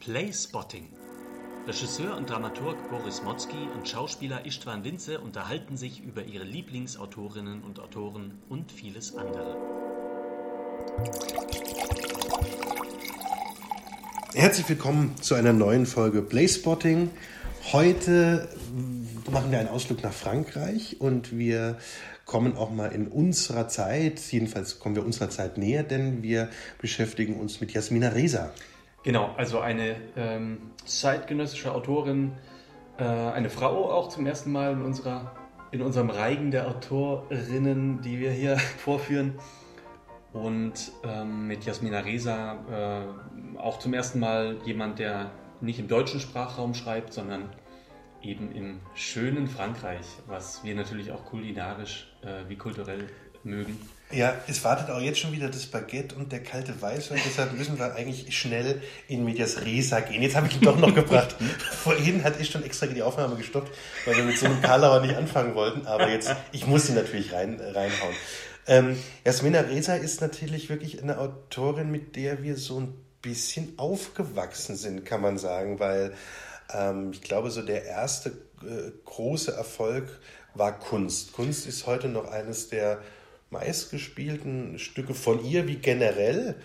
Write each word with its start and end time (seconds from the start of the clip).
Playspotting. 0.00 0.88
Regisseur 1.66 2.16
und 2.16 2.30
Dramaturg 2.30 2.76
Boris 2.90 3.22
Motzki 3.22 3.56
und 3.74 3.88
Schauspieler 3.88 4.46
Istvan 4.46 4.84
Winze 4.84 5.20
unterhalten 5.20 5.76
sich 5.76 6.00
über 6.00 6.22
ihre 6.22 6.44
Lieblingsautorinnen 6.44 7.64
und 7.64 7.80
Autoren 7.80 8.40
und 8.48 8.70
vieles 8.70 9.16
andere. 9.16 9.56
Herzlich 14.34 14.68
willkommen 14.68 15.16
zu 15.22 15.34
einer 15.34 15.54
neuen 15.54 15.86
Folge 15.86 16.20
Playspotting. 16.20 17.10
Heute 17.72 18.46
machen 19.30 19.50
wir 19.50 19.58
einen 19.58 19.68
Ausflug 19.68 20.02
nach 20.02 20.12
Frankreich 20.12 20.96
und 21.00 21.36
wir 21.36 21.78
kommen 22.26 22.54
auch 22.54 22.70
mal 22.70 22.92
in 22.92 23.08
unserer 23.08 23.68
Zeit, 23.68 24.20
jedenfalls 24.30 24.80
kommen 24.80 24.96
wir 24.96 25.04
unserer 25.04 25.30
Zeit 25.30 25.56
näher, 25.56 25.82
denn 25.82 26.22
wir 26.22 26.50
beschäftigen 26.78 27.40
uns 27.40 27.62
mit 27.62 27.72
Jasmina 27.72 28.08
Reza. 28.08 28.50
Genau, 29.02 29.34
also 29.38 29.60
eine 29.60 29.96
ähm, 30.14 30.58
zeitgenössische 30.84 31.72
Autorin, 31.72 32.32
äh, 32.98 33.04
eine 33.04 33.48
Frau 33.48 33.90
auch 33.90 34.10
zum 34.10 34.26
ersten 34.26 34.52
Mal 34.52 34.72
in, 34.72 34.82
unserer, 34.82 35.32
in 35.70 35.80
unserem 35.80 36.10
Reigen 36.10 36.50
der 36.50 36.68
Autorinnen, 36.68 38.02
die 38.02 38.20
wir 38.20 38.30
hier 38.30 38.58
vorführen. 38.78 39.38
Und 40.34 40.92
ähm, 41.04 41.46
mit 41.46 41.64
Jasmina 41.64 42.00
Reza 42.00 42.58
äh, 42.70 43.37
auch 43.58 43.78
zum 43.78 43.94
ersten 43.94 44.18
Mal 44.18 44.56
jemand, 44.64 44.98
der 44.98 45.30
nicht 45.60 45.78
im 45.78 45.88
deutschen 45.88 46.20
Sprachraum 46.20 46.74
schreibt, 46.74 47.12
sondern 47.12 47.48
eben 48.22 48.52
im 48.52 48.80
schönen 48.94 49.48
Frankreich, 49.48 50.06
was 50.26 50.64
wir 50.64 50.74
natürlich 50.74 51.12
auch 51.12 51.24
kulinarisch 51.24 52.12
äh, 52.22 52.48
wie 52.48 52.56
kulturell 52.56 53.06
mögen. 53.44 53.78
Ja, 54.10 54.34
es 54.48 54.64
wartet 54.64 54.90
auch 54.90 55.00
jetzt 55.00 55.18
schon 55.18 55.32
wieder 55.32 55.48
das 55.48 55.66
Baguette 55.66 56.14
und 56.16 56.32
der 56.32 56.42
kalte 56.42 56.80
Weißwein, 56.80 57.20
deshalb 57.26 57.52
müssen 57.52 57.78
wir 57.78 57.94
eigentlich 57.94 58.36
schnell 58.36 58.80
in 59.06 59.24
Medias 59.24 59.64
Resa 59.64 60.00
gehen. 60.00 60.22
Jetzt 60.22 60.34
habe 60.34 60.46
ich 60.46 60.56
ihn 60.56 60.62
doch 60.62 60.78
noch 60.78 60.94
gebracht. 60.94 61.36
Vorhin 61.70 62.24
hatte 62.24 62.40
ich 62.40 62.50
schon 62.50 62.64
extra 62.64 62.86
die 62.86 63.02
Aufnahme 63.02 63.36
gestoppt, 63.36 63.70
weil 64.06 64.16
wir 64.16 64.24
mit 64.24 64.38
so 64.38 64.46
einem 64.46 64.62
Karlauer 64.62 65.00
nicht 65.00 65.14
anfangen 65.14 65.54
wollten, 65.54 65.86
aber 65.86 66.08
jetzt, 66.08 66.34
ich 66.52 66.66
muss 66.66 66.88
ihn 66.88 66.94
natürlich 66.94 67.32
rein, 67.32 67.60
reinhauen. 67.60 68.14
Ähm, 68.66 68.96
Jasmina 69.24 69.60
Reza 69.60 69.94
ist 69.94 70.20
natürlich 70.20 70.68
wirklich 70.68 71.02
eine 71.02 71.18
Autorin, 71.18 71.90
mit 71.90 72.16
der 72.16 72.42
wir 72.42 72.56
so 72.56 72.80
ein 72.80 72.94
bisschen 73.22 73.78
aufgewachsen 73.78 74.76
sind, 74.76 75.04
kann 75.04 75.20
man 75.20 75.38
sagen, 75.38 75.80
weil 75.80 76.14
ähm, 76.72 77.10
ich 77.12 77.22
glaube, 77.22 77.50
so 77.50 77.62
der 77.62 77.84
erste 77.84 78.30
äh, 78.62 78.90
große 79.04 79.52
Erfolg 79.52 80.18
war 80.54 80.78
Kunst. 80.78 81.32
Kunst 81.32 81.66
ist 81.66 81.86
heute 81.86 82.08
noch 82.08 82.30
eines 82.30 82.68
der 82.68 83.00
meistgespielten 83.50 84.78
Stücke 84.78 85.14
von 85.14 85.44
ihr, 85.44 85.66
wie 85.66 85.76
generell 85.76 86.56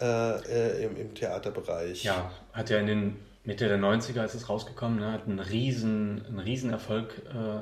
äh, 0.00 0.04
äh, 0.04 0.84
im, 0.84 0.96
im, 0.96 1.14
Theaterbereich. 1.14 2.04
Ja, 2.04 2.30
hat 2.52 2.70
ja 2.70 2.78
in 2.78 2.86
den 2.86 3.16
Mitte 3.44 3.68
der 3.68 3.78
90er 3.78 4.24
ist 4.24 4.34
es 4.34 4.48
rausgekommen, 4.48 5.00
ne, 5.00 5.12
hat 5.12 5.26
einen 5.26 5.40
riesen, 5.40 6.24
einen 6.26 6.38
riesen 6.38 6.70
Erfolg 6.70 7.22
äh, 7.34 7.60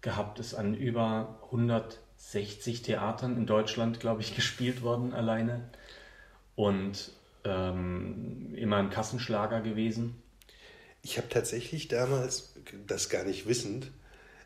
gehabt, 0.00 0.38
ist 0.38 0.54
an 0.54 0.74
über 0.74 1.40
160 1.46 2.82
Theatern 2.82 3.36
in 3.36 3.46
Deutschland, 3.46 4.00
glaube 4.00 4.22
ich, 4.22 4.34
gespielt 4.36 4.82
worden 4.82 5.12
alleine 5.12 5.68
und 6.54 7.12
ähm, 7.46 8.54
immer 8.54 8.76
ein 8.76 8.90
Kassenschlager 8.90 9.60
gewesen. 9.60 10.14
Ich 11.02 11.18
habe 11.18 11.28
tatsächlich 11.28 11.88
damals, 11.88 12.54
das 12.86 13.08
gar 13.08 13.24
nicht 13.24 13.46
wissend, 13.46 13.92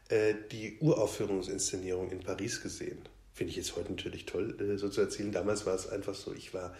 äh, 0.08 0.34
die 0.52 0.76
Uraufführungsinszenierung 0.80 2.10
in 2.10 2.20
Paris 2.20 2.62
gesehen. 2.62 2.98
Finde 3.32 3.52
ich 3.52 3.56
jetzt 3.56 3.76
heute 3.76 3.92
natürlich 3.92 4.26
toll, 4.26 4.56
äh, 4.60 4.76
so 4.76 4.88
zu 4.88 5.00
erzählen. 5.00 5.32
Damals 5.32 5.64
war 5.64 5.74
es 5.74 5.88
einfach 5.88 6.14
so, 6.14 6.34
ich 6.34 6.52
war 6.52 6.74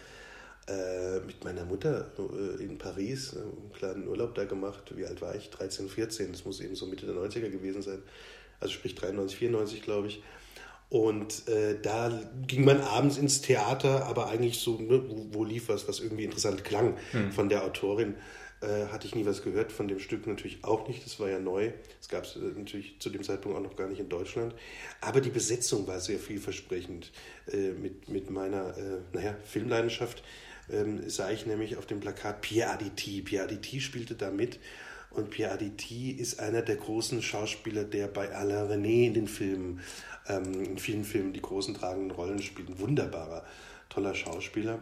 äh, 0.67 1.19
mit 1.21 1.43
meiner 1.43 1.65
Mutter 1.65 2.11
äh, 2.19 2.63
in 2.63 2.77
Paris, 2.77 3.35
einen 3.35 3.71
kleinen 3.73 4.07
Urlaub 4.07 4.35
da 4.35 4.45
gemacht. 4.45 4.95
Wie 4.95 5.05
alt 5.05 5.21
war 5.21 5.33
ich? 5.33 5.49
13, 5.49 5.89
14. 5.89 6.31
Das 6.31 6.45
muss 6.45 6.59
eben 6.59 6.75
so 6.75 6.85
Mitte 6.85 7.07
der 7.07 7.15
90er 7.15 7.49
gewesen 7.49 7.81
sein. 7.81 8.03
Also 8.59 8.75
sprich 8.75 8.93
93, 8.93 9.39
94, 9.39 9.81
glaube 9.81 10.07
ich. 10.09 10.21
Und 10.91 11.47
äh, 11.47 11.79
da 11.81 12.11
ging 12.47 12.65
man 12.65 12.81
abends 12.81 13.17
ins 13.17 13.39
Theater, 13.39 14.07
aber 14.07 14.27
eigentlich 14.27 14.59
so, 14.59 14.77
ne, 14.77 15.01
wo, 15.07 15.25
wo, 15.31 15.43
lief 15.45 15.69
was, 15.69 15.87
was 15.87 16.01
irgendwie 16.01 16.25
interessant 16.25 16.65
klang 16.65 16.97
hm. 17.11 17.31
von 17.31 17.47
der 17.47 17.63
Autorin 17.63 18.15
äh, 18.59 18.87
hatte 18.87 19.07
ich 19.07 19.15
nie 19.15 19.25
was 19.25 19.41
gehört, 19.41 19.71
von 19.71 19.87
dem 19.87 19.99
Stück 19.99 20.27
natürlich 20.27 20.65
auch 20.65 20.89
nicht, 20.89 21.05
das 21.05 21.17
war 21.17 21.29
ja 21.29 21.39
neu. 21.39 21.71
Es 22.01 22.09
gab 22.09 22.25
es 22.25 22.35
äh, 22.35 22.39
natürlich 22.57 22.99
zu 22.99 23.09
dem 23.09 23.23
Zeitpunkt 23.23 23.57
auch 23.57 23.63
noch 23.63 23.77
gar 23.77 23.87
nicht 23.87 24.01
in 24.01 24.09
Deutschland. 24.09 24.53
Aber 24.99 25.21
die 25.21 25.29
Besetzung 25.29 25.87
war 25.87 26.01
sehr 26.01 26.19
vielversprechend. 26.19 27.11
Äh, 27.51 27.71
mit, 27.71 28.09
mit 28.09 28.29
meiner, 28.29 28.77
äh, 28.77 28.99
naja, 29.13 29.35
Filmleidenschaft 29.45 30.21
ähm, 30.69 31.09
sah 31.09 31.31
ich 31.31 31.45
nämlich 31.45 31.77
auf 31.77 31.85
dem 31.85 32.01
Plakat 32.01 32.41
Pierre 32.41 32.73
Aditi. 32.73 33.21
Pierre 33.21 33.45
Aditi 33.45 33.79
spielte 33.79 34.15
da 34.15 34.29
mit. 34.29 34.59
Und 35.09 35.29
Pierre 35.29 35.53
Aditi 35.53 36.11
ist 36.11 36.39
einer 36.39 36.61
der 36.61 36.77
großen 36.77 37.21
Schauspieler, 37.21 37.83
der 37.83 38.07
bei 38.07 38.33
Alain 38.33 38.67
René 38.67 39.07
in 39.07 39.13
den 39.13 39.27
Filmen, 39.27 39.81
ähm, 40.27 40.63
in 40.63 40.77
vielen 40.77 41.03
Filmen 41.03 41.33
die 41.33 41.41
großen 41.41 41.73
tragenden 41.73 42.11
Rollen 42.11 42.41
spielt. 42.41 42.69
Ein 42.69 42.79
wunderbarer, 42.79 43.45
toller 43.89 44.15
Schauspieler, 44.15 44.79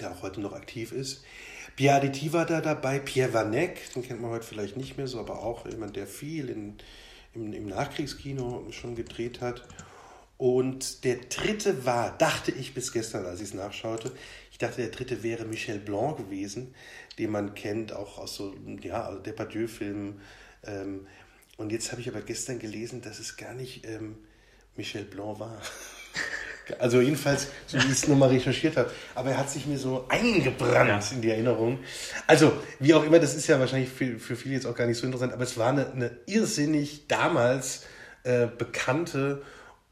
der 0.00 0.12
auch 0.12 0.22
heute 0.22 0.40
noch 0.40 0.52
aktiv 0.52 0.92
ist. 0.92 1.24
Pierre 1.76 1.96
Aditi 1.96 2.32
war 2.32 2.46
da 2.46 2.60
dabei, 2.60 3.00
Pierre 3.00 3.32
Vanek, 3.32 3.92
den 3.94 4.02
kennt 4.02 4.20
man 4.20 4.30
heute 4.30 4.46
vielleicht 4.46 4.76
nicht 4.76 4.96
mehr 4.96 5.08
so, 5.08 5.18
aber 5.18 5.42
auch 5.42 5.66
jemand, 5.66 5.96
der 5.96 6.06
viel 6.06 6.48
in, 6.48 6.76
im, 7.34 7.52
im 7.52 7.66
Nachkriegskino 7.66 8.66
schon 8.70 8.94
gedreht 8.94 9.40
hat. 9.40 9.66
Und 10.36 11.04
der 11.04 11.16
dritte 11.16 11.86
war, 11.86 12.16
dachte 12.18 12.50
ich 12.50 12.74
bis 12.74 12.92
gestern, 12.92 13.24
als 13.24 13.40
ich 13.40 13.48
es 13.48 13.54
nachschaute, 13.54 14.12
ich 14.50 14.58
dachte, 14.58 14.82
der 14.82 14.90
dritte 14.90 15.22
wäre 15.22 15.44
Michel 15.44 15.78
Blanc 15.78 16.16
gewesen, 16.16 16.74
den 17.18 17.30
man 17.30 17.54
kennt, 17.54 17.92
auch 17.92 18.18
aus 18.18 18.36
so 18.36 18.54
ja, 18.82 19.14
Depardieu-Filmen. 19.16 20.20
Ähm, 20.64 21.06
und 21.56 21.72
jetzt 21.72 21.92
habe 21.92 22.00
ich 22.00 22.08
aber 22.08 22.20
gestern 22.20 22.58
gelesen, 22.58 23.00
dass 23.00 23.20
es 23.20 23.36
gar 23.36 23.54
nicht 23.54 23.86
ähm, 23.86 24.16
Michel 24.76 25.04
Blanc 25.04 25.40
war. 25.40 25.60
Also 26.78 27.00
jedenfalls, 27.00 27.48
so 27.66 27.76
wie 27.76 27.84
ich 27.84 27.90
es 27.90 28.08
nochmal 28.08 28.30
recherchiert 28.30 28.78
habe. 28.78 28.90
Aber 29.14 29.30
er 29.30 29.36
hat 29.38 29.50
sich 29.50 29.66
mir 29.66 29.78
so 29.78 30.06
eingebrannt 30.08 30.88
ja. 30.88 31.14
in 31.14 31.20
die 31.20 31.28
Erinnerung. 31.28 31.78
Also, 32.26 32.54
wie 32.80 32.94
auch 32.94 33.04
immer, 33.04 33.18
das 33.18 33.34
ist 33.34 33.46
ja 33.46 33.60
wahrscheinlich 33.60 33.90
für, 33.90 34.18
für 34.18 34.34
viele 34.34 34.54
jetzt 34.54 34.66
auch 34.66 34.74
gar 34.74 34.86
nicht 34.86 34.96
so 34.96 35.04
interessant, 35.04 35.34
aber 35.34 35.42
es 35.42 35.58
war 35.58 35.68
eine, 35.68 35.92
eine 35.92 36.10
irrsinnig 36.24 37.06
damals 37.06 37.84
äh, 38.22 38.46
bekannte 38.46 39.42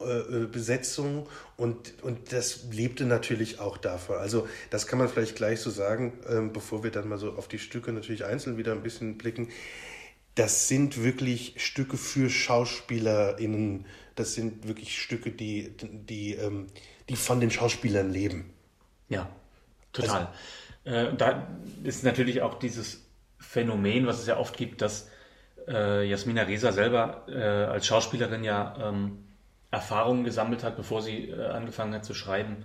äh, 0.01 0.05
äh 0.05 0.47
Besetzung 0.47 1.29
und, 1.59 1.93
und 2.03 2.33
das 2.33 2.65
lebte 2.71 3.05
natürlich 3.05 3.61
auch 3.61 3.77
davon. 3.77 4.17
Also 4.17 4.49
das 4.71 4.87
kann 4.87 4.99
man 4.99 5.09
vielleicht 5.09 5.37
gleich 5.37 5.61
so 5.61 5.71
sagen, 5.71 6.15
ähm, 6.29 6.53
bevor 6.53 6.83
wir 6.83 6.91
dann 6.91 7.09
mal 7.09 7.19
so 7.19 7.33
auf 7.33 7.49
die 7.49 7.59
Stücke 7.59 7.93
natürlich 7.93 8.25
einzeln 8.25 8.57
wieder 8.57 8.73
ein 8.73 8.83
bisschen 8.83 9.19
blicken. 9.19 9.51
Das 10.35 10.69
sind 10.69 11.03
wirklich 11.03 11.55
Stücke 11.59 11.97
für 11.97 12.31
SchauspielerInnen, 12.31 13.85
das 14.15 14.35
sind 14.35 14.67
wirklich 14.67 15.01
Stücke, 15.01 15.31
die, 15.31 15.75
die, 15.81 16.35
ähm, 16.35 16.69
die 17.09 17.17
von 17.17 17.41
den 17.41 17.51
Schauspielern 17.51 18.11
leben. 18.11 18.51
Ja, 19.09 19.29
total. 19.93 20.33
Also, 20.85 20.99
äh, 21.11 21.17
da 21.17 21.49
ist 21.85 22.05
natürlich 22.05 22.43
auch 22.43 22.59
dieses 22.59 23.07
Phänomen, 23.39 24.07
was 24.07 24.21
es 24.21 24.27
ja 24.27 24.39
oft 24.39 24.57
gibt, 24.57 24.81
dass 24.81 25.11
äh, 25.69 26.09
Jasmina 26.09 26.43
Reza 26.43 26.73
selber 26.73 27.27
äh, 27.29 27.35
als 27.35 27.87
Schauspielerin 27.87 28.45
ja 28.45 28.75
ähm, 28.81 29.19
Erfahrungen 29.71 30.25
gesammelt 30.25 30.65
hat, 30.65 30.77
bevor 30.77 31.03
sie 31.03 31.31
äh, 31.31 31.47
angefangen 31.47 31.95
hat 31.95 32.05
zu 32.05 32.15
schreiben. 32.15 32.65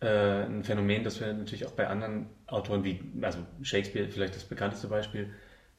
Äh, 0.00 0.44
ein 0.44 0.64
Phänomen, 0.64 1.04
das 1.04 1.20
wir 1.20 1.32
natürlich 1.32 1.66
auch 1.66 1.72
bei 1.72 1.86
anderen 1.86 2.26
Autoren 2.46 2.84
wie, 2.84 3.00
also 3.22 3.38
Shakespeare 3.62 4.08
vielleicht 4.08 4.34
das 4.34 4.44
bekannteste 4.44 4.88
Beispiel, 4.88 5.32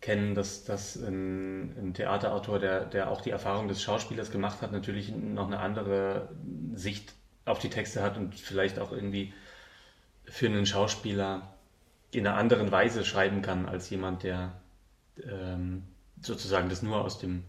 kennen, 0.04 0.36
dass, 0.36 0.66
dass 0.66 0.98
ein, 0.98 1.78
ein, 1.78 1.94
Theaterautor, 1.94 2.60
der, 2.60 2.86
der 2.86 3.10
auch 3.10 3.22
die 3.22 3.30
Erfahrung 3.30 3.70
des 3.70 3.82
Schauspielers 3.82 4.32
gemacht 4.32 4.62
hat, 4.62 4.74
natürlich 4.74 5.10
noch 5.10 5.48
eine 5.48 5.60
andere 5.60 6.28
Sicht 6.76 7.14
auf 7.46 7.60
die 7.60 7.70
Texte 7.70 8.04
hat 8.04 8.18
und 8.18 8.36
vielleicht 8.36 8.80
auch 8.80 8.92
irgendwie 8.92 9.34
für 10.26 10.48
einen 10.48 10.66
Schauspieler 10.66 11.56
in 12.12 12.28
einer 12.28 12.36
anderen 12.36 12.70
Weise 12.70 13.06
schreiben 13.06 13.42
kann 13.42 13.66
als 13.66 13.90
jemand, 13.90 14.24
der 14.24 14.62
ähm, 15.24 15.84
sozusagen 16.22 16.68
das 16.68 16.82
nur 16.82 17.02
aus, 17.02 17.18
dem, 17.18 17.46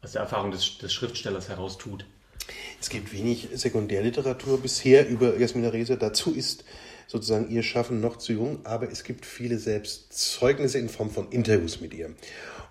aus 0.00 0.12
der 0.12 0.22
Erfahrung 0.22 0.50
des, 0.50 0.78
des 0.78 0.94
Schriftstellers 0.94 1.50
heraus 1.50 1.76
tut. 1.76 2.06
Es 2.80 2.88
gibt 2.88 3.12
wenig 3.12 3.48
Sekundärliteratur 3.52 4.62
bisher 4.62 5.06
über 5.06 5.36
Jasmina 5.36 5.68
Reza. 5.68 5.96
Dazu 5.96 6.32
ist 6.32 6.64
sozusagen 7.08 7.50
ihr 7.50 7.64
Schaffen 7.64 8.00
noch 8.00 8.16
zu 8.16 8.34
jung, 8.34 8.60
aber 8.64 8.92
es 8.92 9.02
gibt 9.02 9.26
viele 9.26 9.58
Selbstzeugnisse 9.58 10.78
in 10.78 10.88
Form 10.88 11.10
von 11.10 11.30
Interviews 11.30 11.80
mit 11.80 11.94
ihr. 11.94 12.10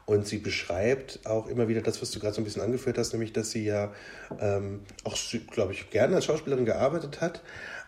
Und 0.05 0.25
sie 0.25 0.37
beschreibt 0.37 1.19
auch 1.25 1.47
immer 1.47 1.67
wieder 1.67 1.81
das, 1.81 2.01
was 2.01 2.11
du 2.11 2.19
gerade 2.19 2.33
so 2.33 2.39
ein 2.39 2.45
bisschen 2.45 2.61
angeführt 2.61 2.97
hast, 2.97 3.11
nämlich, 3.11 3.33
dass 3.33 3.51
sie 3.51 3.65
ja 3.65 3.91
ähm, 4.39 4.79
auch, 5.03 5.17
glaube 5.51 5.73
ich, 5.73 5.89
gerne 5.89 6.15
als 6.15 6.25
Schauspielerin 6.25 6.63
gearbeitet 6.63 7.19
hat, 7.19 7.41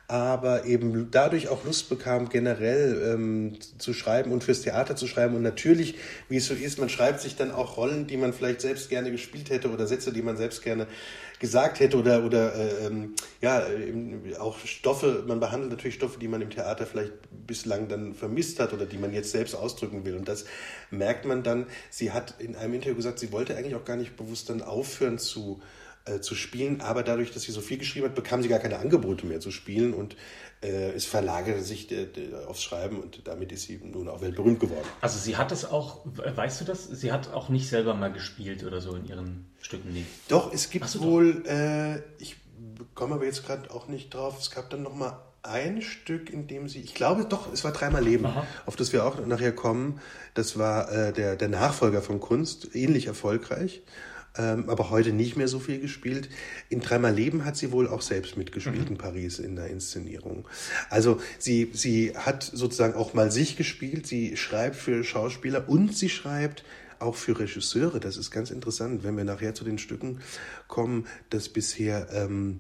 aber 0.10 0.66
eben 0.66 1.12
dadurch 1.12 1.50
auch 1.50 1.64
Lust 1.66 1.88
bekam, 1.88 2.30
generell 2.30 3.14
ähm, 3.14 3.58
zu 3.78 3.94
schreiben 3.94 4.32
und 4.32 4.44
fürs 4.44 4.64
Theater 4.64 4.96
zu 4.96 5.08
schreiben. 5.08 5.36
Und 5.36 5.44
natürlich, 5.44 5.96
wie 6.28 6.38
es 6.38 6.48
so 6.48 6.56
ist, 6.56 6.80
man 6.80 6.90
schreibt 6.90 7.22
sich 7.22 7.36
dann 7.36 7.52
auch 7.52 7.78
Rollen, 7.78 8.08
die 8.08 8.18
man 8.18 8.34
vielleicht 8.34 8.62
selbst 8.62 8.90
gerne 8.90 9.12
gespielt 9.12 9.52
hätte 9.52 9.70
oder 9.70 9.86
Sätze, 9.86 10.12
die 10.12 10.24
man 10.24 10.36
selbst 10.36 10.64
gerne 10.64 10.88
gesagt 11.40 11.80
hätte 11.80 11.98
oder, 11.98 12.24
oder 12.24 12.54
äh, 12.54 12.86
ähm, 12.86 13.16
ja, 13.42 13.66
auch 14.40 14.58
Stoffe, 14.60 15.24
man 15.26 15.40
behandelt 15.40 15.72
natürlich 15.72 15.96
Stoffe, 15.96 16.20
die 16.20 16.28
man 16.28 16.42
im 16.42 16.50
Theater 16.50 16.86
vielleicht 16.86 17.14
bislang 17.48 17.88
dann 17.88 18.14
vermisst 18.14 18.60
hat 18.60 18.74
oder 18.74 18.86
die 18.86 18.98
man 18.98 19.14
jetzt 19.14 19.32
selbst 19.32 19.56
ausdrücken 19.56 20.06
will. 20.06 20.16
Und 20.16 20.28
das 20.28 20.46
merkt 20.92 21.26
man 21.26 21.42
dann, 21.44 21.66
sie 21.90 22.12
hat 22.12 22.36
in 22.40 22.56
einem 22.56 22.74
Interview 22.74 22.96
gesagt, 22.96 23.20
sie 23.20 23.32
wollte 23.32 23.56
eigentlich 23.56 23.76
auch 23.76 23.86
gar 23.86 23.98
nicht 23.98 24.18
bewusst 24.18 24.50
dann 24.50 24.62
aufhören 24.62 25.18
zu 25.18 25.62
äh, 26.06 26.22
zu 26.22 26.34
spielen, 26.34 26.82
aber 26.82 27.04
dadurch, 27.04 27.32
dass 27.32 27.44
sie 27.44 27.52
so 27.52 27.62
viel 27.62 27.78
geschrieben 27.78 28.06
hat, 28.08 28.16
bekam 28.16 28.42
sie 28.42 28.48
gar 28.48 28.60
keine 28.60 28.80
Angebote 28.80 29.26
mehr 29.26 29.40
zu 29.40 29.52
spielen 29.52 29.94
und 29.94 30.16
äh, 30.62 30.92
es 30.92 31.06
verlagerte 31.06 31.62
sich 31.62 31.92
äh, 31.92 32.08
aufs 32.48 32.62
Schreiben 32.62 33.00
und 33.00 33.28
damit 33.28 33.52
ist 33.52 33.64
sie 33.64 33.78
nun 33.78 34.08
auch 34.10 34.22
weltberühmt 34.22 34.60
geworden. 34.60 34.88
Also 35.02 35.18
sie 35.18 35.38
hat 35.38 35.52
das 35.52 35.66
auch, 35.66 36.06
weißt 36.06 36.62
du 36.62 36.66
das? 36.66 36.84
Sie 36.86 37.12
hat 37.12 37.32
auch 37.34 37.50
nicht 37.50 37.70
selber 37.70 37.94
mal 37.94 38.12
gespielt 38.12 38.64
oder 38.64 38.82
so 38.82 38.96
in 38.96 39.06
ihren 39.06 39.52
Stücken 39.62 39.94
nie. 39.94 40.06
Doch, 40.28 40.54
es 40.54 40.70
gibt 40.70 40.88
so, 40.88 41.02
wohl, 41.02 41.46
äh, 41.48 42.00
ich 42.22 42.36
komme 42.94 43.16
aber 43.16 43.26
jetzt 43.26 43.46
gerade 43.46 43.72
auch 43.72 43.88
nicht 43.88 44.14
drauf, 44.14 44.40
es 44.40 44.52
gab 44.52 44.70
dann 44.70 44.84
nochmal 44.84 45.18
ein 45.42 45.82
Stück, 45.82 46.30
in 46.30 46.48
dem 46.48 46.68
sie, 46.68 46.82
ich 46.82 46.94
glaube 46.94 47.24
doch, 47.24 47.52
es 47.54 47.64
war 47.64 47.72
dreimal 47.72 48.04
Leben, 48.04 48.26
Aha. 48.26 48.46
auf 48.66 48.76
das 48.76 48.92
wir 48.92 49.06
auch 49.06 49.26
nachher 49.26 49.54
kommen. 49.54 50.02
Das 50.34 50.58
war 50.58 50.92
äh, 50.92 51.14
der, 51.14 51.38
der 51.38 51.48
Nachfolger 51.48 52.02
von 52.02 52.20
Kunst, 52.20 52.76
ähnlich 52.76 53.08
erfolgreich 53.08 53.82
ähm, 54.40 54.70
aber 54.70 54.90
heute 54.90 55.12
nicht 55.12 55.36
mehr 55.36 55.50
so 55.50 55.60
viel 55.60 55.80
gespielt. 55.80 56.30
In 56.70 56.80
Dreimal 56.80 57.14
Leben 57.14 57.44
hat 57.44 57.58
sie 57.58 57.72
wohl 57.72 57.88
auch 57.88 58.02
selbst 58.02 58.38
mitgespielt 58.38 58.86
mhm. 58.86 58.92
in 58.92 58.98
Paris 58.98 59.40
in 59.40 59.56
der 59.58 59.68
Inszenierung. 59.68 60.48
Also 60.90 61.20
sie, 61.38 61.70
sie 61.74 62.16
hat 62.16 62.44
sozusagen 62.44 62.94
auch 62.94 63.14
mal 63.14 63.32
sich 63.32 63.58
gespielt, 63.58 64.08
sie 64.08 64.38
schreibt 64.38 64.78
für 64.78 65.04
Schauspieler 65.04 65.68
und 65.68 65.96
sie 65.96 66.10
schreibt 66.10 66.64
auch 67.00 67.16
für 67.16 67.38
Regisseure. 67.38 68.00
Das 68.00 68.18
ist 68.18 68.32
ganz 68.32 68.50
interessant, 68.50 69.04
wenn 69.04 69.18
wir 69.18 69.26
nachher 69.26 69.54
zu 69.54 69.64
den 69.64 69.78
Stücken 69.78 70.20
kommen. 70.68 71.06
Das 71.30 71.50
bisher 71.50 72.08
ähm, 72.14 72.60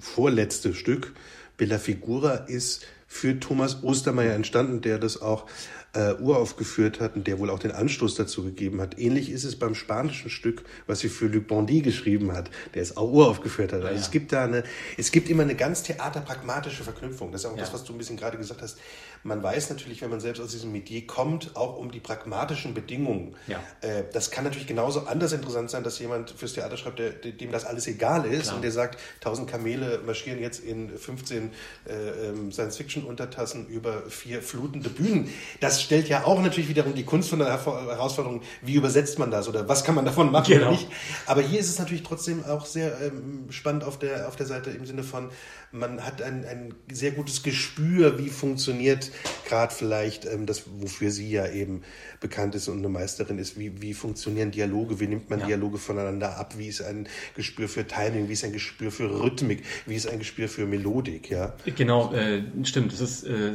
vorletzte 0.00 0.74
Stück, 0.74 1.12
Bella 1.56 1.78
Figura, 1.78 2.34
ist 2.34 2.86
für 3.06 3.38
Thomas 3.38 3.82
Ostermeier 3.82 4.34
entstanden, 4.34 4.80
der 4.80 4.98
das 4.98 5.20
auch 5.20 5.46
äh, 5.94 6.14
uraufgeführt 6.14 7.00
hat 7.00 7.16
und 7.16 7.26
der 7.26 7.38
wohl 7.38 7.50
auch 7.50 7.58
den 7.58 7.72
Anstoß 7.72 8.14
dazu 8.14 8.44
gegeben 8.44 8.80
hat. 8.80 8.98
Ähnlich 8.98 9.30
ist 9.30 9.44
es 9.44 9.58
beim 9.58 9.74
spanischen 9.74 10.30
Stück, 10.30 10.64
was 10.86 11.00
sie 11.00 11.08
für 11.08 11.26
Luc 11.26 11.48
Bondy 11.48 11.82
geschrieben 11.82 12.32
hat, 12.32 12.50
der 12.74 12.82
es 12.82 12.96
auch 12.96 13.10
uraufgeführt 13.10 13.72
hat. 13.72 13.82
Also 13.82 13.94
ja. 13.94 14.00
es 14.00 14.10
gibt 14.10 14.32
da 14.32 14.44
eine, 14.44 14.64
es 14.96 15.12
gibt 15.12 15.28
immer 15.28 15.42
eine 15.42 15.54
ganz 15.54 15.82
theaterpragmatische 15.82 16.82
Verknüpfung. 16.82 17.30
Das 17.30 17.42
ist 17.42 17.50
auch 17.50 17.56
ja. 17.56 17.60
das, 17.60 17.74
was 17.74 17.84
du 17.84 17.92
ein 17.92 17.98
bisschen 17.98 18.16
gerade 18.16 18.38
gesagt 18.38 18.62
hast. 18.62 18.78
Man 19.24 19.42
weiß 19.42 19.70
natürlich, 19.70 20.02
wenn 20.02 20.10
man 20.10 20.20
selbst 20.20 20.40
aus 20.40 20.50
diesem 20.50 20.72
Metier 20.72 21.06
kommt, 21.06 21.54
auch 21.56 21.76
um 21.76 21.92
die 21.92 22.00
pragmatischen 22.00 22.74
Bedingungen. 22.74 23.36
Ja. 23.46 23.62
Äh, 23.82 24.04
das 24.12 24.30
kann 24.30 24.44
natürlich 24.44 24.66
genauso 24.66 25.06
anders 25.06 25.32
interessant 25.32 25.70
sein, 25.70 25.84
dass 25.84 25.98
jemand 25.98 26.30
fürs 26.30 26.54
Theater 26.54 26.76
schreibt, 26.76 26.98
der, 26.98 27.10
dem 27.10 27.52
das 27.52 27.64
alles 27.64 27.86
egal 27.86 28.24
ist 28.24 28.44
Klar. 28.44 28.56
und 28.56 28.62
der 28.62 28.72
sagt, 28.72 28.98
tausend 29.20 29.48
Kamele 29.48 30.00
marschieren 30.04 30.40
jetzt 30.40 30.64
in 30.64 30.96
15 30.96 31.50
äh, 31.86 32.28
ähm, 32.28 32.50
Science-Fiction-Untertassen 32.50 33.68
über 33.68 34.08
vier 34.08 34.42
flutende 34.42 34.88
Bühnen. 34.88 35.28
Das 35.60 35.81
stellt 35.82 36.08
ja 36.08 36.24
auch 36.24 36.40
natürlich 36.40 36.68
wiederum 36.68 36.94
die 36.94 37.04
Kunst 37.04 37.30
von 37.30 37.38
der 37.38 37.48
Herausforderung, 37.48 38.42
wie 38.62 38.74
übersetzt 38.74 39.18
man 39.18 39.30
das 39.30 39.48
oder 39.48 39.68
was 39.68 39.84
kann 39.84 39.94
man 39.94 40.04
davon 40.04 40.30
machen 40.30 40.52
genau. 40.52 40.68
oder 40.68 40.70
nicht. 40.72 40.88
Aber 41.26 41.42
hier 41.42 41.60
ist 41.60 41.68
es 41.68 41.78
natürlich 41.78 42.02
trotzdem 42.02 42.44
auch 42.44 42.66
sehr 42.66 43.00
ähm, 43.00 43.46
spannend 43.50 43.84
auf 43.84 43.98
der, 43.98 44.28
auf 44.28 44.36
der 44.36 44.46
Seite 44.46 44.70
im 44.70 44.86
Sinne 44.86 45.02
von, 45.02 45.30
man 45.72 46.04
hat 46.04 46.20
ein, 46.20 46.44
ein 46.44 46.74
sehr 46.90 47.12
gutes 47.12 47.42
Gespür, 47.42 48.18
wie 48.18 48.28
funktioniert 48.28 49.10
gerade 49.48 49.74
vielleicht 49.74 50.26
ähm, 50.26 50.46
das, 50.46 50.64
wofür 50.78 51.10
sie 51.10 51.30
ja 51.30 51.48
eben 51.48 51.82
bekannt 52.20 52.54
ist 52.54 52.68
und 52.68 52.78
eine 52.78 52.88
Meisterin 52.88 53.38
ist, 53.38 53.58
wie, 53.58 53.80
wie 53.80 53.94
funktionieren 53.94 54.50
Dialoge, 54.50 55.00
wie 55.00 55.06
nimmt 55.06 55.30
man 55.30 55.40
ja. 55.40 55.46
Dialoge 55.46 55.78
voneinander 55.78 56.36
ab, 56.38 56.54
wie 56.58 56.68
ist 56.68 56.82
ein 56.82 57.08
Gespür 57.34 57.68
für 57.68 57.86
Timing, 57.86 58.28
wie 58.28 58.34
ist 58.34 58.44
ein 58.44 58.52
Gespür 58.52 58.90
für 58.90 59.10
Rhythmik, 59.22 59.64
wie 59.86 59.96
ist 59.96 60.08
ein 60.08 60.18
Gespür 60.18 60.48
für 60.48 60.66
Melodik, 60.66 61.30
ja. 61.30 61.54
Genau, 61.64 62.12
äh, 62.12 62.42
stimmt, 62.64 62.92
das 62.92 63.00
ist 63.00 63.24
äh, 63.24 63.52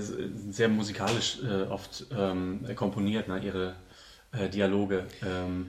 sehr 0.50 0.70
musikalisch 0.70 1.40
äh, 1.44 1.64
oft 1.64 2.08
ähm, 2.18 2.66
komponiert, 2.76 3.28
ne, 3.28 3.40
ihre 3.40 3.76
äh, 4.32 4.50
Dialoge. 4.50 5.06
Ähm, 5.26 5.68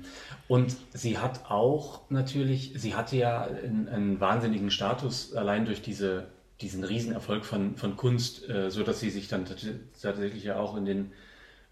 und 0.48 0.76
sie 0.94 1.18
hat 1.18 1.50
auch 1.50 2.00
natürlich, 2.10 2.72
sie 2.76 2.94
hatte 2.94 3.16
ja 3.16 3.42
einen, 3.42 3.88
einen 3.88 4.20
wahnsinnigen 4.20 4.70
Status 4.70 5.34
allein 5.34 5.66
durch 5.66 5.82
diese 5.82 6.26
diesen 6.60 6.84
Riesenerfolg 6.84 7.44
von, 7.44 7.76
von 7.76 7.96
Kunst, 7.96 8.48
äh, 8.48 8.70
so 8.70 8.82
dass 8.82 9.00
sie 9.00 9.10
sich 9.10 9.28
dann 9.28 9.44
tatsächlich 9.44 10.44
ja 10.44 10.58
auch 10.58 10.76
in 10.76 10.84
den 10.84 11.12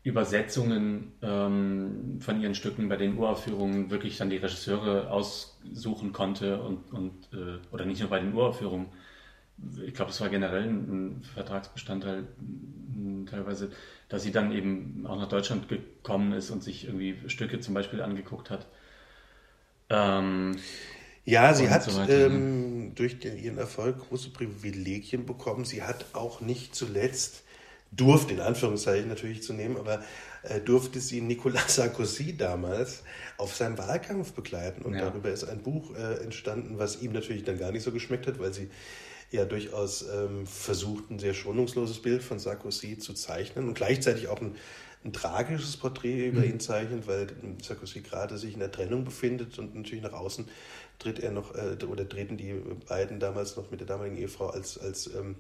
Übersetzungen 0.06 1.12
ähm, 1.20 2.20
von 2.20 2.40
ihren 2.40 2.54
Stücken 2.54 2.88
bei 2.88 2.96
den 2.96 3.18
Uraufführungen 3.18 3.90
wirklich 3.90 4.16
dann 4.16 4.30
die 4.30 4.36
Regisseure 4.36 5.10
aussuchen 5.10 6.12
konnte 6.12 6.62
und, 6.62 6.92
und 6.92 7.12
äh, 7.32 7.58
oder 7.72 7.84
nicht 7.84 8.00
nur 8.00 8.10
bei 8.10 8.20
den 8.20 8.32
Uraufführungen. 8.32 8.86
Ich 9.84 9.94
glaube, 9.94 10.12
es 10.12 10.20
war 10.20 10.28
generell 10.28 10.62
ein, 10.62 11.22
Vertragsbestandteil 11.34 12.28
teilweise, 13.28 13.72
dass 14.08 14.22
sie 14.22 14.30
dann 14.30 14.52
eben 14.52 15.04
auch 15.08 15.18
nach 15.18 15.28
Deutschland 15.28 15.68
gekommen 15.68 16.32
ist 16.32 16.50
und 16.50 16.62
sich 16.62 16.84
irgendwie 16.84 17.16
Stücke 17.28 17.58
zum 17.58 17.74
Beispiel 17.74 18.00
angeguckt 18.00 18.50
hat. 18.50 18.66
Ähm, 19.88 20.56
ja, 21.26 21.52
sie 21.54 21.68
hat 21.70 21.82
so 21.82 22.00
ähm, 22.02 22.92
durch 22.94 23.18
den, 23.18 23.36
ihren 23.36 23.58
Erfolg 23.58 23.98
große 24.08 24.30
Privilegien 24.30 25.26
bekommen. 25.26 25.64
Sie 25.64 25.82
hat 25.82 26.06
auch 26.12 26.40
nicht 26.40 26.74
zuletzt, 26.76 27.42
durfte 27.90 28.34
in 28.34 28.40
Anführungszeichen 28.40 29.08
natürlich 29.08 29.42
zu 29.42 29.52
nehmen, 29.52 29.76
aber 29.76 30.04
äh, 30.44 30.60
durfte 30.60 31.00
sie 31.00 31.20
Nicolas 31.20 31.74
Sarkozy 31.74 32.36
damals 32.36 33.02
auf 33.38 33.56
seinem 33.56 33.76
Wahlkampf 33.76 34.34
begleiten. 34.34 34.82
Und 34.82 34.94
ja. 34.94 35.00
darüber 35.00 35.30
ist 35.30 35.42
ein 35.42 35.62
Buch 35.62 35.96
äh, 35.96 36.22
entstanden, 36.22 36.78
was 36.78 37.02
ihm 37.02 37.12
natürlich 37.12 37.42
dann 37.42 37.58
gar 37.58 37.72
nicht 37.72 37.82
so 37.82 37.90
geschmeckt 37.90 38.28
hat, 38.28 38.38
weil 38.38 38.54
sie 38.54 38.70
ja 39.32 39.44
durchaus 39.44 40.02
ähm, 40.08 40.46
versucht, 40.46 41.10
ein 41.10 41.18
sehr 41.18 41.34
schonungsloses 41.34 42.00
Bild 42.02 42.22
von 42.22 42.38
Sarkozy 42.38 42.98
zu 42.98 43.14
zeichnen 43.14 43.66
und 43.66 43.74
gleichzeitig 43.74 44.28
auch 44.28 44.40
ein, 44.40 44.54
ein 45.04 45.12
tragisches 45.12 45.76
Porträt 45.76 46.28
über 46.28 46.40
mhm. 46.40 46.50
ihn 46.50 46.60
zeichnet, 46.60 47.08
weil 47.08 47.26
Sarkozy 47.60 48.02
gerade 48.02 48.38
sich 48.38 48.54
in 48.54 48.60
der 48.60 48.70
Trennung 48.70 49.04
befindet 49.04 49.58
und 49.58 49.74
natürlich 49.74 50.04
nach 50.04 50.12
außen 50.12 50.46
tritt 50.98 51.18
er 51.18 51.30
noch, 51.30 51.54
äh, 51.54 51.76
oder 51.84 52.08
treten 52.08 52.36
die 52.36 52.54
beiden 52.88 53.20
damals 53.20 53.56
noch 53.56 53.70
mit 53.70 53.80
der 53.80 53.86
damaligen 53.86 54.16
Ehefrau 54.16 54.48
als, 54.48 54.78
als 54.78 55.06
ähm, 55.14 55.36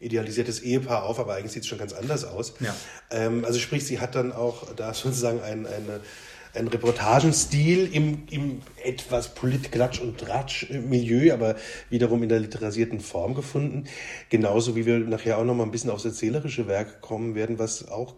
idealisiertes 0.00 0.60
Ehepaar 0.60 1.04
auf, 1.04 1.18
aber 1.18 1.34
eigentlich 1.34 1.52
sieht 1.52 1.62
es 1.62 1.68
schon 1.68 1.78
ganz 1.78 1.92
anders 1.92 2.24
aus. 2.24 2.54
Ja. 2.60 2.74
Ähm, 3.10 3.44
also 3.44 3.58
sprich, 3.58 3.86
sie 3.86 4.00
hat 4.00 4.14
dann 4.14 4.32
auch 4.32 4.72
da 4.74 4.92
sozusagen 4.94 5.40
ein, 5.42 5.66
eine, 5.66 6.00
einen 6.54 6.68
Reportagenstil 6.68 7.88
im, 7.92 8.22
im 8.30 8.62
etwas 8.82 9.34
Polit-Klatsch- 9.34 10.00
und 10.00 10.18
Tratsch-Milieu, 10.18 11.32
aber 11.32 11.56
wiederum 11.90 12.22
in 12.22 12.28
der 12.28 12.40
literalisierten 12.40 13.00
Form 13.00 13.34
gefunden. 13.34 13.84
Genauso 14.28 14.76
wie 14.76 14.86
wir 14.86 14.98
nachher 14.98 15.38
auch 15.38 15.44
noch 15.44 15.54
mal 15.54 15.64
ein 15.64 15.70
bisschen 15.70 15.90
aufs 15.90 16.04
erzählerische 16.04 16.66
Werk 16.68 17.00
kommen 17.00 17.34
werden, 17.34 17.58
was 17.58 17.88
auch 17.88 18.14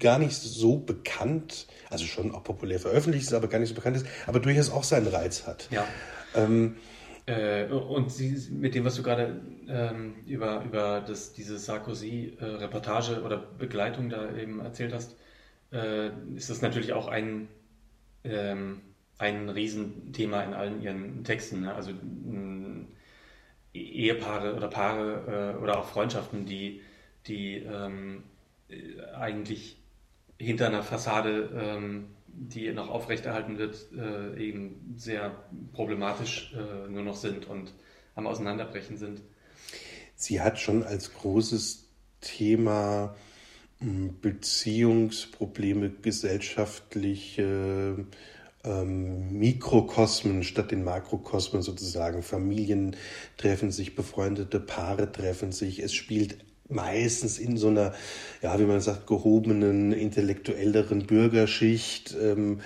gar 0.00 0.18
nicht 0.18 0.34
so 0.34 0.78
bekannt, 0.78 1.66
also 1.90 2.04
schon 2.04 2.34
auch 2.34 2.42
populär 2.42 2.80
veröffentlicht 2.80 3.26
ist, 3.26 3.34
aber 3.34 3.48
gar 3.48 3.58
nicht 3.58 3.68
so 3.68 3.74
bekannt 3.74 3.96
ist, 3.96 4.06
aber 4.26 4.40
durchaus 4.40 4.70
auch 4.70 4.84
seinen 4.84 5.08
Reiz 5.08 5.46
hat. 5.46 5.68
Ja. 5.70 5.86
Ähm, 6.34 6.76
äh, 7.26 7.66
und 7.66 8.10
sie, 8.10 8.36
mit 8.50 8.74
dem, 8.74 8.84
was 8.84 8.96
du 8.96 9.02
gerade 9.02 9.40
ähm, 9.68 10.14
über, 10.26 10.64
über 10.64 11.04
das, 11.06 11.32
diese 11.32 11.58
Sarkozy-Reportage 11.58 13.22
oder 13.22 13.38
Begleitung 13.38 14.08
da 14.08 14.34
eben 14.36 14.60
erzählt 14.60 14.92
hast, 14.92 15.16
äh, 15.72 16.10
ist 16.34 16.50
das 16.50 16.62
natürlich 16.62 16.92
auch 16.92 17.08
ein, 17.08 17.48
ähm, 18.24 18.80
ein 19.18 19.48
Riesenthema 19.48 20.42
in 20.42 20.54
allen 20.54 20.82
ihren 20.82 21.24
Texten. 21.24 21.62
Ne? 21.62 21.74
Also 21.74 21.90
äh, 21.92 22.84
Ehepaare 23.74 24.54
oder 24.54 24.68
Paare 24.68 25.54
äh, 25.56 25.62
oder 25.62 25.78
auch 25.78 25.86
Freundschaften, 25.86 26.44
die, 26.44 26.82
die 27.26 27.56
ähm, 27.56 28.24
eigentlich 29.14 29.78
hinter 30.38 30.66
einer 30.66 30.82
Fassade, 30.82 31.50
ähm, 31.54 32.08
die 32.26 32.72
noch 32.72 32.88
aufrechterhalten 32.88 33.58
wird, 33.58 33.86
äh, 33.96 34.36
eben 34.38 34.94
sehr 34.96 35.44
problematisch 35.72 36.54
äh, 36.54 36.90
nur 36.90 37.02
noch 37.02 37.16
sind 37.16 37.46
und 37.46 37.72
am 38.14 38.26
Auseinanderbrechen 38.26 38.96
sind. 38.96 39.22
Sie 40.14 40.40
hat 40.40 40.58
schon 40.58 40.82
als 40.82 41.12
großes 41.14 41.88
Thema 42.20 43.14
Beziehungsprobleme, 44.20 45.90
gesellschaftliche 45.90 48.06
ähm, 48.64 49.38
Mikrokosmen 49.38 50.44
statt 50.44 50.70
den 50.70 50.84
Makrokosmen 50.84 51.62
sozusagen. 51.62 52.22
Familien 52.22 52.96
treffen 53.36 53.70
sich, 53.70 53.94
befreundete 53.94 54.60
Paare 54.60 55.10
treffen 55.10 55.52
sich. 55.52 55.80
Es 55.80 55.94
spielt 55.94 56.36
meistens 56.68 57.38
in 57.38 57.56
so 57.56 57.68
einer, 57.68 57.92
ja, 58.40 58.58
wie 58.58 58.64
man 58.64 58.80
sagt, 58.80 59.06
gehobenen, 59.06 59.92
intellektuelleren 59.92 61.06
Bürgerschicht. 61.06 62.14
Ähm, 62.20 62.60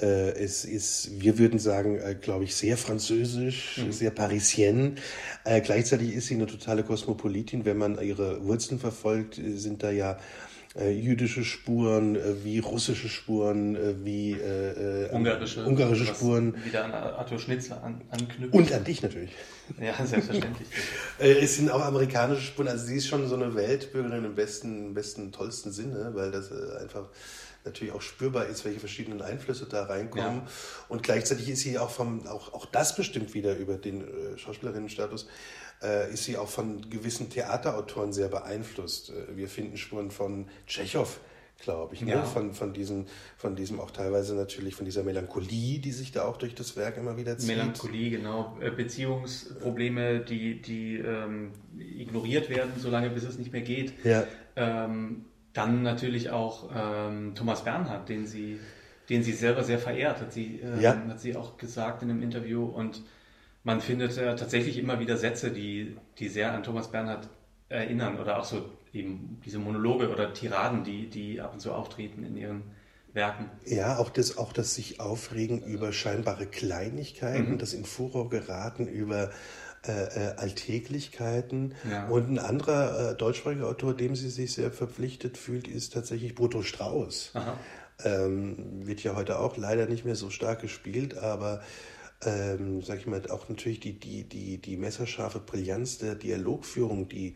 Äh, 0.00 0.38
es 0.38 0.64
ist, 0.64 1.20
wir 1.20 1.38
würden 1.38 1.58
sagen, 1.58 1.98
äh, 1.98 2.14
glaube 2.14 2.44
ich, 2.44 2.54
sehr 2.54 2.76
französisch, 2.76 3.78
mhm. 3.78 3.90
sehr 3.90 4.12
parisienne. 4.12 4.94
Äh, 5.44 5.60
gleichzeitig 5.60 6.14
ist 6.14 6.28
sie 6.28 6.34
eine 6.34 6.46
totale 6.46 6.84
Kosmopolitin. 6.84 7.64
Wenn 7.64 7.78
man 7.78 8.00
ihre 8.00 8.46
Wurzeln 8.46 8.78
verfolgt, 8.78 9.38
äh, 9.38 9.56
sind 9.56 9.82
da 9.82 9.90
ja 9.90 10.12
äh, 10.12 10.16
jüdische 10.76 11.44
Spuren, 11.44 12.16
äh, 12.16 12.44
wie 12.44 12.58
russische 12.58 13.08
Spuren, 13.08 13.74
äh, 13.74 13.94
wie 14.04 14.32
äh, 14.32 15.06
äh 15.06 15.10
ungarische, 15.10 15.64
ungarische 15.64 16.06
Spuren. 16.06 16.54
Wieder 16.64 16.84
an 16.84 16.92
Arthur 16.92 17.38
Schnitzler 17.38 17.82
an, 17.82 18.02
anknüpfen. 18.10 18.50
Und 18.50 18.72
an 18.72 18.84
dich 18.84 19.02
natürlich. 19.02 19.32
Ja, 19.80 19.94
selbstverständlich. 20.04 20.68
Äh, 21.18 21.40
es 21.40 21.56
sind 21.56 21.68
auch 21.68 21.84
amerikanische 21.84 22.42
Spuren, 22.42 22.68
also 22.68 22.86
sie 22.86 22.96
ist 22.96 23.08
schon 23.08 23.26
so 23.26 23.34
eine 23.34 23.54
Weltbürgerin 23.56 24.24
im 24.24 24.34
besten, 24.36 24.94
besten, 24.94 25.32
tollsten 25.32 25.72
Sinne, 25.72 26.12
weil 26.14 26.30
das 26.30 26.52
einfach 26.52 27.08
natürlich 27.64 27.92
auch 27.92 28.02
spürbar 28.02 28.46
ist, 28.46 28.64
welche 28.64 28.78
verschiedenen 28.78 29.20
Einflüsse 29.20 29.66
da 29.66 29.84
reinkommen. 29.84 30.42
Ja. 30.44 30.46
Und 30.88 31.02
gleichzeitig 31.02 31.48
ist 31.48 31.60
sie 31.60 31.78
auch 31.78 31.90
vom, 31.90 32.26
auch, 32.26 32.52
auch 32.52 32.66
das 32.66 32.94
bestimmt 32.94 33.34
wieder 33.34 33.56
über 33.56 33.76
den 33.76 34.02
äh, 34.02 34.38
Schauspielerinnenstatus, 34.38 35.28
äh, 35.82 36.12
ist 36.12 36.24
sie 36.24 36.36
auch 36.36 36.48
von 36.48 36.88
gewissen 36.90 37.30
Theaterautoren 37.30 38.12
sehr 38.12 38.28
beeinflusst. 38.28 39.10
Äh, 39.10 39.36
wir 39.36 39.48
finden 39.48 39.76
Spuren 39.76 40.10
von 40.10 40.46
Tschechow, 40.66 41.20
glaube 41.62 41.94
ich, 41.94 42.02
ne? 42.02 42.12
ja. 42.12 42.20
ne? 42.20 42.26
von, 42.26 42.54
von, 42.54 42.72
diesem, 42.72 43.06
von 43.36 43.56
diesem 43.56 43.80
auch 43.80 43.90
teilweise 43.90 44.34
natürlich 44.34 44.74
von 44.74 44.84
dieser 44.84 45.02
Melancholie, 45.02 45.78
die 45.78 45.92
sich 45.92 46.12
da 46.12 46.24
auch 46.24 46.36
durch 46.36 46.54
das 46.54 46.76
Werk 46.76 46.96
immer 46.96 47.16
wieder 47.16 47.36
zieht. 47.38 47.48
Melancholie, 47.48 48.10
genau. 48.10 48.56
Äh, 48.60 48.70
Beziehungsprobleme, 48.70 50.20
die, 50.20 50.60
die 50.60 50.96
ähm, 50.98 51.52
ignoriert 51.78 52.48
werden, 52.50 52.72
solange 52.78 53.10
bis 53.10 53.24
es 53.24 53.38
nicht 53.38 53.52
mehr 53.52 53.62
geht. 53.62 53.92
Ja. 54.04 54.24
Ähm, 54.56 55.24
dann 55.52 55.82
natürlich 55.82 56.30
auch 56.30 56.70
ähm, 56.74 57.34
Thomas 57.34 57.64
Bernhard, 57.64 58.08
den 58.08 58.26
sie, 58.26 58.60
den 59.08 59.22
sie 59.22 59.32
selber 59.32 59.64
sehr 59.64 59.78
verehrt, 59.78 60.20
hat 60.20 60.32
sie, 60.32 60.60
äh, 60.60 60.80
ja. 60.80 60.96
hat 61.08 61.20
sie 61.20 61.34
auch 61.36 61.56
gesagt 61.56 62.02
in 62.02 62.10
einem 62.10 62.22
Interview. 62.22 62.64
Und 62.64 63.02
man 63.64 63.80
findet 63.80 64.16
ja 64.16 64.34
tatsächlich 64.34 64.78
immer 64.78 65.00
wieder 65.00 65.16
Sätze, 65.16 65.50
die, 65.50 65.96
die 66.18 66.28
sehr 66.28 66.52
an 66.52 66.62
Thomas 66.62 66.90
Bernhard 66.90 67.28
erinnern 67.68 68.18
oder 68.18 68.38
auch 68.38 68.44
so 68.44 68.70
eben 68.92 69.40
diese 69.44 69.58
Monologe 69.58 70.10
oder 70.10 70.32
Tiraden, 70.32 70.84
die, 70.84 71.08
die 71.08 71.40
ab 71.40 71.52
und 71.52 71.60
zu 71.60 71.72
auftreten 71.72 72.24
in 72.24 72.36
ihren 72.36 72.62
Werken. 73.12 73.50
Ja, 73.66 73.98
auch 73.98 74.10
das, 74.10 74.38
auch 74.38 74.52
das 74.52 74.74
sich 74.74 75.00
aufregen 75.00 75.62
über 75.62 75.92
scheinbare 75.92 76.46
Kleinigkeiten, 76.46 77.52
mhm. 77.52 77.58
das 77.58 77.72
in 77.72 77.84
Furor 77.84 78.30
geraten 78.30 78.86
über 78.86 79.30
äh, 79.86 79.92
äh, 79.92 80.36
Alltäglichkeiten. 80.36 81.74
Ja. 81.90 82.08
Und 82.08 82.30
ein 82.30 82.38
anderer 82.38 83.12
äh, 83.12 83.14
deutschsprachiger 83.16 83.66
Autor, 83.66 83.94
dem 83.94 84.16
sie 84.16 84.30
sich 84.30 84.52
sehr 84.52 84.70
verpflichtet 84.70 85.38
fühlt, 85.38 85.68
ist 85.68 85.92
tatsächlich 85.92 86.34
Brutto 86.34 86.62
Strauß. 86.62 87.32
Ähm, 88.04 88.86
wird 88.86 89.02
ja 89.02 89.16
heute 89.16 89.38
auch 89.38 89.56
leider 89.56 89.86
nicht 89.86 90.04
mehr 90.04 90.14
so 90.14 90.30
stark 90.30 90.60
gespielt, 90.60 91.18
aber 91.18 91.62
ähm, 92.24 92.82
sag 92.82 92.98
ich 92.98 93.06
mal, 93.06 93.22
auch 93.30 93.48
natürlich 93.48 93.80
die, 93.80 93.92
die, 93.92 94.24
die, 94.24 94.58
die 94.58 94.76
messerscharfe 94.76 95.38
Brillanz 95.38 95.98
der 95.98 96.16
Dialogführung, 96.16 97.08
die, 97.08 97.34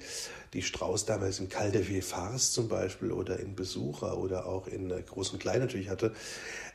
die 0.52 0.62
Strauß 0.62 1.06
damals 1.06 1.38
in 1.38 1.48
Calde 1.48 1.80
de 1.80 2.02
zum 2.38 2.68
Beispiel 2.68 3.12
oder 3.12 3.38
in 3.38 3.54
Besucher 3.54 4.18
oder 4.18 4.46
auch 4.46 4.66
in 4.66 4.90
äh, 4.90 5.02
Groß 5.02 5.30
und 5.30 5.38
Klein 5.38 5.60
natürlich 5.60 5.88
hatte, 5.88 6.12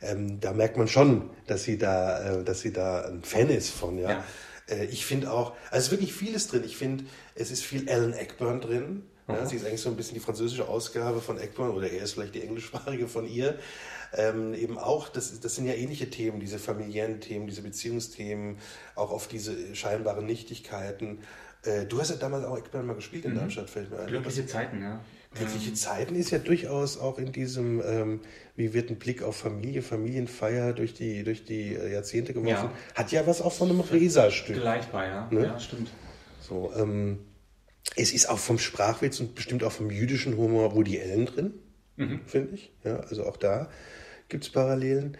ähm, 0.00 0.40
da 0.40 0.52
merkt 0.52 0.78
man 0.78 0.88
schon, 0.88 1.28
dass 1.46 1.64
sie 1.64 1.76
da, 1.76 2.38
äh, 2.38 2.44
dass 2.44 2.60
sie 2.60 2.72
da 2.72 3.02
ein 3.02 3.22
Fan 3.22 3.50
ist 3.50 3.70
von, 3.70 3.98
ja. 3.98 4.10
ja. 4.10 4.24
Äh, 4.68 4.86
ich 4.86 5.04
finde 5.04 5.30
auch, 5.30 5.52
also 5.70 5.78
es 5.78 5.84
ist 5.84 5.90
wirklich 5.90 6.12
vieles 6.14 6.48
drin. 6.48 6.62
Ich 6.64 6.76
finde, 6.76 7.04
es 7.34 7.50
ist 7.50 7.62
viel 7.62 7.90
Alan 7.90 8.14
Eckburn 8.14 8.60
drin. 8.60 9.02
Ja, 9.28 9.44
sie 9.44 9.56
ist 9.56 9.66
eigentlich 9.66 9.82
so 9.82 9.90
ein 9.90 9.96
bisschen 9.96 10.14
die 10.14 10.20
französische 10.20 10.66
Ausgabe 10.66 11.20
von 11.20 11.38
Eckburn 11.38 11.72
oder 11.72 11.90
er 11.90 12.02
ist 12.02 12.12
vielleicht 12.12 12.34
die 12.34 12.42
englischsprachige 12.42 13.08
von 13.08 13.28
ihr 13.28 13.58
ähm, 14.16 14.54
eben 14.54 14.78
auch, 14.78 15.08
das, 15.08 15.40
das 15.40 15.54
sind 15.54 15.66
ja 15.66 15.74
ähnliche 15.74 16.10
Themen, 16.10 16.40
diese 16.40 16.58
familiären 16.58 17.20
Themen, 17.20 17.46
diese 17.46 17.62
Beziehungsthemen, 17.62 18.58
auch 18.94 19.10
auf 19.10 19.28
diese 19.28 19.74
scheinbaren 19.74 20.26
Nichtigkeiten. 20.26 21.20
Äh, 21.64 21.86
du 21.86 22.00
hast 22.00 22.10
ja 22.10 22.16
damals 22.16 22.44
auch 22.44 22.56
Eckbern 22.56 22.86
mal 22.86 22.94
gespielt 22.94 23.24
in 23.24 23.32
mhm. 23.32 23.36
Darmstadt, 23.36 23.70
fällt 23.70 23.90
mir 23.90 24.00
ein. 24.00 24.06
Glückliche 24.06 24.46
Zeiten, 24.46 24.82
ja. 24.82 25.00
Glückliche 25.34 25.74
Zeiten 25.74 26.14
ist 26.14 26.30
ja 26.30 26.38
durchaus 26.38 26.98
auch 26.98 27.18
in 27.18 27.32
diesem, 27.32 27.82
ähm, 27.84 28.20
wie 28.56 28.72
wird 28.72 28.90
ein 28.90 28.96
Blick 28.96 29.22
auf 29.22 29.36
Familie, 29.36 29.82
Familienfeier 29.82 30.72
durch 30.72 30.94
die, 30.94 31.22
durch 31.22 31.44
die 31.44 31.74
äh, 31.74 31.92
Jahrzehnte 31.92 32.32
geworfen, 32.32 32.70
ja. 32.70 32.94
hat 32.94 33.12
ja 33.12 33.26
was 33.26 33.42
auch 33.42 33.52
von 33.52 33.68
einem 33.68 33.80
Resa-Stück. 33.80 34.56
Gleichbar, 34.56 35.06
ja. 35.06 35.28
Ne? 35.30 35.44
Ja, 35.44 35.60
stimmt. 35.60 35.90
So, 36.40 36.72
ähm, 36.74 37.18
es 37.94 38.12
ist 38.12 38.30
auch 38.30 38.38
vom 38.38 38.58
Sprachwitz 38.58 39.20
und 39.20 39.34
bestimmt 39.34 39.62
auch 39.64 39.72
vom 39.72 39.90
jüdischen 39.90 40.36
Humor 40.36 40.74
Woody 40.74 40.98
Allen 41.00 41.26
drin, 41.26 41.54
mhm. 41.98 42.20
finde 42.26 42.54
ich. 42.54 42.72
Ja, 42.84 43.00
also 43.00 43.26
auch 43.26 43.36
da 43.36 43.68
gibt 44.28 44.44
es 44.44 44.50
Parallelen. 44.50 45.16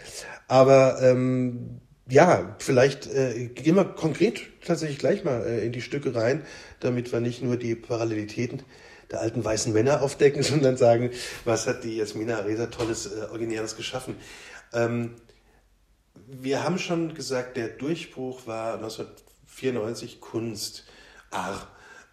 Aber 0.46 1.00
ähm, 1.02 1.80
ja, 2.08 2.56
vielleicht 2.58 3.06
äh, 3.06 3.48
gehen 3.48 3.76
wir 3.76 3.84
konkret 3.84 4.40
tatsächlich 4.64 4.98
gleich 4.98 5.24
mal 5.24 5.44
äh, 5.46 5.64
in 5.64 5.72
die 5.72 5.82
Stücke 5.82 6.14
rein, 6.14 6.44
damit 6.80 7.12
wir 7.12 7.20
nicht 7.20 7.42
nur 7.42 7.56
die 7.56 7.74
Parallelitäten 7.74 8.62
der 9.10 9.20
alten 9.20 9.44
weißen 9.44 9.72
Männer 9.72 10.02
aufdecken, 10.02 10.42
sondern 10.44 10.76
sagen, 10.76 11.10
was 11.44 11.66
hat 11.66 11.84
die 11.84 11.96
Jasmina 11.96 12.38
Aresa 12.38 12.66
tolles, 12.66 13.06
äh, 13.06 13.26
originäres 13.30 13.76
geschaffen. 13.76 14.16
Ähm, 14.72 15.16
wir 16.26 16.64
haben 16.64 16.78
schon 16.78 17.14
gesagt, 17.14 17.56
der 17.56 17.68
Durchbruch 17.68 18.46
war 18.46 18.74
1994 18.74 20.20
Kunst. 20.20 20.84
Ach, 21.30 21.66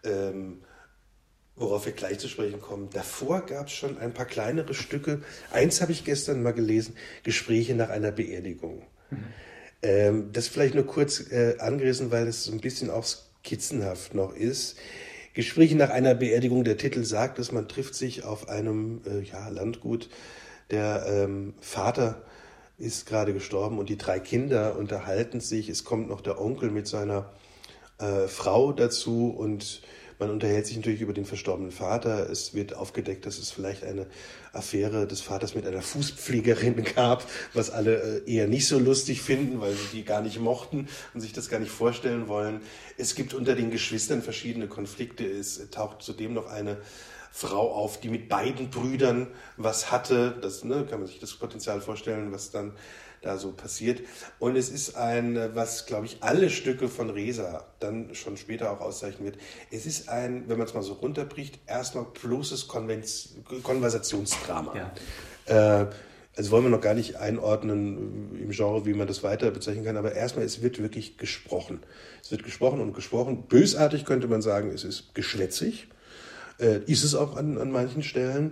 ähm, 0.04 0.62
worauf 1.56 1.86
wir 1.86 1.94
gleich 1.94 2.20
zu 2.20 2.28
sprechen 2.28 2.62
kommen. 2.62 2.90
Davor 2.92 3.46
gab 3.46 3.68
es 3.68 3.74
schon 3.74 3.98
ein 3.98 4.14
paar 4.14 4.26
kleinere 4.26 4.74
Stücke. 4.74 5.22
Eins 5.52 5.82
habe 5.82 5.92
ich 5.92 6.04
gestern 6.04 6.44
mal 6.44 6.54
gelesen, 6.54 6.96
Gespräche 7.24 7.76
nach 7.76 7.90
einer 7.90 8.12
Beerdigung. 8.12 8.84
Mhm. 9.10 9.24
Ähm, 9.82 10.30
das 10.34 10.48
vielleicht 10.48 10.76
nur 10.76 10.86
kurz 10.86 11.32
äh, 11.32 11.58
angerissen, 11.60 12.12
weil 12.12 12.28
es 12.28 12.44
so 12.44 12.52
ein 12.52 12.60
bisschen 12.60 12.90
auch 12.90 13.06
skizzenhaft 13.06 14.14
noch 14.14 14.36
ist. 14.36 14.78
Gespräche 15.34 15.76
nach 15.76 15.90
einer 15.90 16.16
Beerdigung, 16.16 16.64
der 16.64 16.78
Titel 16.78 17.04
sagt 17.04 17.40
dass 17.40 17.52
man 17.52 17.68
trifft 17.68 17.96
sich 17.96 18.24
auf 18.24 18.50
einem 18.50 19.02
äh, 19.06 19.22
ja, 19.22 19.48
Landgut. 19.50 20.10
Der 20.72 21.06
ähm, 21.08 21.54
Vater 21.60 22.24
ist 22.78 23.06
gerade 23.06 23.34
gestorben 23.34 23.78
und 23.78 23.90
die 23.90 23.98
drei 23.98 24.20
Kinder 24.20 24.78
unterhalten 24.78 25.40
sich. 25.40 25.70
Es 25.70 25.84
kommt 25.84 26.10
noch 26.10 26.22
der 26.22 26.42
Onkel 26.42 26.72
mit 26.72 26.88
seiner 26.88 27.32
äh, 28.00 28.28
Frau 28.28 28.74
dazu 28.74 29.30
und 29.30 29.82
man 30.20 30.30
unterhält 30.30 30.68
sich 30.68 30.78
natürlich 30.78 31.02
über 31.02 31.14
den 31.14 31.26
verstorbenen 31.26 31.72
Vater. 31.72 32.30
Es 32.30 32.54
wird 32.54 32.76
aufgedeckt, 32.76 33.26
dass 33.26 33.38
es 33.38 33.52
vielleicht 33.52 33.84
eine 33.84 34.08
Affäre 34.54 35.08
des 35.08 35.22
Vaters 35.22 35.56
mit 35.56 35.66
einer 35.66 35.82
Fußpflegerin 35.82 36.84
gab, 36.96 37.26
was 37.54 37.70
alle 37.70 38.24
äh, 38.26 38.32
eher 38.32 38.48
nicht 38.48 38.68
so 38.68 38.80
lustig 38.80 39.22
finden, 39.22 39.62
weil 39.62 39.74
sie 39.74 39.98
die 39.98 40.06
gar 40.06 40.22
nicht 40.22 40.40
mochten 40.40 40.88
und 41.14 41.22
sich 41.22 41.34
das 41.34 41.50
gar 41.50 41.60
nicht 41.60 41.72
vorstellen 41.72 42.28
wollen. 42.28 42.62
Es 42.98 43.16
gibt 43.16 43.34
unter 43.34 43.56
den 43.56 43.72
Geschwistern 43.72 44.22
verschiedene 44.22 44.68
Konflikte. 44.68 45.26
Es 45.26 45.70
taucht 45.72 46.02
zudem 46.02 46.34
noch 46.34 46.48
eine 46.48 46.78
Frau 47.32 47.74
auf, 47.74 48.00
die 48.00 48.08
mit 48.08 48.30
beiden 48.30 48.70
Brüdern 48.70 49.28
was 49.58 49.92
hatte. 49.92 50.38
Das 50.42 50.64
ne, 50.64 50.86
kann 50.90 51.00
man 51.00 51.08
sich 51.08 51.20
das 51.20 51.34
Potenzial 51.34 51.82
vorstellen, 51.82 52.32
was 52.32 52.50
dann 52.50 52.72
da 53.26 53.38
so 53.38 53.52
passiert. 53.52 54.02
Und 54.40 54.56
es 54.56 54.70
ist 54.70 54.96
ein, 54.96 55.38
was 55.54 55.86
glaube 55.86 56.06
ich 56.06 56.18
alle 56.22 56.50
Stücke 56.50 56.88
von 56.88 57.10
Resa 57.10 57.66
dann 57.80 58.16
schon 58.16 58.38
später 58.38 58.72
auch 58.72 58.82
auszeichnen 58.82 59.26
wird. 59.26 59.38
Es 59.72 59.86
ist 59.86 60.10
ein, 60.10 60.46
wenn 60.48 60.58
man 60.58 60.68
es 60.68 60.74
mal 60.74 60.84
so 60.84 60.94
runterbricht, 60.94 61.60
erstmal 61.68 62.06
bloßes 62.06 62.68
Konversationsdrama. 62.68 64.92
Ja. 65.48 65.82
Äh, 65.82 65.88
also 66.38 66.52
wollen 66.52 66.66
wir 66.66 66.70
noch 66.70 66.82
gar 66.82 66.94
nicht 66.94 67.16
einordnen 67.16 68.38
im 68.42 68.50
Genre, 68.50 68.86
wie 68.86 68.94
man 68.94 69.08
das 69.08 69.24
weiter 69.24 69.52
bezeichnen 69.52 69.86
kann, 69.86 69.96
aber 69.96 70.14
erstmal, 70.14 70.46
es 70.46 70.62
wird 70.62 70.82
wirklich 70.82 71.18
gesprochen. 71.18 71.80
Es 72.22 72.32
wird 72.32 72.44
gesprochen 72.44 72.82
und 72.82 72.94
gesprochen. 72.94 73.44
Bösartig 73.48 74.04
könnte 74.04 74.28
man 74.28 74.42
sagen, 74.42 74.70
es 74.72 74.84
ist 74.84 75.16
geschwätzig. 75.16 75.88
Äh, 76.60 76.80
ist 76.88 77.04
es 77.04 77.16
auch 77.16 77.38
an, 77.38 77.58
an 77.58 77.72
manchen 77.72 78.04
Stellen. 78.04 78.52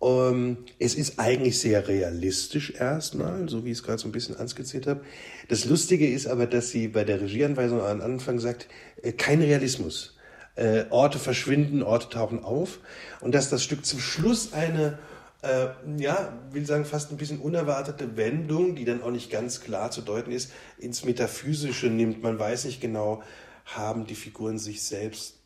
Ähm, 0.00 0.58
es 0.78 0.94
ist 0.94 1.18
eigentlich 1.18 1.58
sehr 1.58 1.88
realistisch 1.88 2.70
erstmal, 2.70 3.48
so 3.48 3.64
wie 3.64 3.72
ich 3.72 3.78
es 3.78 3.82
gerade 3.82 3.98
so 3.98 4.08
ein 4.08 4.12
bisschen 4.12 4.36
anskizziert 4.36 4.86
habe. 4.86 5.00
Das 5.48 5.64
Lustige 5.64 6.08
ist 6.08 6.26
aber, 6.26 6.46
dass 6.46 6.70
sie 6.70 6.88
bei 6.88 7.04
der 7.04 7.20
Regieanweisung 7.20 7.80
am 7.80 8.00
Anfang 8.00 8.38
sagt, 8.38 8.68
äh, 9.02 9.12
kein 9.12 9.40
Realismus. 9.40 10.16
Äh, 10.54 10.86
Orte 10.90 11.18
verschwinden, 11.18 11.82
Orte 11.82 12.08
tauchen 12.08 12.42
auf 12.42 12.80
und 13.20 13.32
dass 13.34 13.48
das 13.48 13.62
Stück 13.62 13.86
zum 13.86 14.00
Schluss 14.00 14.52
eine, 14.52 14.98
äh, 15.42 15.68
ja, 15.98 16.36
will 16.50 16.66
sagen, 16.66 16.84
fast 16.84 17.12
ein 17.12 17.16
bisschen 17.16 17.38
unerwartete 17.38 18.16
Wendung, 18.16 18.74
die 18.74 18.84
dann 18.84 19.02
auch 19.02 19.12
nicht 19.12 19.30
ganz 19.30 19.60
klar 19.60 19.92
zu 19.92 20.00
deuten 20.00 20.32
ist, 20.32 20.50
ins 20.78 21.04
Metaphysische 21.04 21.86
nimmt. 21.86 22.22
Man 22.22 22.40
weiß 22.40 22.64
nicht 22.64 22.80
genau, 22.80 23.22
haben 23.66 24.06
die 24.06 24.16
Figuren 24.16 24.58
sich 24.58 24.82
selbst 24.82 25.37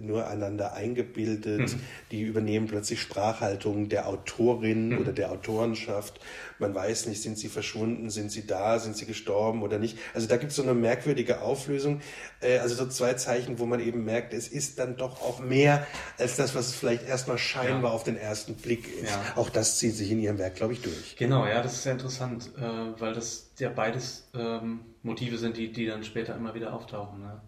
nur 0.00 0.26
einander 0.28 0.74
eingebildet. 0.74 1.72
Mhm. 1.72 1.80
Die 2.10 2.22
übernehmen 2.22 2.66
plötzlich 2.66 3.00
Sprachhaltung 3.00 3.88
der 3.88 4.08
Autorin 4.08 4.90
mhm. 4.90 4.98
oder 4.98 5.12
der 5.12 5.30
Autorenschaft. 5.30 6.20
Man 6.58 6.74
weiß 6.74 7.06
nicht, 7.06 7.22
sind 7.22 7.38
sie 7.38 7.48
verschwunden, 7.48 8.10
sind 8.10 8.32
sie 8.32 8.46
da, 8.46 8.78
sind 8.78 8.96
sie 8.96 9.06
gestorben 9.06 9.62
oder 9.62 9.78
nicht. 9.78 9.98
Also 10.14 10.26
da 10.26 10.36
gibt 10.36 10.50
es 10.50 10.56
so 10.56 10.62
eine 10.62 10.74
merkwürdige 10.74 11.42
Auflösung. 11.42 12.00
Äh, 12.40 12.58
also 12.58 12.74
so 12.74 12.86
zwei 12.86 13.14
Zeichen, 13.14 13.58
wo 13.58 13.66
man 13.66 13.80
eben 13.80 14.04
merkt, 14.04 14.32
es 14.32 14.48
ist 14.48 14.78
dann 14.78 14.96
doch 14.96 15.22
auch 15.22 15.40
mehr 15.40 15.86
als 16.18 16.36
das, 16.36 16.54
was 16.54 16.68
es 16.68 16.74
vielleicht 16.74 17.06
erstmal 17.06 17.38
scheinbar 17.38 17.90
ja. 17.90 17.96
auf 17.96 18.04
den 18.04 18.16
ersten 18.16 18.54
Blick 18.54 18.88
ist. 19.02 19.10
Ja. 19.10 19.36
Auch 19.36 19.50
das 19.50 19.78
zieht 19.78 19.94
sich 19.94 20.10
in 20.10 20.20
ihrem 20.20 20.38
Werk, 20.38 20.54
glaube 20.54 20.72
ich, 20.72 20.82
durch. 20.82 21.16
Genau, 21.16 21.46
ja, 21.46 21.62
das 21.62 21.74
ist 21.74 21.82
sehr 21.82 21.92
interessant, 21.92 22.50
äh, 22.56 23.00
weil 23.00 23.12
das 23.12 23.50
ja 23.58 23.68
beides 23.68 24.28
ähm, 24.34 24.80
Motive 25.02 25.38
sind, 25.38 25.56
die, 25.56 25.72
die 25.72 25.86
dann 25.86 26.04
später 26.04 26.34
immer 26.34 26.54
wieder 26.54 26.72
auftauchen 26.72 27.20
ne? 27.20 27.40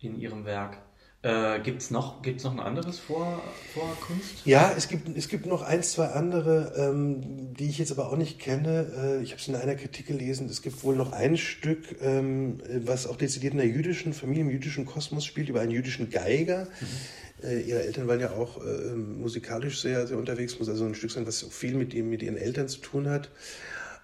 in 0.00 0.18
ihrem 0.18 0.44
Werk. 0.44 0.78
Äh, 1.20 1.58
Gibt 1.60 1.82
es 1.82 1.90
noch, 1.90 2.22
gibt's 2.22 2.44
noch 2.44 2.52
ein 2.52 2.60
anderes 2.60 3.00
vor, 3.00 3.42
vor 3.74 3.96
Kunst? 4.00 4.42
Ja, 4.44 4.72
es 4.76 4.86
gibt, 4.86 5.08
es 5.16 5.28
gibt 5.28 5.46
noch 5.46 5.62
ein, 5.62 5.82
zwei 5.82 6.06
andere, 6.06 6.74
ähm, 6.76 7.54
die 7.54 7.68
ich 7.68 7.78
jetzt 7.78 7.90
aber 7.90 8.12
auch 8.12 8.16
nicht 8.16 8.38
kenne. 8.38 8.92
Äh, 8.96 9.22
ich 9.24 9.32
habe 9.32 9.40
es 9.40 9.48
in 9.48 9.56
einer 9.56 9.74
Kritik 9.74 10.06
gelesen. 10.06 10.48
Es 10.48 10.62
gibt 10.62 10.84
wohl 10.84 10.94
noch 10.94 11.10
ein 11.10 11.36
Stück, 11.36 12.00
ähm, 12.00 12.58
was 12.84 13.08
auch 13.08 13.16
dezidiert 13.16 13.52
in 13.52 13.58
der 13.58 13.66
jüdischen 13.66 14.12
Familie, 14.12 14.44
im 14.44 14.50
jüdischen 14.50 14.86
Kosmos 14.86 15.24
spielt, 15.24 15.48
über 15.48 15.60
einen 15.60 15.72
jüdischen 15.72 16.08
Geiger. 16.08 16.68
Mhm. 16.80 17.48
Äh, 17.48 17.60
ihre 17.62 17.82
Eltern 17.82 18.06
waren 18.06 18.20
ja 18.20 18.30
auch 18.30 18.64
äh, 18.64 18.94
musikalisch 18.94 19.80
sehr, 19.80 20.06
sehr 20.06 20.18
unterwegs. 20.18 20.56
Muss 20.60 20.68
also 20.68 20.84
ein 20.84 20.94
Stück 20.94 21.10
sein, 21.10 21.26
was 21.26 21.42
viel 21.42 21.74
mit, 21.74 21.94
ihm, 21.94 22.10
mit 22.10 22.22
ihren 22.22 22.36
Eltern 22.36 22.68
zu 22.68 22.78
tun 22.78 23.08
hat. 23.08 23.28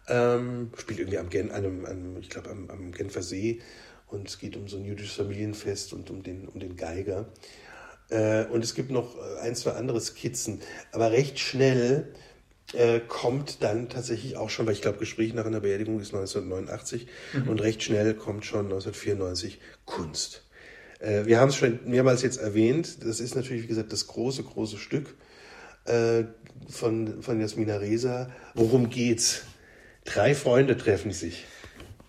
Ähm, 0.08 0.72
spielt 0.76 0.98
irgendwie 0.98 1.18
am, 1.18 1.30
Gen, 1.30 1.52
einem, 1.52 1.84
einem, 1.84 2.16
ich 2.18 2.28
glaube, 2.28 2.50
am, 2.50 2.68
am 2.70 2.90
Genfer 2.90 3.22
See 3.22 3.60
und 4.06 4.28
es 4.28 4.38
geht 4.38 4.56
um 4.56 4.68
so 4.68 4.76
ein 4.76 4.84
jüdisches 4.84 5.14
Familienfest 5.14 5.92
und 5.92 6.10
um 6.10 6.22
den, 6.22 6.48
um 6.48 6.60
den 6.60 6.76
Geiger. 6.76 7.26
Äh, 8.10 8.44
und 8.46 8.62
es 8.62 8.74
gibt 8.74 8.90
noch 8.90 9.16
äh, 9.16 9.40
ein, 9.40 9.54
zwei 9.54 9.72
andere 9.72 10.00
Skizzen. 10.00 10.60
Aber 10.92 11.10
recht 11.10 11.38
schnell 11.38 12.14
äh, 12.72 13.00
kommt 13.00 13.62
dann 13.62 13.88
tatsächlich 13.88 14.36
auch 14.36 14.50
schon, 14.50 14.66
weil 14.66 14.74
ich 14.74 14.82
glaube, 14.82 14.98
Gespräch 14.98 15.34
nach 15.34 15.46
einer 15.46 15.60
Beerdigung 15.60 16.00
ist 16.00 16.14
1989 16.14 17.06
mhm. 17.32 17.48
und 17.48 17.62
recht 17.62 17.82
schnell 17.82 18.14
kommt 18.14 18.44
schon 18.44 18.66
1994 18.66 19.60
Kunst. 19.84 20.44
Äh, 21.00 21.26
wir 21.26 21.40
haben 21.40 21.48
es 21.48 21.56
schon 21.56 21.80
mehrmals 21.84 22.22
jetzt 22.22 22.38
erwähnt. 22.38 23.04
Das 23.04 23.20
ist 23.20 23.34
natürlich, 23.34 23.64
wie 23.64 23.68
gesagt, 23.68 23.92
das 23.92 24.06
große, 24.06 24.42
große 24.42 24.78
Stück 24.78 25.14
äh, 25.84 26.24
von, 26.68 27.22
von 27.22 27.40
Jasmina 27.40 27.76
Reza. 27.76 28.30
Worum 28.54 28.90
geht's? 28.90 29.42
Drei 30.04 30.34
Freunde 30.34 30.76
treffen 30.76 31.12
sich. 31.12 31.44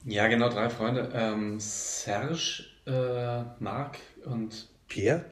Ja, 0.08 0.28
genau, 0.28 0.50
drei 0.50 0.70
Freunde. 0.70 1.10
Ähm, 1.16 1.60
Serge, 1.60 2.64
äh, 2.86 3.44
Marc 3.60 3.98
und 4.24 4.68
Pierre. 4.88 5.26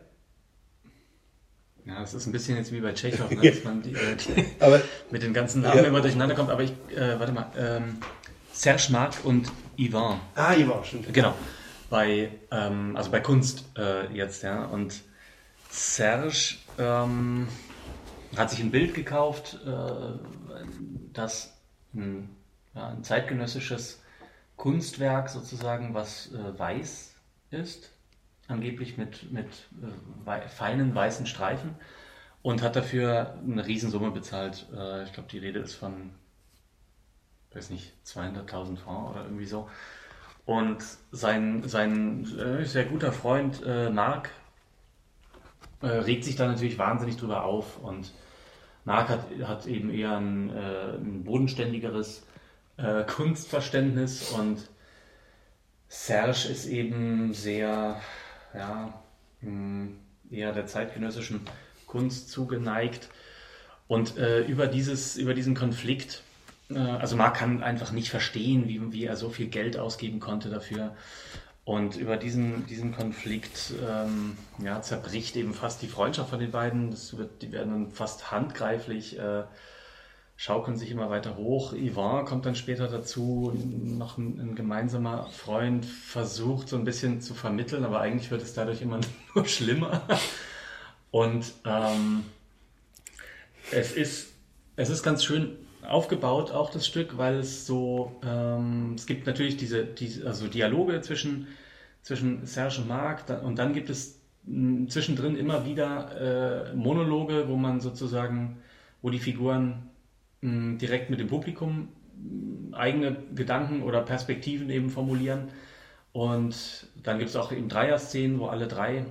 Ja, 1.85 2.01
es 2.01 2.15
ist 2.15 2.25
ein 2.25 2.31
bisschen 2.31 2.57
jetzt 2.57 2.71
wie 2.71 2.81
bei 2.81 2.91
Tschechow, 2.91 3.29
ne, 3.29 3.51
dass 3.51 3.63
man 3.63 3.83
die, 3.83 3.93
äh, 3.93 4.17
aber, 4.59 4.81
mit 5.11 5.21
den 5.21 5.31
ganzen 5.31 5.61
Namen 5.61 5.77
ja. 5.77 5.83
immer 5.83 6.01
durcheinander 6.01 6.33
kommt. 6.33 6.49
Aber 6.49 6.63
ich, 6.63 6.71
äh, 6.95 7.19
warte 7.19 7.33
mal, 7.33 7.51
ähm, 7.55 7.97
Serge, 8.51 8.87
Marc 8.89 9.23
und 9.23 9.51
Yvan. 9.77 10.19
Ah, 10.33 10.55
Yvan, 10.55 10.83
stimmt. 10.83 11.13
Genau. 11.13 11.35
Bei, 11.91 12.31
ähm, 12.49 12.95
also 12.95 13.11
bei 13.11 13.19
Kunst 13.19 13.65
äh, 13.77 14.11
jetzt, 14.11 14.41
ja. 14.41 14.65
Und 14.65 15.01
Serge 15.69 16.55
ähm, 16.79 17.47
hat 18.35 18.49
sich 18.49 18.59
ein 18.59 18.71
Bild 18.71 18.95
gekauft, 18.95 19.59
äh, 19.67 20.59
das 21.13 21.53
ein, 21.93 22.29
ja, 22.73 22.87
ein 22.87 23.03
zeitgenössisches 23.03 24.02
Kunstwerk 24.63 25.27
sozusagen, 25.27 25.93
was 25.93 26.31
äh, 26.31 26.57
weiß 26.57 27.17
ist, 27.51 27.91
angeblich 28.47 28.97
mit, 28.97 29.29
mit 29.29 29.49
äh, 30.25 30.47
feinen 30.47 30.95
weißen 30.95 31.25
Streifen 31.25 31.75
und 32.41 32.61
hat 32.61 32.77
dafür 32.77 33.37
eine 33.45 33.67
Riesensumme 33.67 34.11
bezahlt. 34.11 34.65
Äh, 34.73 35.03
ich 35.03 35.11
glaube, 35.11 35.27
die 35.29 35.39
Rede 35.39 35.59
ist 35.59 35.75
von, 35.75 36.11
weiß 37.53 37.71
nicht, 37.71 37.91
200.000 38.05 38.77
Francs 38.77 39.11
oder 39.11 39.25
irgendwie 39.25 39.47
so. 39.47 39.69
Und 40.45 40.81
sein, 41.11 41.67
sein 41.67 42.25
äh, 42.39 42.63
sehr 42.63 42.85
guter 42.85 43.11
Freund 43.11 43.61
äh, 43.65 43.89
Marc 43.89 44.29
äh, 45.81 45.87
regt 45.87 46.23
sich 46.23 46.37
da 46.37 46.47
natürlich 46.47 46.77
wahnsinnig 46.77 47.17
drüber 47.17 47.43
auf 47.43 47.83
und 47.83 48.13
Marc 48.85 49.09
hat, 49.09 49.25
hat 49.43 49.65
eben 49.65 49.89
eher 49.89 50.15
ein, 50.15 50.49
ein 50.51 51.23
bodenständigeres 51.25 52.25
äh, 52.77 53.03
Kunstverständnis 53.03 54.31
und 54.31 54.59
Serge 55.87 56.47
ist 56.49 56.65
eben 56.65 57.33
sehr, 57.33 58.01
ja, 58.53 58.93
hm, 59.41 59.99
eher 60.31 60.51
der 60.51 60.65
zeitgenössischen 60.65 61.41
Kunst 61.85 62.29
zugeneigt. 62.29 63.09
Und 63.87 64.17
äh, 64.17 64.41
über, 64.41 64.67
dieses, 64.67 65.17
über 65.17 65.33
diesen 65.35 65.53
Konflikt, 65.53 66.23
äh, 66.71 66.79
also 66.79 67.15
Marc 67.15 67.35
kann 67.37 67.61
einfach 67.61 67.91
nicht 67.91 68.09
verstehen, 68.09 68.67
wie, 68.67 68.91
wie 68.91 69.05
er 69.05 69.15
so 69.15 69.29
viel 69.29 69.47
Geld 69.47 69.77
ausgeben 69.77 70.19
konnte 70.19 70.49
dafür. 70.49 70.95
Und 71.65 71.95
über 71.95 72.17
diesen, 72.17 72.65
diesen 72.65 72.93
Konflikt 72.93 73.73
ähm, 73.87 74.37
ja, 74.57 74.81
zerbricht 74.81 75.35
eben 75.35 75.53
fast 75.53 75.81
die 75.81 75.87
Freundschaft 75.87 76.31
von 76.31 76.39
den 76.39 76.51
beiden. 76.51 76.91
Das 76.91 77.15
wird, 77.17 77.41
die 77.41 77.51
werden 77.51 77.71
dann 77.71 77.91
fast 77.91 78.31
handgreiflich. 78.31 79.17
Äh, 79.17 79.43
schaukeln 80.35 80.77
sich 80.77 80.91
immer 80.91 81.09
weiter 81.09 81.37
hoch. 81.37 81.73
Yvonne 81.73 82.25
kommt 82.25 82.45
dann 82.45 82.55
später 82.55 82.87
dazu, 82.87 83.53
noch 83.83 84.17
ein, 84.17 84.39
ein, 84.39 84.55
gemeinsamer 84.55 85.27
Freund 85.27 85.85
versucht 85.85 86.69
so 86.69 86.75
ein 86.75 86.83
bisschen 86.83 87.21
zu 87.21 87.33
vermitteln, 87.33 87.85
aber 87.85 87.99
eigentlich 87.99 88.31
wird 88.31 88.41
es 88.41 88.53
dadurch 88.53 88.81
immer 88.81 88.99
nur 89.35 89.45
schlimmer. 89.45 90.01
Und 91.11 91.53
ähm, 91.65 92.25
es, 93.71 93.93
ist, 93.93 94.33
es 94.75 94.89
ist 94.89 95.03
ganz 95.03 95.23
schön 95.23 95.55
aufgebaut, 95.87 96.51
auch 96.51 96.71
das 96.71 96.87
Stück, 96.87 97.17
weil 97.17 97.35
es 97.35 97.67
so, 97.67 98.19
ähm, 98.25 98.93
es 98.95 99.05
gibt 99.05 99.27
natürlich 99.27 99.57
diese, 99.57 99.85
diese 99.85 100.25
also 100.25 100.47
Dialoge 100.47 101.01
zwischen, 101.01 101.47
zwischen 102.01 102.45
Serge 102.45 102.81
und 102.81 102.87
Marc 102.87 103.25
und 103.43 103.57
dann 103.57 103.73
gibt 103.73 103.89
es 103.89 104.19
zwischendrin 104.87 105.37
immer 105.37 105.65
wieder 105.65 106.71
äh, 106.71 106.75
Monologe, 106.75 107.47
wo 107.47 107.55
man 107.55 107.79
sozusagen, 107.79 108.57
wo 109.01 109.09
die 109.09 109.19
Figuren 109.19 109.89
direkt 110.43 111.09
mit 111.09 111.19
dem 111.19 111.27
Publikum 111.27 111.87
eigene 112.73 113.15
Gedanken 113.33 113.83
oder 113.83 114.01
Perspektiven 114.01 114.69
eben 114.69 114.89
formulieren. 114.89 115.49
Und 116.11 116.87
dann 117.01 117.17
gibt 117.17 117.29
es 117.29 117.35
auch 117.35 117.51
eben 117.51 117.69
Dreier-Szenen, 117.69 118.39
wo 118.39 118.47
alle 118.47 118.67
drei 118.67 119.05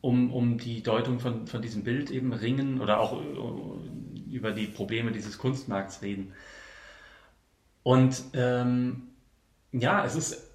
um, 0.00 0.32
um 0.32 0.58
die 0.58 0.82
Deutung 0.82 1.20
von, 1.20 1.46
von 1.46 1.62
diesem 1.62 1.84
Bild 1.84 2.10
eben 2.10 2.32
ringen 2.32 2.80
oder 2.80 3.00
auch 3.00 3.20
äh, 3.20 4.34
über 4.34 4.52
die 4.52 4.66
Probleme 4.66 5.12
dieses 5.12 5.38
Kunstmarkts 5.38 6.02
reden. 6.02 6.32
Und 7.82 8.22
ähm, 8.34 9.08
ja, 9.72 10.04
es 10.04 10.14
ist, 10.14 10.50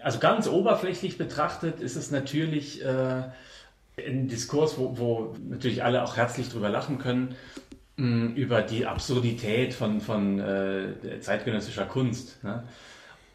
also 0.00 0.18
ganz 0.18 0.48
oberflächlich 0.48 1.18
betrachtet, 1.18 1.80
ist 1.80 1.96
es 1.96 2.10
natürlich 2.10 2.84
äh, 2.84 3.30
ein 3.98 4.28
Diskurs, 4.28 4.78
wo, 4.78 4.96
wo 4.96 5.36
natürlich 5.48 5.84
alle 5.84 6.02
auch 6.02 6.16
herzlich 6.16 6.48
drüber 6.48 6.68
lachen 6.68 6.98
können 6.98 7.36
über 7.96 8.62
die 8.62 8.86
Absurdität 8.86 9.74
von, 9.74 10.00
von 10.00 10.40
äh, 10.40 11.20
zeitgenössischer 11.20 11.84
Kunst. 11.84 12.42
Ne? 12.42 12.64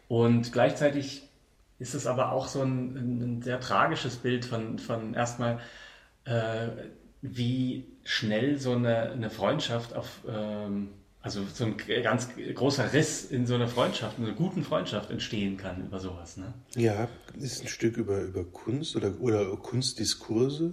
Und 0.08 0.52
gleichzeitig 0.52 1.22
ist 1.78 1.94
es 1.94 2.06
aber 2.06 2.32
auch 2.32 2.48
so 2.48 2.62
ein, 2.62 2.96
ein 2.96 3.42
sehr 3.42 3.60
tragisches 3.60 4.16
Bild 4.16 4.44
von, 4.44 4.78
von 4.78 5.14
erstmal, 5.14 5.60
äh, 6.24 6.68
wie 7.22 7.84
schnell 8.04 8.58
so 8.58 8.72
eine, 8.72 9.12
eine 9.12 9.30
Freundschaft 9.30 9.94
auf, 9.94 10.22
ähm, 10.28 10.88
also 11.22 11.42
so 11.52 11.64
ein 11.64 11.76
ganz 12.02 12.28
großer 12.54 12.92
Riss 12.92 13.26
in 13.26 13.46
so 13.46 13.54
einer 13.54 13.68
Freundschaft, 13.68 14.18
in 14.18 14.24
einer 14.24 14.34
guten 14.34 14.64
Freundschaft 14.64 15.10
entstehen 15.10 15.56
kann 15.56 15.86
über 15.86 16.00
sowas. 16.00 16.36
Ne? 16.36 16.52
Ja, 16.74 17.08
ist 17.38 17.62
ein 17.62 17.68
Stück 17.68 17.96
über, 17.96 18.22
über 18.22 18.44
Kunst 18.44 18.96
oder, 18.96 19.12
oder 19.20 19.44
Kunstdiskurse 19.56 20.72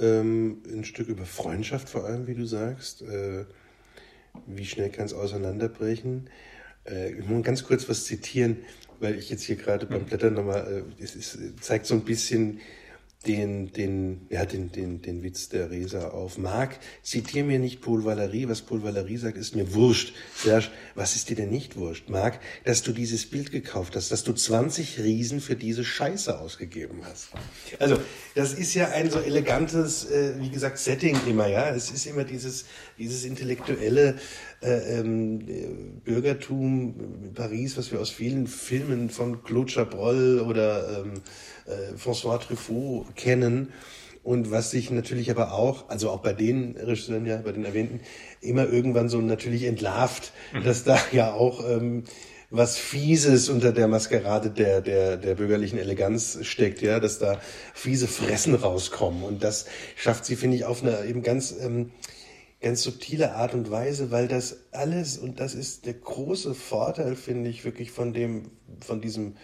ähm, 0.00 0.62
ein 0.66 0.84
Stück 0.84 1.08
über 1.08 1.24
Freundschaft 1.24 1.88
vor 1.88 2.04
allem, 2.04 2.26
wie 2.26 2.34
du 2.34 2.44
sagst. 2.46 3.02
Äh, 3.02 3.44
wie 4.46 4.64
schnell 4.64 4.90
kann 4.90 5.06
es 5.06 5.12
auseinanderbrechen? 5.12 6.30
Äh, 6.88 7.12
ich 7.12 7.26
muss 7.26 7.44
ganz 7.44 7.64
kurz 7.64 7.88
was 7.88 8.04
zitieren, 8.04 8.58
weil 9.00 9.18
ich 9.18 9.30
jetzt 9.30 9.42
hier 9.42 9.56
gerade 9.56 9.86
beim 9.86 10.04
Blättern 10.04 10.34
nochmal, 10.34 10.84
äh, 10.98 11.02
es 11.02 11.16
ist, 11.16 11.38
zeigt 11.60 11.86
so 11.86 11.94
ein 11.94 12.04
bisschen 12.04 12.60
den, 13.26 13.70
den, 13.72 14.26
ja, 14.30 14.46
den, 14.46 14.72
den, 14.72 15.02
den 15.02 15.22
Witz 15.22 15.50
der 15.50 15.70
Reser 15.70 16.14
auf. 16.14 16.38
Marc, 16.38 16.78
zitiere 17.02 17.44
mir 17.44 17.58
nicht 17.58 17.82
Paul 17.82 18.04
Valery. 18.04 18.48
Was 18.48 18.62
Paul 18.62 18.82
Valery 18.82 19.18
sagt, 19.18 19.36
ist 19.36 19.54
mir 19.54 19.74
wurscht. 19.74 20.14
Serge, 20.34 20.68
was 20.94 21.16
ist 21.16 21.28
dir 21.28 21.36
denn 21.36 21.50
nicht 21.50 21.76
wurscht? 21.76 22.08
Marc, 22.08 22.40
dass 22.64 22.82
du 22.82 22.92
dieses 22.92 23.28
Bild 23.28 23.52
gekauft 23.52 23.94
hast, 23.94 24.10
dass 24.10 24.24
du 24.24 24.32
20 24.32 25.00
Riesen 25.00 25.42
für 25.42 25.54
diese 25.54 25.84
Scheiße 25.84 26.38
ausgegeben 26.38 27.02
hast. 27.04 27.28
Also, 27.78 28.00
das 28.34 28.54
ist 28.54 28.72
ja 28.72 28.88
ein 28.88 29.10
so 29.10 29.18
elegantes, 29.18 30.10
äh, 30.10 30.40
wie 30.40 30.48
gesagt, 30.48 30.78
Setting 30.78 31.18
immer, 31.26 31.46
ja. 31.46 31.68
Es 31.74 31.90
ist 31.90 32.06
immer 32.06 32.24
dieses, 32.24 32.64
dieses 32.98 33.24
intellektuelle, 33.24 34.18
äh, 34.62 34.98
ähm, 34.98 36.00
Bürgertum 36.04 37.32
Paris, 37.34 37.76
was 37.78 37.92
wir 37.92 38.00
aus 38.00 38.10
vielen 38.10 38.46
Filmen 38.46 39.10
von 39.10 39.42
Claude 39.42 39.72
Chabrol 39.72 40.40
oder 40.40 41.04
ähm, 41.04 41.14
äh, 41.66 41.96
François 41.96 42.38
Truffaut 42.38 43.16
kennen 43.16 43.72
und 44.22 44.50
was 44.50 44.70
sich 44.70 44.90
natürlich 44.90 45.30
aber 45.30 45.52
auch, 45.52 45.88
also 45.88 46.10
auch 46.10 46.20
bei 46.20 46.32
den 46.32 46.76
Regisseuren, 46.76 47.24
ja, 47.24 47.38
bei 47.38 47.52
den 47.52 47.64
erwähnten, 47.64 48.00
immer 48.40 48.68
irgendwann 48.68 49.08
so 49.08 49.20
natürlich 49.20 49.64
entlarvt, 49.64 50.32
mhm. 50.52 50.64
dass 50.64 50.84
da 50.84 50.98
ja 51.12 51.32
auch 51.32 51.66
ähm, 51.68 52.04
was 52.50 52.76
Fieses 52.76 53.48
unter 53.48 53.72
der 53.72 53.88
Maskerade 53.88 54.50
der, 54.50 54.80
der, 54.80 55.16
der 55.16 55.36
bürgerlichen 55.36 55.78
Eleganz 55.78 56.38
steckt, 56.42 56.82
ja, 56.82 56.98
dass 56.98 57.18
da 57.18 57.40
fiese 57.72 58.08
Fressen 58.08 58.54
rauskommen. 58.54 59.22
Und 59.22 59.44
das 59.44 59.66
schafft 59.96 60.26
sie, 60.26 60.36
finde 60.36 60.56
ich, 60.56 60.64
auf 60.64 60.82
eine 60.82 61.04
eben 61.04 61.22
ganz, 61.22 61.54
ähm, 61.60 61.92
ganz 62.60 62.82
subtile 62.82 63.34
Art 63.34 63.54
und 63.54 63.70
Weise, 63.70 64.10
weil 64.10 64.28
das 64.28 64.58
alles, 64.72 65.18
und 65.18 65.40
das 65.40 65.54
ist 65.54 65.86
der 65.86 65.94
große 65.94 66.54
Vorteil, 66.54 67.16
finde 67.16 67.48
ich, 67.48 67.64
wirklich 67.64 67.90
von 67.90 68.12
dem, 68.12 68.50
von 68.80 69.00
diesem, 69.00 69.36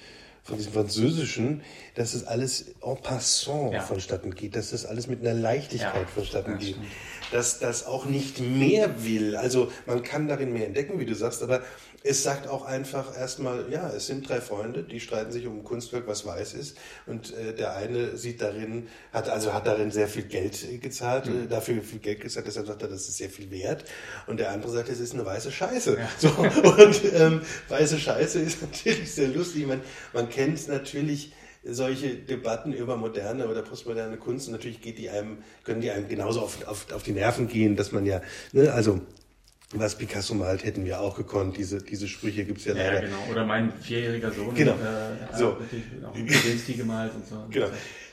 von 0.43 0.59
diesem 0.59 0.73
Französischen, 0.73 1.63
dass 1.95 2.15
es 2.15 2.25
alles 2.25 2.75
en 2.83 2.97
passant 3.03 3.73
ja. 3.73 3.81
vonstatten 3.81 4.35
geht, 4.35 4.55
dass 4.55 4.71
das 4.71 4.85
alles 4.87 5.07
mit 5.07 5.21
einer 5.21 5.35
Leichtigkeit 5.35 6.03
ja, 6.03 6.07
vonstatten 6.07 6.59
geht, 6.59 6.77
dass 7.33 7.59
das 7.59 7.87
auch 7.87 8.05
nicht 8.05 8.41
mehr 8.41 9.03
will. 9.05 9.35
Also 9.35 9.73
man 9.87 10.03
kann 10.03 10.29
darin 10.29 10.53
mehr 10.53 10.67
entdecken, 10.67 11.01
wie 11.01 11.07
du 11.07 11.15
sagst, 11.15 11.43
aber 11.43 11.63
es 12.07 12.23
sagt 12.23 12.47
auch 12.47 12.65
einfach 12.65 13.17
erstmal, 13.17 13.67
ja, 13.71 13.91
es 13.91 14.07
sind 14.07 14.29
drei 14.29 14.41
Freunde, 14.41 14.83
die 14.85 15.01
streiten 15.01 15.33
sich 15.33 15.47
um 15.47 15.59
ein 15.59 15.65
Kunstwerk, 15.65 16.07
was 16.07 16.25
weiß 16.25 16.55
ist. 16.55 16.79
Und 17.07 17.35
äh, 17.35 17.55
der 17.55 17.75
eine 17.75 18.17
sieht 18.17 18.41
darin, 18.41 18.89
hat 19.13 19.29
also 19.29 19.53
hat 19.53 19.67
darin 19.67 19.91
sehr 19.91 20.07
viel 20.07 20.25
Geld 20.25 20.81
gezahlt, 20.81 21.27
mhm. 21.27 21.45
äh, 21.45 21.47
dafür 21.49 21.83
viel 21.83 21.99
Geld 21.99 22.21
gezahlt, 22.21 22.47
deshalb 22.47 22.67
sagt 22.67 22.83
er, 22.83 22.89
das 22.89 23.09
ist 23.09 23.17
sehr 23.17 23.31
viel 23.31 23.51
wert. 23.51 23.85
Und 24.27 24.39
der 24.39 24.53
andere 24.53 24.71
sagt, 24.73 24.89
es 24.89 25.01
ist 25.01 25.15
eine 25.15 25.27
weiße 25.27 25.51
Scheiße. 25.51 25.99
Ja. 25.99 26.09
So, 26.19 26.29
und 26.29 27.15
ähm, 27.15 27.43
weiße 27.69 27.99
Scheiße 27.99 28.41
ist 28.41 28.63
natürlich 28.77 29.13
sehr 29.13 29.29
lustig. 29.29 29.67
Man, 29.67 29.81
man 30.13 30.29
kennt 30.29 30.67
natürlich 30.69 31.33
solche 31.63 32.15
Debatten 32.15 32.73
über 32.73 32.97
moderne 32.97 33.49
oder 33.49 33.63
postmoderne 33.63 34.17
Kunst 34.17 34.47
und 34.47 34.53
natürlich 34.53 34.81
geht 34.81 34.99
die 34.99 35.11
einem, 35.11 35.39
können 35.65 35.81
die 35.81 35.91
einem 35.91 36.09
genauso 36.09 36.41
auf, 36.41 36.67
auf, 36.67 36.93
auf 36.93 37.03
die 37.03 37.13
Nerven 37.13 37.49
gehen, 37.49 37.77
dass 37.77 37.93
man 37.93 38.07
ja, 38.07 38.23
ne, 38.53 38.73
also 38.73 39.01
was 39.73 39.97
Picasso 39.99 40.35
malt, 40.35 40.65
hätten 40.65 40.85
wir 40.85 41.01
auch 41.01 41.17
gekonnt. 41.17 41.57
Diese, 41.57 41.83
diese 41.83 42.07
Sprüche 42.07 42.45
gibt 42.45 42.59
es 42.59 42.67
ja, 42.67 42.75
ja 42.75 42.87
leider. 42.87 43.01
genau. 43.03 43.17
Oder 43.31 43.45
mein 43.45 43.73
vierjähriger 43.73 44.31
Sohn 44.31 44.55
genau. 44.55 44.73
äh, 44.73 45.37
so. 45.37 45.59
auch 46.07 46.77
gemalt 46.77 47.13
und 47.15 47.27
so. 47.27 47.47
Genau. 47.51 47.67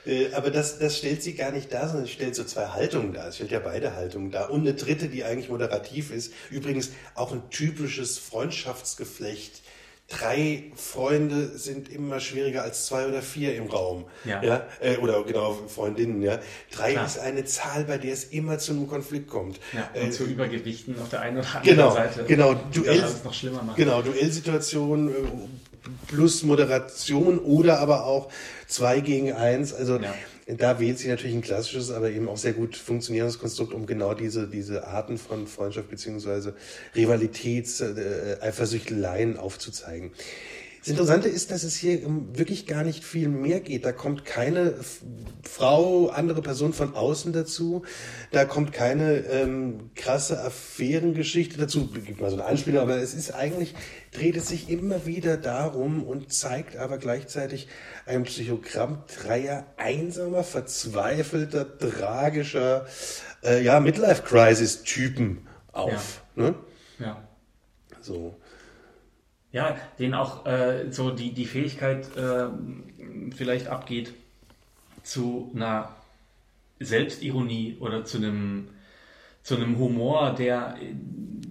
Äh, 0.06 0.34
aber 0.34 0.50
das, 0.50 0.80
das 0.80 0.98
stellt 0.98 1.22
sie 1.22 1.34
gar 1.36 1.52
nicht 1.52 1.72
dar, 1.72 1.88
sondern 1.88 2.08
stellt 2.08 2.36
so 2.36 2.44
zwei 2.44 2.68
Haltungen 2.68 3.14
dar. 3.14 3.28
Es 3.28 3.36
stellt 3.36 3.52
ja 3.52 3.60
beide 3.60 3.96
Haltungen 3.96 4.32
dar. 4.32 4.50
Und 4.50 4.62
eine 4.62 4.74
dritte, 4.74 5.08
die 5.10 5.24
eigentlich 5.24 5.50
moderativ 5.50 6.12
ist. 6.12 6.34
Übrigens 6.50 6.92
auch 7.16 7.32
ein 7.32 7.50
typisches 7.50 8.18
Freundschaftsgeflecht 8.18 9.63
drei 10.20 10.64
Freunde 10.76 11.58
sind 11.58 11.90
immer 11.90 12.20
schwieriger 12.20 12.64
als 12.64 12.86
zwei 12.86 13.08
oder 13.08 13.22
vier 13.22 13.56
im 13.56 13.68
Raum. 13.68 14.06
Ja. 14.26 14.44
ja? 14.44 14.66
Äh, 14.80 14.98
oder 14.98 15.24
genau, 15.24 15.58
Freundinnen, 15.68 16.22
ja. 16.22 16.40
Drei 16.72 16.94
Klar. 16.94 17.06
ist 17.06 17.20
eine 17.20 17.46
Zahl, 17.46 17.86
bei 17.86 17.98
der 17.98 18.14
es 18.14 18.26
immer 18.26 18.60
zu 18.60 18.74
einem 18.74 18.88
Konflikt 18.88 19.30
kommt. 19.30 19.60
Ja, 19.74 19.90
und 19.94 20.10
äh, 20.10 20.12
zu 20.12 20.26
Übergewichten 20.26 21.00
auf 21.02 21.10
der 21.10 21.22
einen 21.22 21.38
oder 21.38 21.48
anderen 21.48 21.76
genau, 21.76 21.92
Seite. 21.92 22.24
Genau, 22.26 22.54
Duell, 22.74 23.02
das 23.02 23.24
noch 23.24 23.34
schlimmer 23.34 23.64
macht. 23.64 23.78
Genau, 23.78 24.02
Duellsituation 24.02 25.10
äh, 25.10 25.14
plus 26.08 26.44
Moderation 26.44 27.40
oder 27.40 27.80
aber 27.80 28.06
auch 28.06 28.30
zwei 28.68 29.00
gegen 29.00 29.34
eins. 29.34 29.74
Also 29.74 29.98
ja 29.98 30.14
da 30.48 30.80
wählt 30.80 31.00
sie 31.00 31.08
natürlich 31.08 31.36
ein 31.36 31.42
klassisches, 31.42 31.92
aber 31.92 32.10
eben 32.10 32.28
auch 32.28 32.38
sehr 32.38 32.54
gut 32.54 32.76
funktionierendes 32.76 33.40
Konstrukt, 33.40 33.74
um 33.74 33.86
genau 33.86 34.14
diese, 34.14 34.48
diese 34.48 34.88
Arten 34.88 35.18
von 35.18 35.48
Freundschaft 35.48 35.90
beziehungsweise 35.90 36.56
Rivalitäts, 36.96 37.82
äh, 37.82 38.38
Eifersüchteleien 38.42 39.38
aufzuzeigen. 39.38 40.12
Das 40.84 40.90
Interessante 40.90 41.30
ist, 41.30 41.50
dass 41.50 41.64
es 41.64 41.78
hier 41.78 42.02
wirklich 42.34 42.68
gar 42.68 42.84
nicht 42.84 43.06
viel 43.06 43.30
mehr 43.30 43.62
geht. 43.62 43.86
Da 43.86 43.94
kommt 43.94 44.26
keine 44.26 44.76
Frau, 45.42 46.10
andere 46.10 46.42
Person 46.42 46.74
von 46.74 46.94
außen 46.94 47.32
dazu. 47.32 47.84
Da 48.32 48.44
kommt 48.44 48.74
keine 48.74 49.20
ähm, 49.20 49.92
krasse 49.96 50.44
Affärengeschichte 50.44 51.58
dazu. 51.58 51.88
Gibt 51.88 52.20
mal 52.20 52.30
so 52.30 52.36
eine 52.36 52.44
Anspielung, 52.44 52.82
aber 52.82 52.98
es 52.98 53.14
ist 53.14 53.32
eigentlich, 53.34 53.76
dreht 54.12 54.36
es 54.36 54.50
sich 54.50 54.70
immer 54.70 55.06
wieder 55.06 55.38
darum 55.38 56.04
und 56.04 56.34
zeigt 56.34 56.76
aber 56.76 56.98
gleichzeitig 56.98 57.70
ein 58.06 58.24
Psychogramm 58.24 59.06
dreier 59.24 59.66
einsamer, 59.78 60.44
verzweifelter, 60.44 61.78
tragischer, 61.78 62.88
äh, 63.42 63.64
ja, 63.64 63.80
Midlife-Crisis-Typen 63.80 65.48
auf. 65.72 66.24
Ja. 66.36 66.44
Ne? 66.44 66.56
ja. 67.00 67.24
So. 68.02 68.36
Ja, 69.54 69.78
denen 70.00 70.16
auch 70.16 70.46
äh, 70.46 70.92
so 70.92 71.12
die, 71.12 71.32
die 71.32 71.46
Fähigkeit 71.46 72.18
äh, 72.18 72.48
vielleicht 73.36 73.68
abgeht 73.68 74.14
zu 75.04 75.52
einer 75.56 75.96
Selbstironie 76.80 77.78
oder 77.80 78.04
zu 78.04 78.18
einem, 78.18 78.70
zu 79.44 79.56
einem 79.56 79.78
Humor, 79.78 80.34
der 80.34 80.76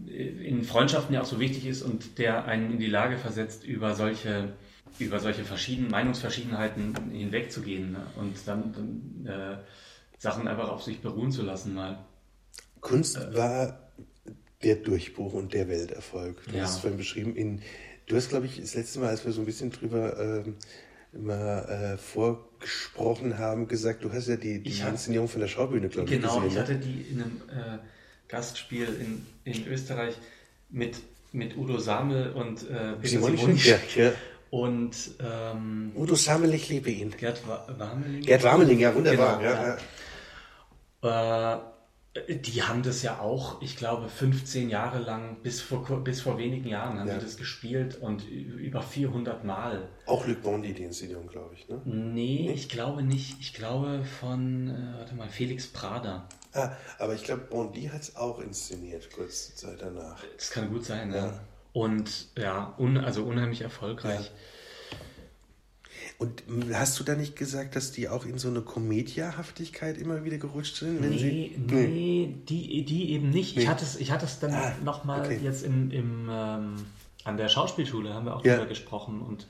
in 0.08 0.64
Freundschaften 0.64 1.14
ja 1.14 1.22
auch 1.22 1.26
so 1.26 1.38
wichtig 1.38 1.66
ist 1.66 1.82
und 1.82 2.18
der 2.18 2.44
einen 2.46 2.72
in 2.72 2.78
die 2.78 2.88
Lage 2.88 3.16
versetzt, 3.16 3.64
über 3.64 3.94
solche, 3.94 4.52
über 4.98 5.20
solche 5.20 5.44
verschiedenen 5.44 5.90
Meinungsverschiedenheiten 5.90 7.12
hinwegzugehen 7.12 7.92
ne? 7.92 8.06
und 8.16 8.36
dann, 8.46 8.72
dann 8.72 9.26
äh, 9.26 9.56
Sachen 10.18 10.48
einfach 10.48 10.68
auf 10.68 10.82
sich 10.82 11.00
beruhen 11.00 11.30
zu 11.30 11.42
lassen 11.42 11.74
mal. 11.74 12.04
Kunst 12.80 13.16
war 13.34 13.90
der 14.62 14.76
Durchbruch 14.76 15.32
und 15.34 15.54
der 15.54 15.68
Welterfolg. 15.68 16.42
Du 16.46 16.56
ja. 16.56 16.64
hast 16.64 16.74
es 16.74 16.78
vorhin 16.80 16.98
beschrieben, 16.98 17.36
in 17.36 17.62
Du 18.06 18.16
hast, 18.16 18.28
glaube 18.28 18.46
ich, 18.46 18.60
das 18.60 18.74
letzte 18.74 19.00
Mal, 19.00 19.08
als 19.08 19.24
wir 19.24 19.32
so 19.32 19.42
ein 19.42 19.46
bisschen 19.46 19.70
drüber 19.70 20.18
ähm, 20.18 20.56
mal 21.12 21.94
äh, 21.94 21.98
vorgesprochen 21.98 23.38
haben, 23.38 23.68
gesagt, 23.68 24.04
du 24.04 24.12
hast 24.12 24.28
ja 24.28 24.36
die, 24.36 24.60
die 24.62 24.80
Inszenierung 24.80 25.28
von 25.28 25.40
der 25.40 25.48
Schaubühne, 25.48 25.88
glaube 25.88 26.08
ich, 26.08 26.20
Genau, 26.20 26.42
ich 26.46 26.54
ne? 26.54 26.60
hatte 26.60 26.76
die 26.76 27.02
in 27.02 27.22
einem 27.22 27.40
äh, 27.48 27.78
Gastspiel 28.28 28.88
in, 29.00 29.26
in 29.44 29.66
Österreich 29.66 30.14
mit, 30.70 30.96
mit 31.32 31.56
Udo 31.56 31.78
Samel 31.78 32.32
und 32.32 32.62
äh, 32.62 32.94
Peter 32.94 33.08
Simonich. 33.08 33.66
Ja, 33.66 33.76
ja. 33.96 34.12
Und 34.50 34.94
ähm, 35.20 35.92
Udo 35.94 36.14
Samel, 36.14 36.52
ich 36.54 36.68
liebe 36.68 36.90
ihn. 36.90 37.14
Gerd 37.16 37.42
Warmeling. 37.46 38.22
Gerd 38.22 38.42
Warmeling, 38.42 38.78
ja, 38.78 38.94
wunderbar. 38.94 39.38
Genau, 39.38 39.50
ja, 39.50 39.78
ja. 41.02 41.54
Äh, 41.54 41.71
die 42.28 42.62
haben 42.62 42.82
das 42.82 43.02
ja 43.02 43.20
auch, 43.20 43.62
ich 43.62 43.76
glaube, 43.76 44.08
15 44.08 44.68
Jahre 44.68 44.98
lang, 44.98 45.38
bis 45.42 45.62
vor, 45.62 45.82
bis 46.04 46.20
vor 46.20 46.36
wenigen 46.36 46.68
Jahren 46.68 46.98
haben 46.98 47.08
ja. 47.08 47.14
die 47.14 47.24
das 47.24 47.38
gespielt 47.38 47.96
und 47.96 48.28
über 48.28 48.82
400 48.82 49.44
Mal. 49.44 49.88
Auch 50.04 50.26
Luc 50.26 50.42
Bondi, 50.42 50.74
die 50.74 50.84
Inszenierung, 50.84 51.26
glaube 51.26 51.54
ich, 51.54 51.68
ne? 51.68 51.80
Nee, 51.86 52.52
ich 52.54 52.68
glaube 52.68 53.02
nicht. 53.02 53.36
Ich 53.40 53.54
glaube 53.54 54.04
von, 54.20 54.68
äh, 54.68 54.98
warte 54.98 55.14
mal, 55.14 55.28
Felix 55.30 55.66
Prader. 55.66 56.28
Ah, 56.52 56.72
aber 56.98 57.14
ich 57.14 57.24
glaube, 57.24 57.44
Bondi 57.44 57.84
hat 57.84 58.02
es 58.02 58.16
auch 58.16 58.40
inszeniert, 58.40 59.10
kurze 59.10 59.54
Zeit 59.54 59.80
danach. 59.80 60.22
Das 60.36 60.50
kann 60.50 60.68
gut 60.68 60.84
sein, 60.84 61.12
ja. 61.12 61.26
ja. 61.28 61.40
Und 61.72 62.28
ja, 62.36 62.74
un, 62.78 62.98
also 62.98 63.24
unheimlich 63.24 63.62
erfolgreich. 63.62 64.26
Ja. 64.26 64.32
Und 66.22 66.44
hast 66.72 67.00
du 67.00 67.04
da 67.04 67.16
nicht 67.16 67.34
gesagt, 67.34 67.74
dass 67.74 67.90
die 67.90 68.08
auch 68.08 68.24
in 68.24 68.38
so 68.38 68.48
eine 68.48 68.60
Komediahaftigkeit 68.60 69.98
immer 69.98 70.24
wieder 70.24 70.38
gerutscht 70.38 70.76
sind? 70.76 71.02
Wenn 71.02 71.10
nee, 71.10 71.18
sie, 71.18 71.56
nee, 71.58 71.86
nee, 71.88 72.34
Die, 72.48 72.84
die 72.84 73.10
eben 73.10 73.30
nicht. 73.30 73.56
Nee. 73.56 73.62
Ich, 73.62 73.68
hatte 73.68 73.84
es, 73.84 73.96
ich 73.96 74.12
hatte 74.12 74.26
es 74.26 74.38
dann 74.38 74.54
ah, 74.54 74.72
nochmal 74.84 75.22
okay. 75.22 75.40
jetzt 75.42 75.64
im, 75.64 75.90
im, 75.90 76.28
ähm, 76.30 76.76
an 77.24 77.36
der 77.36 77.48
Schauspielschule, 77.48 78.14
haben 78.14 78.26
wir 78.26 78.36
auch 78.36 78.44
ja. 78.44 78.52
darüber 78.54 78.68
gesprochen. 78.68 79.20
Und 79.20 79.48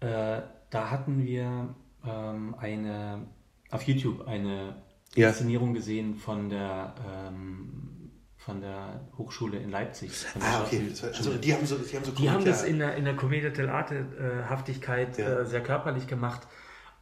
äh, 0.00 0.42
da 0.68 0.90
hatten 0.90 1.24
wir 1.24 1.74
ähm, 2.06 2.54
eine, 2.58 3.26
auf 3.70 3.82
YouTube 3.84 4.28
eine 4.28 4.76
ja. 5.14 5.28
Inszenierung 5.28 5.72
gesehen 5.72 6.16
von 6.16 6.50
der 6.50 6.94
ähm, 7.08 7.91
von 8.44 8.60
der 8.60 9.00
Hochschule 9.16 9.58
in 9.58 9.70
Leipzig. 9.70 10.10
Ah, 10.40 10.62
okay. 10.62 10.90
Also 11.00 11.34
die 11.34 11.54
haben 11.54 11.64
so, 11.64 11.76
die 11.76 11.96
haben 11.96 12.04
so 12.04 12.10
Die 12.12 12.30
haben 12.30 12.44
das 12.44 12.64
in 12.64 12.78
der, 12.80 12.96
in 12.96 13.04
der 13.04 13.14
Commedia 13.14 13.50
dell'arte 13.50 13.94
äh, 13.94 14.48
Haftigkeit 14.48 15.16
ja. 15.16 15.40
äh, 15.40 15.46
sehr 15.46 15.62
körperlich 15.62 16.06
gemacht. 16.08 16.42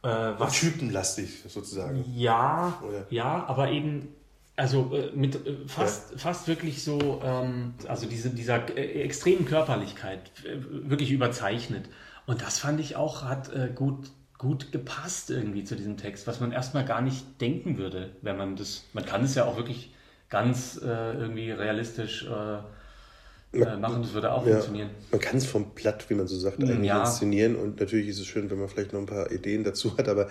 Äh, 0.03 0.07
was, 0.07 0.53
typenlastig 0.53 1.43
sozusagen. 1.47 2.05
Ja, 2.15 2.79
Oder? 2.87 3.05
ja, 3.09 3.45
aber 3.47 3.71
eben 3.71 4.09
also 4.55 4.91
äh, 4.93 5.11
mit 5.15 5.35
äh, 5.47 5.57
fast, 5.67 6.11
ja. 6.11 6.17
fast 6.17 6.47
wirklich 6.47 6.83
so, 6.83 7.21
ähm, 7.23 7.73
also 7.87 8.05
diese, 8.05 8.29
dieser 8.29 8.77
äh, 8.77 9.01
extremen 9.01 9.45
Körperlichkeit, 9.45 10.31
wirklich 10.69 11.11
überzeichnet. 11.11 11.89
Und 12.27 12.43
das 12.43 12.59
fand 12.59 12.79
ich 12.79 12.95
auch, 12.95 13.23
hat 13.23 13.49
gut, 13.75 14.11
gut 14.37 14.71
gepasst 14.71 15.31
irgendwie 15.31 15.63
zu 15.63 15.75
diesem 15.75 15.97
Text, 15.97 16.27
was 16.27 16.39
man 16.39 16.51
erstmal 16.51 16.85
gar 16.85 17.01
nicht 17.01 17.41
denken 17.41 17.77
würde, 17.77 18.15
wenn 18.21 18.37
man 18.37 18.55
das, 18.55 18.85
man 18.93 19.05
kann 19.05 19.23
es 19.23 19.33
ja 19.33 19.45
auch 19.45 19.57
wirklich 19.57 19.91
ganz 20.31 20.79
äh, 20.83 20.87
irgendwie 20.87 21.51
realistisch 21.51 22.25
äh, 22.25 23.57
äh, 23.57 23.77
machen. 23.77 24.01
Das 24.01 24.13
würde 24.13 24.31
auch 24.31 24.45
ja, 24.47 24.53
funktionieren. 24.53 24.89
Man 25.11 25.21
kann 25.21 25.37
es 25.37 25.45
vom 25.45 25.75
Platt, 25.75 26.09
wie 26.09 26.15
man 26.15 26.25
so 26.27 26.39
sagt, 26.39 26.63
eigentlich 26.63 26.87
ja. 26.87 27.01
inszenieren 27.01 27.55
und 27.55 27.79
natürlich 27.79 28.07
ist 28.07 28.19
es 28.19 28.25
schön, 28.25 28.49
wenn 28.49 28.57
man 28.57 28.69
vielleicht 28.69 28.93
noch 28.93 29.01
ein 29.01 29.05
paar 29.05 29.29
Ideen 29.31 29.63
dazu 29.63 29.97
hat, 29.97 30.07
aber, 30.07 30.29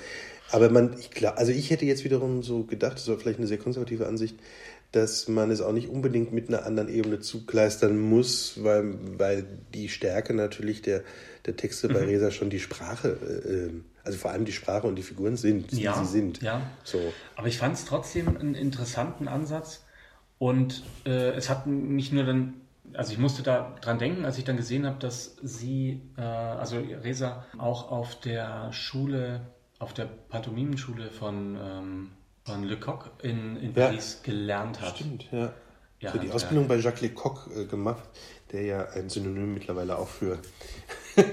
aber 0.51 0.71
man, 0.71 0.97
ich, 0.99 1.11
klar, 1.11 1.39
also 1.39 1.53
ich 1.53 1.71
hätte 1.71 1.85
jetzt 1.85 2.03
wiederum 2.03 2.43
so 2.43 2.65
gedacht, 2.65 2.95
das 2.95 3.07
war 3.09 3.19
vielleicht 3.19 3.39
eine 3.39 3.47
sehr 3.47 3.59
konservative 3.59 4.07
Ansicht, 4.07 4.37
dass 4.93 5.29
man 5.29 5.51
es 5.51 5.61
auch 5.61 5.73
nicht 5.73 5.89
unbedingt 5.89 6.33
mit 6.33 6.49
einer 6.49 6.65
anderen 6.65 6.89
Ebene 6.89 7.21
zugleistern 7.21 7.99
muss, 7.99 8.65
weil, 8.65 8.95
weil 9.19 9.47
die 9.73 9.89
Stärke 9.89 10.35
natürlich 10.35 10.83
der, 10.83 11.03
der 11.47 11.57
Texte 11.57 11.89
mhm. 11.89 11.93
bei 11.93 12.05
Resa 12.07 12.31
schon 12.31 12.51
die 12.51 12.59
Sprache 12.59 13.17
äh, 13.23 13.49
ähm, 13.49 13.85
Also 14.03 14.19
vor 14.19 14.33
allem 14.33 14.47
die 14.47 14.53
Sprache 14.53 14.87
und 14.87 14.97
die 14.97 15.03
Figuren 15.03 15.37
sind, 15.37 15.71
wie 15.73 15.83
ja, 15.83 16.03
sie 16.03 16.11
sind. 16.11 16.43
Ja. 16.43 16.63
So. 16.83 16.99
Aber 17.37 17.47
ich 17.47 17.59
fand 17.59 17.77
es 17.77 17.85
trotzdem 17.85 18.29
einen 18.37 18.55
interessanten 18.55 19.29
Ansatz. 19.29 19.85
Und 20.41 20.85
äh, 21.05 21.33
es 21.33 21.51
hat 21.51 21.67
mich 21.67 22.13
nur 22.13 22.25
dann, 22.25 22.55
also 22.95 23.13
ich 23.13 23.19
musste 23.19 23.43
da 23.43 23.77
dran 23.83 23.99
denken, 23.99 24.25
als 24.25 24.39
ich 24.39 24.45
dann 24.45 24.57
gesehen 24.57 24.87
habe, 24.87 24.99
dass 24.99 25.37
sie, 25.43 26.01
äh, 26.17 26.23
also 26.23 26.79
Resa, 26.79 27.45
auch 27.59 27.91
auf 27.91 28.19
der 28.21 28.73
Schule, 28.73 29.43
auf 29.79 29.93
der 29.93 30.07
Pantomimenschule 30.07 31.11
von, 31.11 31.59
ähm, 31.63 32.11
von 32.47 32.65
Lecoq 32.65 33.11
in, 33.23 33.57
in 33.57 33.75
Ja. 33.75 33.89
Paris 33.89 34.23
gelernt 34.23 34.81
hat. 34.81 34.97
Stimmt, 34.97 35.31
ja. 35.31 35.53
Ja, 36.01 36.13
so 36.13 36.19
die 36.19 36.29
ja. 36.29 36.33
Ausbildung 36.33 36.69
bei 36.69 36.77
Jacques 36.77 37.03
Lecoq 37.03 37.51
äh, 37.55 37.67
gemacht, 37.67 38.03
der 38.51 38.63
ja 38.63 38.89
ein 38.95 39.11
Synonym 39.11 39.53
mittlerweile 39.53 39.99
auch 39.99 40.09
für, 40.09 40.39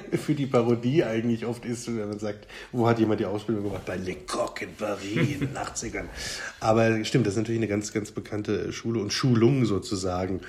für 0.25 0.33
die 0.33 0.45
Parodie 0.45 1.03
eigentlich 1.03 1.45
oft 1.45 1.65
ist, 1.65 1.87
wenn 1.87 2.09
man 2.09 2.19
sagt, 2.19 2.47
wo 2.71 2.87
hat 2.87 2.99
jemand 2.99 3.19
die 3.19 3.25
Ausbildung 3.25 3.65
gemacht? 3.65 3.85
Bei 3.85 3.95
Lecoq 3.95 4.61
in 4.61 4.73
Paris 4.75 5.15
in 5.15 5.39
den 5.39 5.57
80ern. 5.57 6.05
Aber 6.59 7.03
stimmt, 7.05 7.25
das 7.27 7.33
ist 7.33 7.39
natürlich 7.39 7.59
eine 7.59 7.67
ganz, 7.67 7.93
ganz 7.93 8.11
bekannte 8.11 8.71
Schule 8.73 8.99
und 8.99 9.11
Schulung 9.13 9.65
sozusagen. 9.65 10.41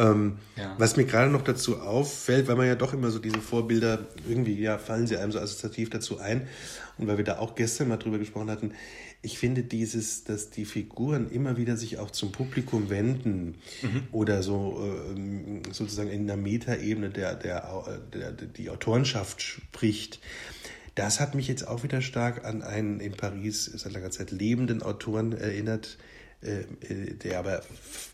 Ähm, 0.00 0.38
Ja. 0.56 0.74
Was 0.78 0.96
mir 0.96 1.04
gerade 1.04 1.30
noch 1.30 1.42
dazu 1.42 1.80
auffällt, 1.80 2.48
weil 2.48 2.56
man 2.56 2.66
ja 2.66 2.74
doch 2.74 2.92
immer 2.92 3.10
so 3.10 3.18
diese 3.18 3.40
Vorbilder, 3.40 4.06
irgendwie 4.28 4.60
ja, 4.60 4.78
fallen 4.78 5.06
sie 5.06 5.16
einem 5.16 5.32
so 5.32 5.38
assoziativ 5.38 5.90
dazu 5.90 6.18
ein. 6.18 6.48
Und 6.98 7.06
weil 7.06 7.16
wir 7.16 7.24
da 7.24 7.38
auch 7.38 7.54
gestern 7.54 7.88
mal 7.88 7.96
drüber 7.96 8.18
gesprochen 8.18 8.50
hatten, 8.50 8.72
ich 9.22 9.38
finde 9.38 9.62
dieses, 9.62 10.24
dass 10.24 10.50
die 10.50 10.64
Figuren 10.64 11.30
immer 11.30 11.56
wieder 11.56 11.76
sich 11.76 11.98
auch 11.98 12.10
zum 12.10 12.32
Publikum 12.32 12.88
wenden 12.88 13.56
oder 14.12 14.42
so 14.42 14.82
ähm, 14.82 15.62
sozusagen 15.70 16.10
in 16.10 16.22
einer 16.22 16.40
Metaebene 16.40 17.10
der, 17.10 17.34
der, 17.34 18.00
der, 18.14 18.32
der, 18.32 18.48
die 18.48 18.70
Autorenschaft 18.70 19.42
spricht. 19.42 20.20
Das 20.94 21.20
hat 21.20 21.34
mich 21.34 21.48
jetzt 21.48 21.68
auch 21.68 21.82
wieder 21.82 22.00
stark 22.00 22.44
an 22.44 22.62
einen 22.62 23.00
in 23.00 23.12
Paris 23.12 23.66
seit 23.66 23.92
langer 23.92 24.10
Zeit 24.10 24.30
lebenden 24.30 24.82
Autoren 24.82 25.32
erinnert, 25.32 25.98
äh, 26.42 26.64
der 27.14 27.38
aber, 27.38 27.60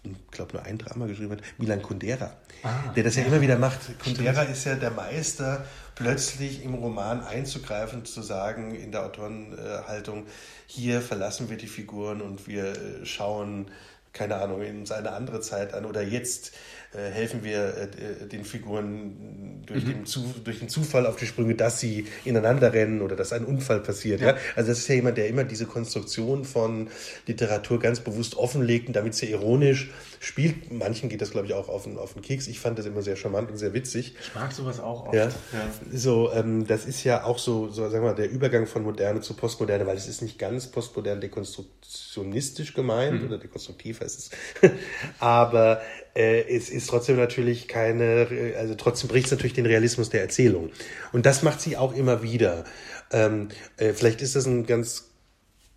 ich 0.02 0.30
glaube, 0.32 0.54
nur 0.54 0.64
ein 0.64 0.78
Drama 0.78 1.06
geschrieben 1.06 1.32
hat, 1.32 1.42
Milan 1.58 1.80
Kundera, 1.80 2.32
der 2.96 3.04
das 3.04 3.16
ja, 3.16 3.24
immer 3.24 3.40
wieder 3.40 3.56
macht. 3.56 3.98
Kundera 4.00 4.42
ist 4.42 4.64
ja 4.64 4.74
der 4.74 4.90
Meister, 4.90 5.64
plötzlich 5.94 6.64
im 6.64 6.74
Roman 6.74 7.22
einzugreifen, 7.22 8.04
zu 8.04 8.22
sagen, 8.22 8.74
in 8.74 8.90
der 8.90 9.04
Autorenhaltung, 9.04 10.26
hier 10.66 11.00
verlassen 11.02 11.50
wir 11.50 11.56
die 11.56 11.68
Figuren 11.68 12.20
und 12.20 12.48
wir 12.48 12.72
äh, 12.72 13.06
schauen, 13.06 13.70
keine 14.12 14.36
Ahnung, 14.36 14.62
in 14.62 14.90
eine 14.90 15.12
andere 15.12 15.40
Zeit 15.40 15.74
an 15.74 15.84
oder 15.84 16.02
jetzt 16.02 16.52
helfen 16.92 17.44
wir 17.44 17.76
äh, 17.76 18.26
den 18.26 18.44
Figuren 18.44 19.62
durch, 19.66 19.84
den 19.84 20.06
Zu, 20.06 20.34
durch 20.44 20.60
den 20.60 20.68
Zufall 20.68 21.06
auf 21.06 21.16
die 21.16 21.26
Sprünge, 21.26 21.54
dass 21.54 21.80
sie 21.80 22.06
ineinander 22.24 22.72
rennen 22.72 23.02
oder 23.02 23.16
dass 23.16 23.32
ein 23.32 23.44
Unfall 23.44 23.80
passiert. 23.80 24.20
Ja. 24.20 24.36
Also 24.54 24.70
das 24.70 24.78
ist 24.78 24.88
ja 24.88 24.94
jemand, 24.94 25.18
der 25.18 25.28
immer 25.28 25.44
diese 25.44 25.66
Konstruktion 25.66 26.44
von 26.44 26.88
Literatur 27.26 27.80
ganz 27.80 28.00
bewusst 28.00 28.36
offenlegt 28.36 28.88
und 28.88 28.96
damit 28.96 29.14
sehr 29.14 29.28
ironisch 29.28 29.90
spielt. 30.20 30.72
Manchen 30.72 31.08
geht 31.08 31.20
das, 31.20 31.30
glaube 31.30 31.46
ich, 31.46 31.54
auch 31.54 31.68
auf 31.68 31.84
den, 31.84 31.98
auf 31.98 32.14
den 32.14 32.22
Keks. 32.22 32.46
Ich 32.46 32.60
fand 32.60 32.78
das 32.78 32.86
immer 32.86 33.02
sehr 33.02 33.16
charmant 33.16 33.50
und 33.50 33.58
sehr 33.58 33.74
witzig. 33.74 34.14
Ich 34.20 34.34
mag 34.34 34.52
sowas 34.52 34.80
auch 34.80 35.06
oft. 35.06 35.14
Ja. 35.14 35.28
So, 35.92 36.32
ähm, 36.32 36.66
das 36.66 36.86
ist 36.86 37.04
ja 37.04 37.24
auch 37.24 37.38
so, 37.38 37.68
so, 37.68 37.82
sagen 37.88 38.04
wir 38.04 38.10
mal, 38.10 38.14
der 38.14 38.30
Übergang 38.30 38.66
von 38.66 38.82
Moderne 38.82 39.20
zu 39.20 39.34
Postmoderne, 39.34 39.86
weil 39.86 39.96
es 39.96 40.08
ist 40.08 40.22
nicht 40.22 40.38
ganz 40.38 40.68
postmodern 40.68 41.20
dekonstruktionistisch 41.20 42.74
gemeint 42.74 43.22
oder 43.24 43.38
dekonstruktiv 43.38 44.00
heißt 44.00 44.18
es. 44.18 44.30
Aber 45.18 45.80
äh, 46.16 46.42
es 46.48 46.70
ist 46.70 46.88
trotzdem 46.88 47.16
natürlich 47.16 47.68
keine, 47.68 48.54
also 48.58 48.74
trotzdem 48.74 49.08
bricht 49.08 49.26
es 49.26 49.32
natürlich 49.32 49.52
den 49.52 49.66
Realismus 49.66 50.10
der 50.10 50.22
Erzählung. 50.22 50.70
Und 51.12 51.26
das 51.26 51.42
macht 51.42 51.60
sie 51.60 51.76
auch 51.76 51.94
immer 51.94 52.22
wieder. 52.22 52.64
Ähm, 53.12 53.48
äh, 53.76 53.92
vielleicht 53.92 54.22
ist 54.22 54.34
das 54.34 54.46
ein 54.46 54.66
ganz 54.66 55.10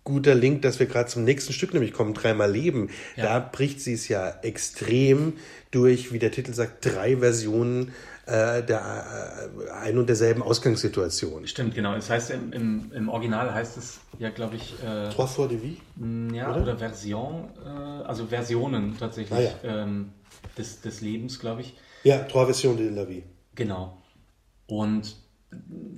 guter 0.02 0.34
Link, 0.34 0.62
dass 0.62 0.80
wir 0.80 0.86
gerade 0.86 1.08
zum 1.08 1.24
nächsten 1.24 1.52
Stück 1.52 1.74
nämlich 1.74 1.92
kommen, 1.92 2.14
dreimal 2.14 2.50
Leben. 2.50 2.88
Ja. 3.16 3.24
Da 3.24 3.38
bricht 3.38 3.80
sie 3.80 3.92
es 3.92 4.08
ja 4.08 4.30
extrem 4.42 5.34
durch, 5.70 6.12
wie 6.12 6.18
der 6.18 6.32
Titel 6.32 6.54
sagt, 6.54 6.84
drei 6.84 7.18
Versionen 7.18 7.92
äh, 8.26 8.62
der 8.62 9.48
äh, 9.56 9.70
ein 9.70 9.98
und 9.98 10.08
derselben 10.08 10.42
Ausgangssituation. 10.42 11.46
Stimmt, 11.46 11.74
genau. 11.74 11.94
Das 11.94 12.10
heißt, 12.10 12.30
im, 12.30 12.52
im, 12.52 12.92
im 12.92 13.08
Original 13.08 13.52
heißt 13.52 13.76
es 13.76 14.00
ja, 14.18 14.30
glaube 14.30 14.56
ich, 14.56 14.74
äh, 14.82 15.08
Trois 15.10 15.26
fois 15.26 15.48
de 15.48 15.58
vie? 15.60 15.78
ja, 16.34 16.50
oder? 16.50 16.62
oder, 16.62 16.76
Version, 16.78 17.48
äh, 17.64 17.68
also 17.68 18.26
Versionen 18.26 18.96
tatsächlich 18.98 19.48
Ah, 19.48 19.82
ähm, 19.82 20.12
des, 20.56 20.80
des 20.80 21.00
Lebens, 21.00 21.38
glaube 21.38 21.62
ich. 21.62 21.76
Ja, 22.04 22.18
Trois 22.24 22.44
versions 22.46 22.76
de 22.76 22.88
la 22.90 23.08
vie. 23.08 23.24
Genau. 23.54 23.98
Und 24.66 25.16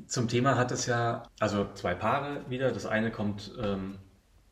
zum 0.07 0.29
Thema 0.29 0.57
hat 0.57 0.73
es 0.73 0.87
ja, 0.87 1.25
also 1.39 1.67
zwei 1.75 1.95
Paare 1.95 2.41
wieder. 2.49 2.73
Das 2.73 2.87
eine 2.87 3.11
kommt 3.11 3.53
ähm, 3.63 3.99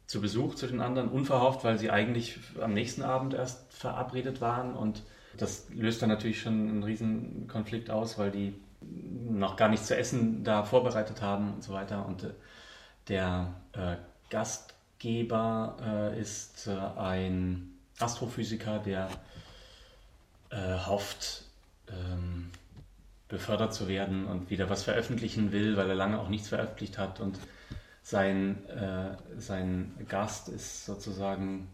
zu 0.06 0.20
Besuch 0.20 0.54
zu 0.54 0.66
den 0.66 0.80
anderen, 0.80 1.08
unverhofft, 1.08 1.64
weil 1.64 1.78
sie 1.78 1.90
eigentlich 1.90 2.38
am 2.60 2.74
nächsten 2.74 3.02
Abend 3.02 3.32
erst 3.34 3.72
verabredet 3.72 4.40
waren. 4.40 4.74
Und 4.74 5.02
das 5.40 5.66
löst 5.70 6.02
dann 6.02 6.10
natürlich 6.10 6.42
schon 6.42 6.68
einen 6.68 6.82
riesen 6.82 7.48
Konflikt 7.48 7.90
aus, 7.90 8.18
weil 8.18 8.30
die 8.30 8.54
noch 8.82 9.56
gar 9.56 9.68
nichts 9.68 9.86
zu 9.86 9.96
essen 9.96 10.44
da 10.44 10.64
vorbereitet 10.64 11.22
haben 11.22 11.54
und 11.54 11.64
so 11.64 11.72
weiter. 11.72 12.04
Und 12.04 12.24
äh, 12.24 12.30
der 13.08 13.54
äh, 13.72 13.96
Gastgeber 14.28 15.76
äh, 15.82 16.20
ist 16.20 16.66
äh, 16.66 16.76
ein 16.98 17.72
Astrophysiker, 17.98 18.80
der 18.80 19.08
äh, 20.50 20.76
hofft, 20.86 21.44
ähm, 21.88 22.50
befördert 23.28 23.72
zu 23.72 23.88
werden 23.88 24.26
und 24.26 24.50
wieder 24.50 24.68
was 24.68 24.82
veröffentlichen 24.82 25.52
will, 25.52 25.76
weil 25.76 25.88
er 25.88 25.94
lange 25.94 26.18
auch 26.18 26.28
nichts 26.28 26.48
veröffentlicht 26.48 26.98
hat. 26.98 27.20
Und 27.20 27.38
sein, 28.02 28.66
äh, 28.68 29.16
sein 29.38 29.94
Gast 30.08 30.48
ist 30.50 30.84
sozusagen, 30.84 31.68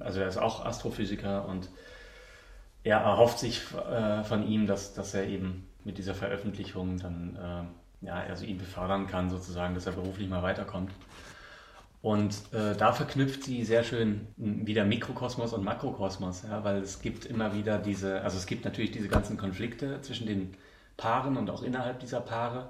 also 0.00 0.18
er 0.20 0.28
ist 0.28 0.38
auch 0.38 0.64
Astrophysiker 0.64 1.46
und 1.46 1.68
er 2.86 2.98
erhofft 2.98 3.40
sich 3.40 3.62
äh, 3.74 4.22
von 4.22 4.46
ihm, 4.46 4.68
dass, 4.68 4.94
dass 4.94 5.12
er 5.12 5.26
eben 5.26 5.66
mit 5.82 5.98
dieser 5.98 6.14
Veröffentlichung 6.14 6.98
dann, 6.98 7.36
äh, 8.02 8.06
ja, 8.06 8.14
also 8.14 8.44
ihn 8.44 8.58
befördern 8.58 9.08
kann, 9.08 9.28
sozusagen, 9.28 9.74
dass 9.74 9.86
er 9.86 9.92
beruflich 9.92 10.28
mal 10.28 10.44
weiterkommt. 10.44 10.92
Und 12.00 12.34
äh, 12.52 12.76
da 12.76 12.92
verknüpft 12.92 13.42
sie 13.42 13.64
sehr 13.64 13.82
schön 13.82 14.28
m, 14.38 14.68
wieder 14.68 14.84
Mikrokosmos 14.84 15.52
und 15.52 15.64
Makrokosmos, 15.64 16.44
ja, 16.48 16.62
weil 16.62 16.76
es 16.76 17.00
gibt 17.00 17.24
immer 17.24 17.56
wieder 17.56 17.78
diese, 17.78 18.20
also 18.22 18.36
es 18.36 18.46
gibt 18.46 18.64
natürlich 18.64 18.92
diese 18.92 19.08
ganzen 19.08 19.36
Konflikte 19.36 20.00
zwischen 20.02 20.28
den 20.28 20.54
Paaren 20.96 21.36
und 21.36 21.50
auch 21.50 21.64
innerhalb 21.64 21.98
dieser 21.98 22.20
Paare. 22.20 22.68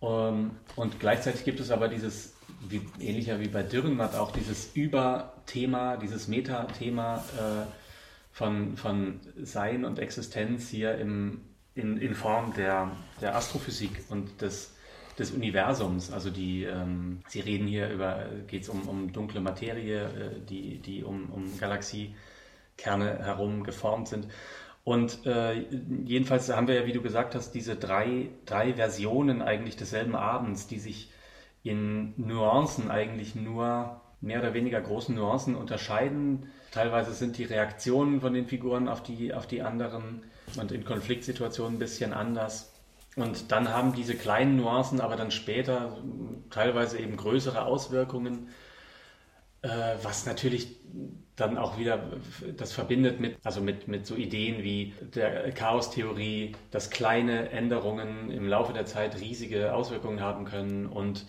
Ähm, 0.00 0.52
und 0.76 0.98
gleichzeitig 0.98 1.44
gibt 1.44 1.60
es 1.60 1.70
aber 1.70 1.88
dieses, 1.88 2.32
wie, 2.66 2.80
ähnlicher 3.00 3.38
wie 3.38 3.48
bei 3.48 3.62
Dürrenmatt, 3.62 4.14
auch 4.14 4.32
dieses 4.32 4.74
Überthema, 4.74 5.98
dieses 5.98 6.26
Metathema 6.26 7.16
äh, 7.36 7.66
von, 8.36 8.76
von 8.76 9.20
Sein 9.42 9.86
und 9.86 9.98
Existenz 9.98 10.68
hier 10.68 10.98
im, 10.98 11.40
in, 11.74 11.96
in 11.96 12.14
Form 12.14 12.52
der, 12.52 12.90
der 13.22 13.34
Astrophysik 13.34 14.04
und 14.10 14.42
des, 14.42 14.76
des 15.18 15.30
Universums. 15.30 16.12
Also 16.12 16.28
die, 16.28 16.64
ähm, 16.64 17.22
Sie 17.28 17.40
reden 17.40 17.66
hier 17.66 17.88
über, 17.88 18.26
geht 18.46 18.64
es 18.64 18.68
um, 18.68 18.86
um 18.88 19.10
dunkle 19.10 19.40
Materie, 19.40 20.02
äh, 20.04 20.40
die, 20.46 20.76
die 20.80 21.02
um, 21.02 21.30
um 21.30 21.58
Galaxiekerne 21.58 23.24
herum 23.24 23.64
geformt 23.64 24.08
sind. 24.08 24.28
Und 24.84 25.24
äh, 25.24 25.54
jedenfalls 26.04 26.54
haben 26.54 26.68
wir 26.68 26.74
ja, 26.74 26.86
wie 26.86 26.92
du 26.92 27.00
gesagt 27.00 27.34
hast, 27.34 27.52
diese 27.52 27.74
drei, 27.74 28.28
drei 28.44 28.74
Versionen 28.74 29.40
eigentlich 29.40 29.76
desselben 29.76 30.14
Abends, 30.14 30.66
die 30.66 30.78
sich 30.78 31.10
in 31.62 32.12
Nuancen 32.18 32.90
eigentlich 32.90 33.34
nur 33.34 33.98
mehr 34.20 34.40
oder 34.40 34.52
weniger 34.52 34.82
großen 34.82 35.14
Nuancen 35.14 35.54
unterscheiden. 35.54 36.50
Teilweise 36.76 37.14
sind 37.14 37.38
die 37.38 37.44
Reaktionen 37.44 38.20
von 38.20 38.34
den 38.34 38.46
Figuren 38.46 38.86
auf 38.86 39.02
die, 39.02 39.32
auf 39.32 39.46
die 39.46 39.62
anderen 39.62 40.24
und 40.60 40.72
in 40.72 40.84
Konfliktsituationen 40.84 41.76
ein 41.76 41.78
bisschen 41.78 42.12
anders. 42.12 42.70
Und 43.16 43.50
dann 43.50 43.70
haben 43.70 43.94
diese 43.94 44.14
kleinen 44.14 44.58
Nuancen 44.58 45.00
aber 45.00 45.16
dann 45.16 45.30
später 45.30 45.96
teilweise 46.50 46.98
eben 46.98 47.16
größere 47.16 47.64
Auswirkungen, 47.64 48.50
äh, 49.62 49.68
was 50.02 50.26
natürlich 50.26 50.76
dann 51.34 51.56
auch 51.56 51.78
wieder 51.78 52.10
das 52.58 52.74
verbindet 52.74 53.20
mit, 53.20 53.38
also 53.42 53.62
mit, 53.62 53.88
mit 53.88 54.04
so 54.04 54.14
Ideen 54.14 54.62
wie 54.62 54.92
der 55.14 55.52
Chaostheorie, 55.52 56.56
dass 56.72 56.90
kleine 56.90 57.48
Änderungen 57.52 58.30
im 58.30 58.46
Laufe 58.46 58.74
der 58.74 58.84
Zeit 58.84 59.18
riesige 59.18 59.72
Auswirkungen 59.72 60.20
haben 60.20 60.44
können 60.44 60.84
und 60.84 61.24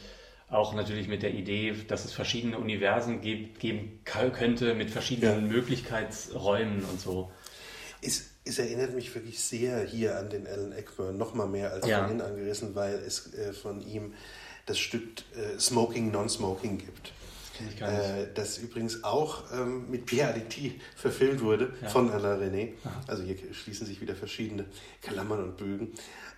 auch 0.49 0.73
natürlich 0.73 1.07
mit 1.07 1.23
der 1.23 1.33
Idee, 1.33 1.73
dass 1.88 2.05
es 2.05 2.13
verschiedene 2.13 2.57
Universen 2.57 3.21
gibt, 3.21 3.60
geben 3.60 3.99
könnte 4.05 4.73
mit 4.75 4.89
verschiedenen 4.89 5.47
Ja. 5.47 5.53
Möglichkeitsräumen 5.53 6.86
und 6.86 6.99
so. 7.01 7.31
Es, 8.01 8.29
es 8.45 8.60
erinnert 8.60 8.93
mich 8.95 9.13
wirklich 9.13 9.39
sehr 9.39 9.83
hier 9.83 10.17
an 10.17 10.29
den 10.29 10.47
Alan 10.47 10.71
Eckburn, 10.71 11.17
noch 11.17 11.33
mal 11.33 11.47
mehr 11.47 11.71
als 11.73 11.86
Ja. 11.88 11.99
vorhin 11.99 12.21
angerissen, 12.21 12.75
weil 12.75 12.93
es 12.95 13.33
äh, 13.33 13.51
von 13.53 13.81
ihm 13.81 14.13
das 14.65 14.79
Stück 14.79 15.03
äh, 15.36 15.60
Smoking, 15.60 16.12
Non-Smoking 16.12 16.77
gibt. 16.77 17.12
Ich 17.69 17.77
gar 17.79 17.91
nicht. 17.91 18.01
Äh, 18.01 18.27
das 18.36 18.60
übrigens 18.60 19.03
auch 19.03 19.51
ähm, 19.51 19.89
mit 19.89 20.05
Pierre 20.05 20.33
Aliti 20.33 20.79
verfilmt 20.95 21.41
wurde 21.41 21.73
Ja. 21.81 21.89
von 21.89 22.10
Alain 22.12 22.39
René. 22.53 22.69
Also 23.07 23.23
hier 23.23 23.36
schließen 23.51 23.86
sich 23.88 23.99
wieder 23.99 24.15
verschiedene 24.15 24.65
Klammern 25.01 25.43
und 25.43 25.57
Bögen. 25.57 25.93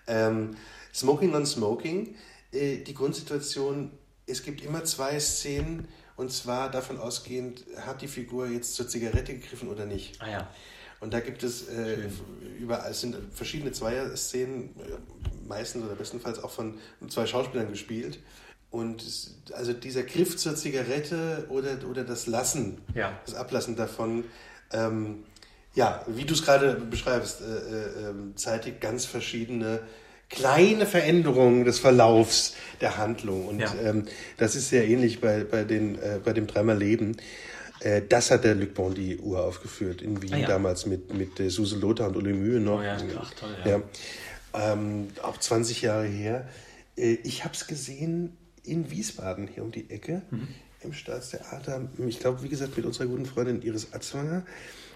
Ähm, 0.07 0.55
Smoking 0.93 1.31
Non-Smoking 1.31 2.15
die 2.53 2.93
Grundsituation, 2.93 3.91
es 4.25 4.43
gibt 4.43 4.63
immer 4.63 4.83
zwei 4.83 5.19
Szenen 5.19 5.87
und 6.15 6.31
zwar 6.31 6.69
davon 6.69 6.97
ausgehend, 6.97 7.63
hat 7.77 8.01
die 8.01 8.07
Figur 8.07 8.47
jetzt 8.47 8.75
zur 8.75 8.87
Zigarette 8.87 9.33
gegriffen 9.33 9.69
oder 9.69 9.85
nicht. 9.85 10.21
Ah 10.21 10.29
ja. 10.29 10.49
Und 10.99 11.13
da 11.13 11.21
gibt 11.21 11.43
es 11.43 11.69
äh, 11.69 12.09
überall, 12.59 12.91
es 12.91 12.99
sind 13.01 13.15
verschiedene 13.31 13.71
Zweier-Szenen, 13.71 14.75
äh, 14.79 15.47
meistens 15.47 15.85
oder 15.85 15.95
bestenfalls 15.95 16.43
auch 16.43 16.51
von 16.51 16.77
zwei 17.07 17.25
Schauspielern 17.25 17.69
gespielt. 17.69 18.19
Und 18.69 19.01
es, 19.01 19.37
also 19.53 19.73
dieser 19.73 20.03
Griff 20.03 20.35
zur 20.37 20.55
Zigarette 20.55 21.45
oder, 21.49 21.77
oder 21.89 22.03
das 22.03 22.27
Lassen, 22.27 22.81
Ja. 22.93 23.17
das 23.25 23.33
Ablassen 23.33 23.75
davon, 23.75 24.25
ähm, 24.71 25.23
ja, 25.73 26.03
wie 26.07 26.25
du 26.25 26.33
es 26.33 26.43
gerade 26.43 26.75
beschreibst, 26.75 27.41
äh, 27.41 27.45
äh, 27.45 28.09
ähm, 28.09 28.35
zeitigt 28.35 28.81
ganz 28.81 29.05
verschiedene 29.05 29.79
kleine 30.29 30.85
Veränderungen 30.85 31.65
des 31.65 31.79
Verlaufs 31.79 32.55
der 32.81 32.97
Handlung. 32.97 33.47
Und 33.47 33.59
Ja. 33.59 33.73
ähm, 33.83 34.05
das 34.37 34.55
ist 34.55 34.69
sehr 34.69 34.87
ähnlich 34.87 35.19
bei, 35.21 35.43
bei, 35.43 35.63
den, 35.63 35.95
äh, 35.99 36.19
bei 36.23 36.33
dem 36.33 36.47
Dreimal 36.47 36.77
Leben. 36.77 37.17
Äh, 37.81 38.01
das 38.07 38.29
hat 38.31 38.43
der 38.43 38.55
Luc 38.55 38.73
Bondy 38.73 39.17
uraufgeführt 39.17 40.01
in 40.01 40.21
Wien 40.21 40.33
Ah, 40.33 40.37
ja. 40.37 40.47
damals 40.47 40.85
mit, 40.85 41.13
mit 41.13 41.39
äh, 41.39 41.49
Suse 41.49 41.77
Lothar 41.77 42.07
und 42.09 42.17
Uli 42.17 42.33
Mühe 42.33 42.59
noch. 42.59 42.79
Oh 42.79 42.83
ja, 42.83 42.97
ach, 43.19 43.33
toll, 43.33 43.55
ja. 43.65 43.81
Ähm, 44.53 45.07
auch 45.23 45.37
20 45.37 45.81
Jahre 45.81 46.05
her. 46.05 46.47
Äh, 46.97 47.17
ich 47.23 47.43
habe 47.43 47.53
es 47.53 47.67
gesehen 47.67 48.35
in 48.63 48.91
Wiesbaden, 48.91 49.47
hier 49.47 49.63
um 49.63 49.71
die 49.71 49.89
Ecke, 49.89 50.21
Mhm. 50.31 50.47
im 50.81 50.93
Staatstheater. 50.93 51.87
Ich 52.07 52.19
glaube, 52.19 52.43
wie 52.43 52.49
gesagt, 52.49 52.75
mit 52.77 52.85
unserer 52.85 53.07
guten 53.07 53.25
Freundin 53.25 53.61
Iris 53.61 53.93
Atzwanger. 53.93 54.43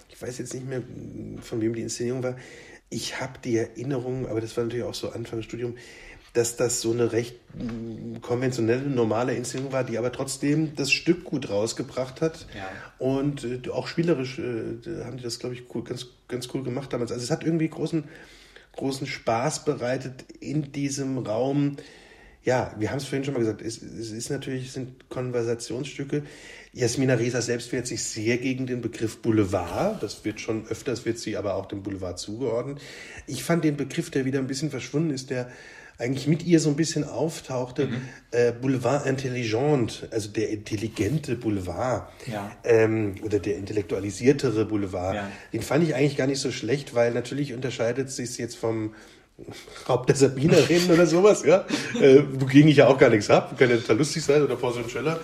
Ich 0.10 0.22
weiß 0.22 0.38
jetzt 0.38 0.54
nicht 0.54 0.68
mehr, 0.68 0.82
von 1.42 1.60
wem 1.62 1.74
die 1.74 1.82
Inszenierung 1.82 2.22
war. 2.24 2.36
Ich 2.94 3.20
habe 3.20 3.34
die 3.44 3.58
Erinnerung, 3.58 4.28
aber 4.28 4.40
das 4.40 4.56
war 4.56 4.66
natürlich 4.66 4.86
auch 4.86 4.94
so 4.94 5.10
Anfang 5.10 5.40
des 5.40 5.46
Studiums, 5.46 5.80
dass 6.34 6.58
das 6.58 6.80
so 6.80 6.92
eine 6.92 7.12
recht 7.12 7.36
mm, 7.56 8.22
konventionelle, 8.22 8.84
normale 8.84 9.34
Inszenierung 9.34 9.74
war, 9.74 9.84
die 9.84 9.98
aber 9.98 10.12
trotzdem 10.12 10.76
das 10.76 10.92
Stück 10.92 11.24
gut 11.24 11.50
rausgebracht 11.50 12.22
hat. 12.22 12.48
Ja. 12.56 12.70
Und 13.00 13.44
äh, 13.44 13.70
auch 13.70 13.88
spielerisch 13.88 14.38
äh, 14.38 15.04
haben 15.06 15.18
die 15.18 15.24
das, 15.24 15.40
glaube 15.40 15.56
ich, 15.56 15.64
cool, 15.74 15.84
ganz, 15.84 16.08
ganz 16.28 16.50
cool 16.54 16.64
gemacht 16.64 16.94
damals. 16.94 17.12
Also 17.12 17.24
es 17.24 17.32
hat 17.32 17.44
irgendwie 17.44 17.68
großen, 17.68 18.04
großen 18.76 19.08
Spaß 19.08 19.66
bereitet 19.66 20.26
in 20.40 20.72
diesem 20.72 21.18
Raum. 21.18 21.78
Ja, 22.44 22.76
wir 22.78 22.92
haben 22.92 22.98
es 22.98 23.06
vorhin 23.06 23.24
schon 23.24 23.34
mal 23.34 23.40
gesagt, 23.40 23.62
es, 23.62 23.82
es 23.82 24.12
ist 24.12 24.30
natürlich, 24.30 24.68
es 24.68 24.74
sind 24.74 25.10
Konversationsstücke. 25.10 26.24
Jasmina 26.74 27.14
Reza 27.14 27.42
selbst 27.42 27.72
wehrt 27.72 27.88
sich 27.88 28.04
sehr 28.04 28.38
gegen 28.38 28.68
den 28.68 28.82
Begriff 28.82 29.22
Boulevard. 29.22 30.02
Das 30.04 30.26
wird 30.26 30.42
schon 30.42 30.68
öfters, 30.68 31.06
wird 31.06 31.20
sie 31.20 31.38
aber 31.38 31.56
auch 31.56 31.68
dem 31.68 31.84
Boulevard 31.84 32.20
zugeordnet. 32.20 32.80
Ich 33.28 33.44
fand 33.44 33.64
den 33.64 33.78
Begriff, 33.78 34.10
der 34.10 34.26
wieder 34.26 34.40
ein 34.40 34.48
bisschen 34.48 34.72
verschwunden 34.72 35.12
ist, 35.12 35.30
der 35.30 35.50
eigentlich 36.00 36.28
mit 36.28 36.44
ihr 36.44 36.60
so 36.60 36.70
ein 36.70 36.76
bisschen 36.76 37.04
auftauchte, 37.04 37.88
äh, 38.32 38.52
Boulevard 38.52 39.06
intelligent, 39.06 40.08
also 40.10 40.30
der 40.30 40.50
intelligente 40.50 41.36
Boulevard 41.36 42.12
Ja. 42.26 42.52
ähm, 42.64 43.16
oder 43.24 43.38
der 43.40 43.58
intellektualisiertere 43.58 44.66
Boulevard. 44.66 45.16
Ja. 45.16 45.32
Den 45.54 45.62
fand 45.62 45.84
ich 45.84 45.94
eigentlich 45.94 46.18
gar 46.18 46.26
nicht 46.28 46.40
so 46.40 46.52
schlecht, 46.52 46.96
weil 46.96 47.14
natürlich 47.14 47.54
unterscheidet 47.54 48.10
sich 48.10 48.38
jetzt 48.40 48.56
vom 48.58 48.96
Raub 49.90 50.06
der 50.06 50.16
Sabinerinnen 50.16 50.92
oder 50.92 51.08
sowas, 51.08 51.44
ja, 51.44 51.66
äh, 52.00 52.24
wogegen 52.34 52.70
ich 52.70 52.78
ja 52.78 52.88
auch 52.88 52.98
gar 52.98 53.10
nichts 53.10 53.30
habe, 53.30 53.56
kann 53.56 53.70
ja 53.70 53.78
total 53.78 53.98
lustig 53.98 54.24
sein 54.24 54.44
oder 54.44 54.56
Porson 54.56 54.88
Schöller. 54.90 55.20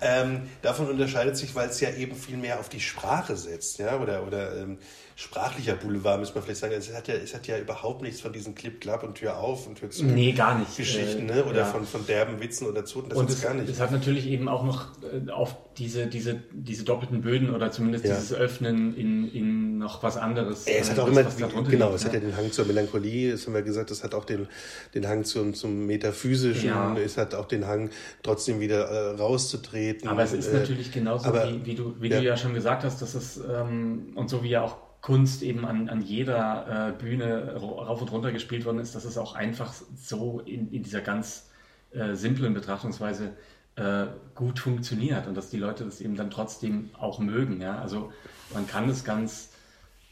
Ähm, 0.00 0.42
davon 0.60 0.88
unterscheidet 0.88 1.38
sich, 1.38 1.54
weil 1.54 1.70
es 1.70 1.80
ja 1.80 1.90
eben 1.90 2.14
viel 2.14 2.36
mehr 2.36 2.60
auf 2.60 2.68
die 2.68 2.80
Sprache 2.80 3.34
setzt, 3.34 3.78
ja, 3.78 3.98
oder, 3.98 4.26
oder 4.26 4.56
ähm, 4.58 4.78
sprachlicher 5.18 5.74
Boulevard, 5.76 6.20
müsste 6.20 6.34
man 6.34 6.44
vielleicht 6.44 6.60
sagen. 6.60 6.74
Es 6.76 6.94
hat 6.94 7.08
ja, 7.08 7.14
es 7.14 7.34
hat 7.34 7.46
ja 7.46 7.58
überhaupt 7.58 8.02
nichts 8.02 8.20
von 8.20 8.32
diesen 8.34 8.54
Clip, 8.54 8.78
Clap 8.82 9.02
und 9.02 9.14
Tür 9.14 9.38
auf 9.38 9.66
und 9.66 9.76
Tür 9.78 9.88
zu. 9.90 10.04
Nee, 10.04 10.32
gar 10.32 10.58
nicht. 10.58 10.76
Geschichten, 10.76 11.28
Äh, 11.30 11.36
ne? 11.36 11.44
Oder 11.46 11.60
ja. 11.60 11.64
von, 11.64 11.84
von 11.86 12.06
derben 12.06 12.38
Witzen 12.38 12.66
oder 12.68 12.84
Zoten, 12.84 13.08
das 13.08 13.18
Und 13.18 13.30
ist 13.30 13.36
es, 13.36 13.42
gar 13.42 13.54
nicht. 13.54 13.66
es 13.68 13.80
hat 13.80 13.92
natürlich 13.92 14.26
eben 14.26 14.46
auch 14.46 14.62
noch 14.62 14.88
äh, 15.02 15.30
auf 15.30 15.56
diese, 15.78 16.06
diese, 16.06 16.42
diese 16.52 16.84
doppelten 16.84 17.22
Böden 17.22 17.48
oder 17.54 17.70
zumindest 17.72 18.04
Ja. 18.04 18.14
dieses 18.14 18.34
Öffnen 18.34 18.94
in, 18.94 19.30
in 19.32 19.78
noch 19.78 20.02
was 20.02 20.18
anderes. 20.18 20.66
Es 20.66 20.90
hat 20.90 20.98
äh, 20.98 21.00
auch 21.00 21.06
was- 21.14 21.38
immer, 21.38 21.62
genau, 21.62 21.94
es 21.94 22.04
hat 22.04 22.12
ja 22.12 22.20
ne? 22.20 22.26
den 22.26 22.36
Hang 22.36 22.52
zur 22.52 22.66
Melancholie, 22.66 23.32
das 23.32 23.46
haben 23.46 23.54
wir 23.54 23.62
gesagt, 23.62 23.90
es 23.90 24.04
hat 24.04 24.14
auch 24.14 24.26
den, 24.26 24.48
den 24.94 25.08
Hang 25.08 25.24
zum, 25.24 25.54
zum 25.54 25.86
Metaphysischen, 25.86 26.68
Ja. 26.68 26.94
es 26.98 27.16
hat 27.16 27.34
auch 27.34 27.46
den 27.46 27.66
Hang, 27.66 27.88
trotzdem 28.22 28.60
wieder 28.60 28.84
äh, 28.88 29.16
rauszutreten. 29.16 30.08
Aber 30.10 30.22
es 30.24 30.34
ist 30.34 30.48
äh, 30.48 30.58
natürlich 30.60 30.92
genauso, 30.92 31.26
aber- 31.28 31.48
wie, 31.50 31.64
wie, 31.64 31.74
du, 31.74 31.94
wie 32.00 32.08
ja. 32.10 32.18
du 32.20 32.24
ja 32.26 32.36
schon 32.36 32.52
gesagt 32.52 32.84
hast, 32.84 33.00
dass 33.00 33.14
es, 33.14 33.38
ähm, 33.38 34.12
und 34.14 34.28
so 34.28 34.42
wie 34.42 34.50
ja 34.50 34.62
auch 34.62 34.76
Kunst 35.06 35.44
eben 35.44 35.64
an, 35.64 35.88
an 35.88 36.02
jeder 36.02 36.88
äh, 36.88 37.00
Bühne 37.00 37.54
rauf 37.54 38.02
und 38.02 38.10
runter 38.10 38.32
gespielt 38.32 38.64
worden 38.64 38.80
ist, 38.80 38.96
dass 38.96 39.04
es 39.04 39.16
auch 39.16 39.36
einfach 39.36 39.72
so 39.96 40.40
in, 40.44 40.72
in 40.72 40.82
dieser 40.82 41.00
ganz 41.00 41.48
äh, 41.92 42.14
simplen 42.14 42.54
Betrachtungsweise 42.54 43.30
äh, 43.76 44.06
gut 44.34 44.58
funktioniert 44.58 45.28
und 45.28 45.36
dass 45.36 45.48
die 45.48 45.58
Leute 45.58 45.84
das 45.84 46.00
eben 46.00 46.16
dann 46.16 46.32
trotzdem 46.32 46.90
auch 46.98 47.20
mögen. 47.20 47.60
Ja? 47.60 47.78
Also 47.78 48.12
man 48.52 48.66
kann 48.66 48.88
es 48.88 49.04
ganz, 49.04 49.50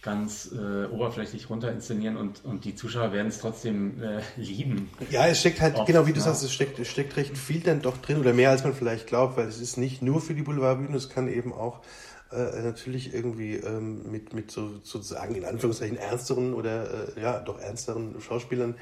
ganz 0.00 0.52
äh, 0.52 0.84
oberflächlich 0.86 1.50
runter 1.50 1.72
inszenieren 1.72 2.16
und, 2.16 2.44
und 2.44 2.64
die 2.64 2.76
Zuschauer 2.76 3.12
werden 3.12 3.26
es 3.26 3.40
trotzdem 3.40 4.00
äh, 4.00 4.20
lieben. 4.36 4.90
Ja, 5.10 5.26
es 5.26 5.40
steckt 5.40 5.60
halt, 5.60 5.74
Oft, 5.74 5.88
genau 5.88 6.06
wie 6.06 6.12
du 6.12 6.18
ja. 6.18 6.26
sagst, 6.26 6.44
es 6.44 6.52
steckt, 6.52 6.78
es 6.78 6.86
steckt 6.86 7.16
recht 7.16 7.36
viel 7.36 7.62
dann 7.62 7.82
doch 7.82 7.96
drin 7.96 8.18
oder 8.18 8.32
mehr 8.32 8.50
als 8.50 8.62
man 8.62 8.74
vielleicht 8.74 9.08
glaubt, 9.08 9.36
weil 9.36 9.48
es 9.48 9.60
ist 9.60 9.76
nicht 9.76 10.02
nur 10.02 10.20
für 10.20 10.34
die 10.34 10.42
Boulevardbühne, 10.42 10.96
es 10.96 11.10
kann 11.10 11.26
eben 11.26 11.52
auch 11.52 11.80
äh, 12.32 12.62
natürlich 12.62 13.14
irgendwie 13.14 13.54
ähm, 13.56 14.10
mit, 14.10 14.32
mit 14.32 14.50
so, 14.50 14.80
sozusagen 14.82 15.34
in 15.34 15.44
Anführungszeichen 15.44 15.96
ernsteren 15.96 16.54
oder 16.54 17.16
äh, 17.16 17.20
ja, 17.20 17.40
doch 17.40 17.60
ernsteren 17.60 18.20
Schauspielern, 18.20 18.74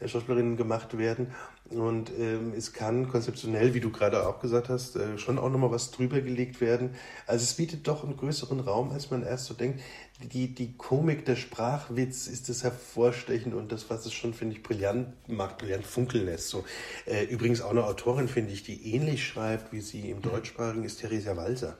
äh, 0.00 0.08
Schauspielerinnen 0.08 0.56
gemacht 0.56 0.96
werden. 0.98 1.28
Und 1.70 2.12
ähm, 2.18 2.52
es 2.54 2.74
kann 2.74 3.08
konzeptionell, 3.08 3.72
wie 3.72 3.80
du 3.80 3.90
gerade 3.90 4.26
auch 4.26 4.38
gesagt 4.40 4.68
hast, 4.68 4.96
äh, 4.96 5.16
schon 5.16 5.38
auch 5.38 5.48
nochmal 5.48 5.70
was 5.70 5.90
drüber 5.90 6.20
gelegt 6.20 6.60
werden. 6.60 6.90
Also 7.26 7.42
es 7.42 7.54
bietet 7.54 7.88
doch 7.88 8.04
einen 8.04 8.16
größeren 8.16 8.60
Raum, 8.60 8.90
als 8.92 9.10
man 9.10 9.22
erst 9.22 9.46
so 9.46 9.54
denkt. 9.54 9.80
Die, 10.22 10.54
die 10.54 10.76
Komik, 10.76 11.24
der 11.24 11.36
Sprachwitz 11.36 12.26
ist 12.26 12.50
das 12.50 12.62
hervorstechend 12.62 13.54
und 13.54 13.72
das, 13.72 13.88
was 13.88 14.04
es 14.04 14.12
schon, 14.12 14.34
finde 14.34 14.56
ich, 14.56 14.62
brillant 14.62 15.08
macht, 15.26 15.58
brillant 15.58 15.86
funkeln 15.86 16.26
lässt. 16.26 16.50
So. 16.50 16.64
Äh, 17.06 17.24
übrigens 17.24 17.62
auch 17.62 17.70
eine 17.70 17.84
Autorin, 17.84 18.28
finde 18.28 18.52
ich, 18.52 18.62
die 18.62 18.94
ähnlich 18.94 19.26
schreibt, 19.26 19.72
wie 19.72 19.80
sie 19.80 20.10
im 20.10 20.20
Deutschsprachigen 20.20 20.84
ist, 20.84 21.00
Theresia 21.00 21.36
Walser. 21.36 21.78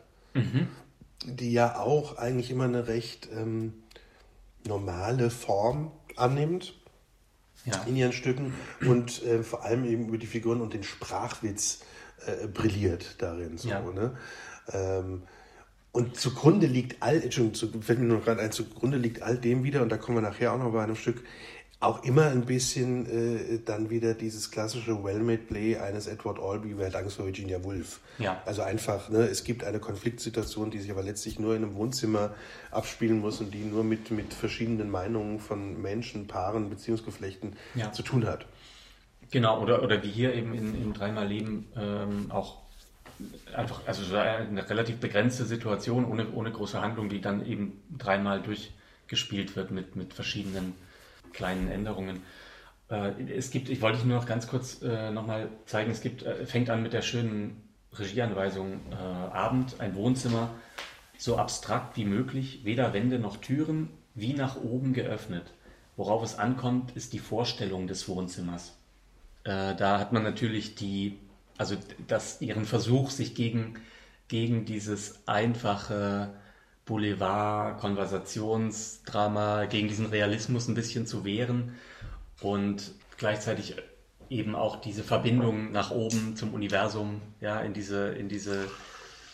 Die 1.24 1.52
ja 1.52 1.78
auch 1.78 2.18
eigentlich 2.18 2.50
immer 2.50 2.64
eine 2.64 2.86
recht 2.86 3.28
ähm, 3.34 3.72
normale 4.66 5.30
Form 5.30 5.90
annimmt 6.16 6.74
Ja. 7.64 7.82
in 7.86 7.96
ihren 7.96 8.12
Stücken 8.12 8.54
und 8.86 9.22
äh, 9.24 9.42
vor 9.42 9.64
allem 9.64 9.84
eben 9.84 10.08
über 10.08 10.18
die 10.18 10.26
Figuren 10.26 10.60
und 10.60 10.74
den 10.74 10.82
Sprachwitz 10.84 11.80
äh, 12.26 12.46
brilliert 12.46 13.16
darin. 13.22 13.56
So, 13.58 13.68
Ja. 13.70 13.80
ne? 13.80 14.16
ähm, 14.72 15.22
und 15.92 16.16
zugrunde 16.16 16.66
liegt 16.66 17.02
all, 17.02 17.22
Entschuldigung, 17.22 17.54
zu, 17.54 17.80
fällt 17.80 18.00
mir 18.00 18.06
nur 18.06 18.20
gerade 18.20 18.40
ein, 18.42 18.50
zugrunde 18.52 18.96
liegt 18.98 19.22
all 19.22 19.38
dem 19.38 19.62
wieder, 19.62 19.80
und 19.80 19.90
da 19.90 19.96
kommen 19.96 20.16
wir 20.18 20.22
nachher 20.22 20.52
auch 20.52 20.58
noch 20.58 20.72
bei 20.72 20.82
einem 20.82 20.96
Stück, 20.96 21.22
auch 21.84 22.04
immer 22.04 22.26
ein 22.26 22.44
bisschen 22.46 23.06
äh, 23.06 23.58
dann 23.64 23.90
wieder 23.90 24.14
dieses 24.14 24.50
klassische 24.50 25.02
Well-Made 25.02 25.42
Play 25.48 25.76
eines 25.76 26.06
Edward 26.06 26.38
Albee, 26.38 26.74
Wer 26.76 26.86
hat 26.88 26.96
Angst 26.96 27.16
vor 27.16 27.26
Virginia 27.26 27.62
Woolf. 27.62 28.00
Ja. 28.18 28.42
Also 28.46 28.62
einfach, 28.62 29.08
ne, 29.08 29.26
es 29.26 29.44
gibt 29.44 29.64
eine 29.64 29.78
Konfliktsituation, 29.80 30.70
die 30.70 30.78
sich 30.78 30.90
aber 30.90 31.02
letztlich 31.02 31.38
nur 31.38 31.54
in 31.54 31.64
einem 31.64 31.74
Wohnzimmer 31.74 32.34
abspielen 32.70 33.20
muss 33.20 33.40
und 33.40 33.52
die 33.52 33.64
nur 33.64 33.84
mit, 33.84 34.10
mit 34.10 34.32
verschiedenen 34.34 34.90
Meinungen 34.90 35.40
von 35.40 35.80
Menschen, 35.80 36.26
Paaren, 36.26 36.70
Beziehungsgeflechten 36.70 37.56
Ja. 37.74 37.92
zu 37.92 38.02
tun 38.02 38.26
hat. 38.26 38.46
Genau, 39.30 39.60
oder, 39.60 39.82
oder 39.82 40.02
wie 40.02 40.10
hier 40.10 40.34
eben 40.34 40.54
in, 40.54 40.74
in 40.74 40.92
Dreimal 40.92 41.26
Leben 41.26 41.66
ähm, 41.76 42.30
auch 42.30 42.58
einfach, 43.54 43.82
also 43.86 44.02
so 44.04 44.16
eine 44.16 44.68
relativ 44.68 44.98
begrenzte 44.98 45.44
Situation 45.44 46.04
ohne, 46.04 46.30
ohne 46.32 46.50
große 46.50 46.80
Handlung, 46.80 47.08
die 47.08 47.20
dann 47.20 47.46
eben 47.46 47.80
dreimal 47.96 48.42
durchgespielt 48.42 49.56
wird 49.56 49.70
mit, 49.70 49.96
mit 49.96 50.14
verschiedenen 50.14 50.74
kleinen 51.34 51.70
Änderungen. 51.70 52.22
Äh, 52.88 53.12
es 53.30 53.50
gibt, 53.50 53.68
ich 53.68 53.82
wollte 53.82 54.06
nur 54.06 54.18
noch 54.18 54.26
ganz 54.26 54.46
kurz 54.46 54.80
äh, 54.82 55.10
nochmal 55.10 55.48
zeigen, 55.66 55.90
es 55.90 56.00
gibt, 56.00 56.22
äh, 56.22 56.46
fängt 56.46 56.70
an 56.70 56.82
mit 56.82 56.92
der 56.92 57.02
schönen 57.02 57.62
Regieanweisung 57.98 58.80
äh, 58.90 58.94
Abend, 58.94 59.80
ein 59.80 59.94
Wohnzimmer, 59.94 60.50
so 61.18 61.36
abstrakt 61.36 61.96
wie 61.96 62.04
möglich, 62.04 62.60
weder 62.64 62.92
Wände 62.92 63.18
noch 63.18 63.36
Türen, 63.36 63.90
wie 64.14 64.32
nach 64.32 64.56
oben 64.56 64.92
geöffnet. 64.92 65.52
Worauf 65.96 66.22
es 66.24 66.38
ankommt, 66.38 66.96
ist 66.96 67.12
die 67.12 67.18
Vorstellung 67.18 67.86
des 67.86 68.08
Wohnzimmers. 68.08 68.76
Äh, 69.44 69.74
da 69.76 69.98
hat 69.98 70.12
man 70.12 70.22
natürlich 70.22 70.74
die, 70.74 71.18
also 71.56 71.76
das, 72.08 72.40
ihren 72.40 72.64
Versuch, 72.64 73.10
sich 73.10 73.34
gegen, 73.34 73.76
gegen 74.28 74.64
dieses 74.64 75.26
einfache 75.26 76.34
Boulevard-Konversationsdrama, 76.86 79.66
gegen 79.66 79.88
diesen 79.88 80.06
Realismus 80.06 80.68
ein 80.68 80.74
bisschen 80.74 81.06
zu 81.06 81.24
wehren 81.24 81.74
und 82.40 82.92
gleichzeitig 83.16 83.76
eben 84.28 84.54
auch 84.54 84.80
diese 84.80 85.02
Verbindung 85.02 85.72
nach 85.72 85.90
oben 85.90 86.36
zum 86.36 86.54
Universum, 86.54 87.20
ja, 87.40 87.60
in 87.60 87.74
diese, 87.74 88.08
in 88.08 88.28
diese 88.28 88.68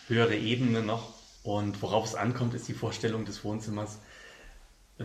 höhere 0.09 0.37
Ebene 0.37 0.83
noch. 0.83 1.13
Und 1.43 1.81
worauf 1.83 2.05
es 2.05 2.15
ankommt, 2.15 2.55
ist 2.55 2.69
die 2.69 2.75
Vorstellung 2.75 3.25
des 3.25 3.43
Wohnzimmers 3.45 3.99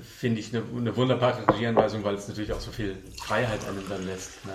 finde 0.01 0.41
ich 0.41 0.53
eine, 0.53 0.65
eine 0.75 0.93
wunderbare 0.97 1.47
Regieanweisung, 1.47 2.03
weil 2.03 2.15
es 2.15 2.27
natürlich 2.27 2.51
auch 2.51 2.59
so 2.59 2.71
viel 2.71 3.01
Freiheit 3.23 3.65
einem 3.65 3.87
dann 3.87 4.05
lässt. 4.05 4.45
Ne? 4.45 4.51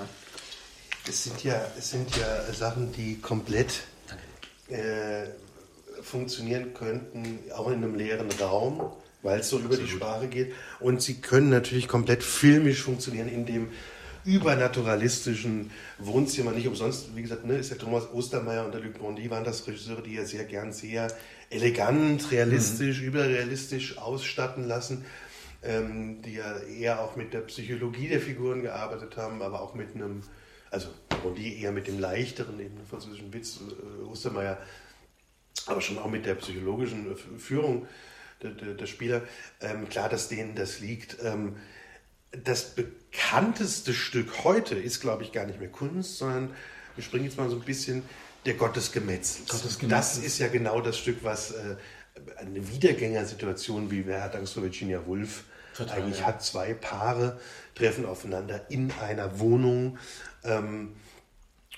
es 1.09 1.25
sind 1.25 1.43
ja, 1.43 1.67
es 1.79 1.91
sind 1.91 2.15
ja 2.17 2.53
Sachen, 2.53 2.93
die 2.93 3.21
komplett 3.21 3.85
äh, 4.69 5.29
funktionieren 6.03 6.75
könnten, 6.75 7.39
auch 7.55 7.69
in 7.69 7.75
einem 7.75 7.95
leeren 7.95 8.29
Raum, 8.41 8.93
weil 9.23 9.41
es 9.41 9.51
so 9.51 9.57
Absolut. 9.57 9.79
über 9.79 9.85
die 9.85 9.91
Sprache 9.91 10.29
geht. 10.29 10.53
Und 10.79 11.03
sie 11.03 11.21
können 11.21 11.51
natürlich 11.51 11.89
komplett 11.89 12.23
filmisch 12.23 12.83
funktionieren 12.83 13.29
in 13.29 13.47
dem 13.47 13.69
übernaturalistischen 14.25 15.71
Wohnzimmer. 15.99 16.53
Nicht 16.53 16.69
umsonst, 16.69 17.17
wie 17.17 17.23
gesagt, 17.23 17.45
ne, 17.47 17.57
ist 17.57 17.71
ja 17.71 17.77
Thomas 17.77 18.11
Ostermeier 18.13 18.65
und 18.65 18.73
der 18.73 18.81
Luc 18.81 18.99
Bondy 18.99 19.31
waren 19.31 19.45
das 19.45 19.67
Regisseure, 19.67 20.03
die 20.03 20.15
ja 20.15 20.25
sehr 20.25 20.45
gern 20.45 20.73
sehr 20.73 21.09
elegant, 21.49 22.31
realistisch, 22.31 23.01
mhm. 23.01 23.09
überrealistisch 23.09 23.99
ausstatten 23.99 24.69
lassen, 24.69 25.05
ähm, 25.63 26.23
die 26.23 26.35
ja 26.35 26.59
eher 26.59 27.01
auch 27.01 27.17
mit 27.17 27.33
der 27.33 27.41
Psychologie 27.41 28.09
der 28.09 28.21
Figuren 28.21 28.63
gearbeitet 28.63 29.17
haben, 29.17 29.43
aber 29.43 29.61
auch 29.61 29.75
mit 29.75 29.95
einem, 29.95 30.23
also 30.71 30.89
Bondy 31.23 31.61
eher 31.61 31.73
mit 31.73 31.87
dem 31.87 31.99
leichteren, 31.99 32.61
eben 32.61 32.79
französischen 32.89 33.33
Witz, 33.33 33.59
äh, 33.59 34.05
Ostermeier, 34.05 34.59
aber 35.67 35.81
schon 35.81 35.99
auch 35.99 36.11
mit 36.11 36.27
der 36.27 36.35
psychologischen 36.35 37.17
Führung 37.39 37.87
der, 38.43 38.51
der, 38.51 38.75
der 38.75 38.87
Spieler. 38.87 39.23
Ähm, 39.61 39.89
klar, 39.89 40.09
dass 40.09 40.29
denen 40.29 40.55
das 40.55 40.81
liegt. 40.81 41.17
Ähm, 41.23 41.57
das 42.33 42.75
bekannteste 42.75 43.93
Stück 43.93 44.45
heute 44.45 44.77
ist, 44.77 45.01
glaube 45.01 45.23
ich, 45.23 45.33
gar 45.33 45.47
nicht 45.47 45.59
mehr 45.59 45.69
Kunst, 45.69 46.19
sondern 46.19 46.55
wir 46.95 47.05
springen 47.05 47.25
jetzt 47.25 47.37
mal 47.37 47.51
so 47.51 47.57
ein 47.57 47.63
bisschen 47.63 48.03
der 48.47 48.55
Gott 48.55 48.77
des 48.77 48.93
Gemetzels. 48.93 49.47
Das 49.89 50.17
ist 50.17 50.39
ja 50.39 50.49
genau 50.49 50.81
das 50.81 50.99
Stück, 50.99 51.19
was 51.23 51.53
äh, 51.53 51.77
eine 52.37 52.69
Wiedergängersituation, 52.69 53.91
wie 53.91 54.07
wer 54.07 54.23
hat 54.23 54.37
Angst 54.37 54.55
vor 54.55 54.63
Virginia 54.63 55.05
Woolf 55.07 55.45
Total, 55.77 56.01
eigentlich 56.01 56.21
ja. 56.21 56.27
hat. 56.27 56.43
Zwei 56.43 56.75
Paare 56.75 57.41
treffen 57.75 58.07
aufeinander 58.07 58.71
in 58.71 58.93
einer 59.01 59.39
Wohnung. 59.41 59.99
Ähm, 60.45 60.95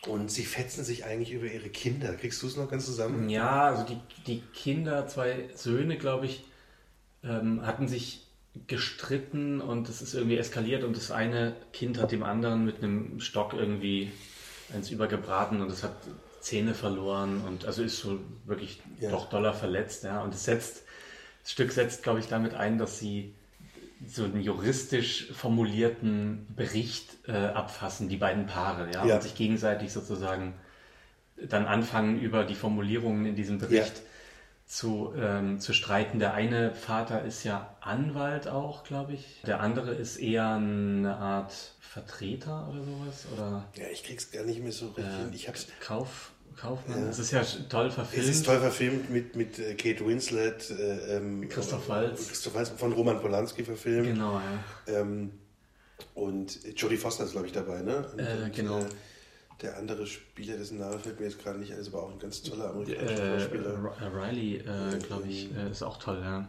und 0.07 0.31
sie 0.31 0.45
fetzen 0.45 0.85
sich 0.85 1.05
eigentlich 1.05 1.33
über 1.33 1.47
ihre 1.47 1.69
Kinder. 1.69 2.15
Kriegst 2.15 2.43
du 2.43 2.47
es 2.47 2.57
noch 2.57 2.69
ganz 2.69 2.87
zusammen? 2.87 3.29
Ja, 3.29 3.63
also 3.63 3.85
die, 3.85 3.99
die 4.27 4.43
Kinder, 4.53 5.07
zwei 5.07 5.49
Söhne, 5.55 5.97
glaube 5.97 6.27
ich, 6.27 6.45
ähm, 7.23 7.65
hatten 7.65 7.87
sich 7.87 8.27
gestritten 8.67 9.61
und 9.61 9.89
es 9.89 10.03
ist 10.03 10.15
irgendwie 10.15 10.37
eskaliert 10.37 10.85
und 10.85 10.97
das 10.97 11.11
eine 11.11 11.57
Kind 11.73 11.99
hat 11.99 12.13
dem 12.13 12.23
anderen 12.23 12.65
mit 12.65 12.79
einem 12.79 13.19
Stock 13.21 13.55
irgendwie 13.55 14.13
eins 14.75 14.91
übergebraten 14.91 15.61
und 15.61 15.71
es 15.71 15.83
hat 15.83 15.97
Zähne 16.41 16.75
verloren 16.75 17.43
und 17.47 17.65
also 17.65 17.83
ist 17.83 17.99
so 17.99 18.19
wirklich 18.45 18.83
ja. 19.01 19.11
doch 19.11 19.31
doller 19.31 19.55
verletzt, 19.55 20.05
ja. 20.05 20.23
Und 20.23 20.35
es 20.35 20.45
setzt, 20.45 20.83
das 21.43 21.53
Stück 21.53 21.73
setzt, 21.73 22.03
glaube 22.03 22.19
ich, 22.19 22.27
damit 22.27 22.55
ein, 22.55 22.79
dass 22.79 22.99
sie 22.99 23.35
so 24.07 24.25
einen 24.25 24.41
juristisch 24.41 25.33
formulierten 25.33 26.47
Bericht 26.55 27.29
äh, 27.29 27.33
abfassen, 27.33 28.09
die 28.09 28.17
beiden 28.17 28.47
Paare, 28.47 28.91
ja, 28.93 29.05
ja, 29.05 29.15
und 29.17 29.23
sich 29.23 29.35
gegenseitig 29.35 29.93
sozusagen 29.93 30.55
dann 31.37 31.67
anfangen, 31.67 32.21
über 32.21 32.45
die 32.45 32.55
Formulierungen 32.55 33.27
in 33.27 33.35
diesem 33.35 33.59
Bericht 33.59 33.97
ja. 33.97 34.03
zu, 34.67 35.13
ähm, 35.17 35.61
zu 35.61 35.73
streiten. 35.73 36.19
Der 36.19 36.35
eine 36.35 36.75
Vater 36.75 37.23
ist 37.25 37.45
ja 37.45 37.77
Anwalt 37.81 38.49
auch, 38.49 38.85
glaube 38.85 39.15
ich. 39.15 39.43
Der 39.47 39.61
andere 39.61 39.93
ist 39.93 40.17
eher 40.17 40.55
eine 40.55 41.17
Art 41.17 41.53
Vertreter 41.81 42.69
oder 42.71 42.83
sowas? 42.85 43.27
Oder, 43.35 43.65
ja, 43.77 43.85
ich 43.93 44.03
krieg's 44.03 44.31
gar 44.31 44.45
nicht 44.45 44.63
mehr 44.63 44.73
so 44.73 44.89
richtig 44.89 45.13
äh, 45.13 45.35
Ich 45.35 45.49
hab's. 45.49 45.67
Kauf, 45.81 46.32
Kaufmann. 46.57 47.05
Ja. 47.05 47.11
Es 47.11 47.19
ist 47.19 47.31
ja 47.33 47.43
toll 47.69 47.91
verfilmt. 47.91 48.25
Es 48.25 48.37
ist 48.37 48.47
toll 48.47 48.59
verfilmt 48.59 49.11
mit, 49.11 49.37
mit 49.37 49.59
äh, 49.59 49.75
Kate 49.75 50.07
Winslet, 50.07 50.71
äh, 50.71 51.17
ähm, 51.17 51.49
Christoph 51.49 51.89
Waltz. 51.89 52.29
Christoph 52.29 52.55
Waltz 52.55 52.71
von 52.71 52.93
Roman 52.93 53.21
Polanski 53.21 53.65
verfilmt. 53.65 54.09
Genau, 54.09 54.41
ja. 54.41 55.01
Ähm, 55.01 55.33
und 56.15 56.59
Jodie 56.77 56.97
Foster 56.97 57.25
ist, 57.25 57.33
glaube 57.33 57.47
ich, 57.47 57.53
dabei, 57.53 57.83
ne? 57.83 58.07
Und, 58.13 58.19
äh, 58.19 58.51
genau. 58.55 58.79
Und, 58.79 58.89
der 59.63 59.77
andere 59.77 60.07
Spieler, 60.07 60.57
dessen 60.57 60.79
Name 60.79 60.99
fällt 60.99 61.21
mir 61.21 61.27
jetzt 61.27 61.39
gerade 61.39 61.59
nicht 61.59 61.73
ein, 61.73 61.79
ist 61.79 61.89
aber 61.89 62.03
auch 62.03 62.11
ein 62.11 62.19
ganz 62.19 62.43
toller 62.43 62.71
amerikanischer 62.71 63.37
äh, 63.37 63.41
Schauspieler. 63.41 63.95
Riley, 64.13 64.57
äh, 64.57 64.99
glaube 65.07 65.29
ich, 65.29 65.51
ähm, 65.57 65.71
ist 65.71 65.83
auch 65.83 65.99
toll, 65.99 66.21
ja. 66.21 66.49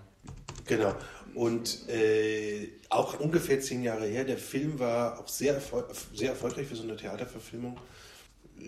Genau. 0.65 0.95
Und 1.35 1.89
äh, 1.89 2.69
auch 2.89 3.19
ungefähr 3.19 3.59
zehn 3.59 3.83
Jahre 3.83 4.05
her, 4.05 4.23
der 4.23 4.37
Film 4.37 4.79
war 4.79 5.19
auch 5.19 5.27
sehr, 5.27 5.55
erfol 5.55 5.85
sehr 6.13 6.29
erfolgreich 6.31 6.67
für 6.67 6.75
so 6.75 6.83
eine 6.83 6.95
Theaterverfilmung 6.95 7.77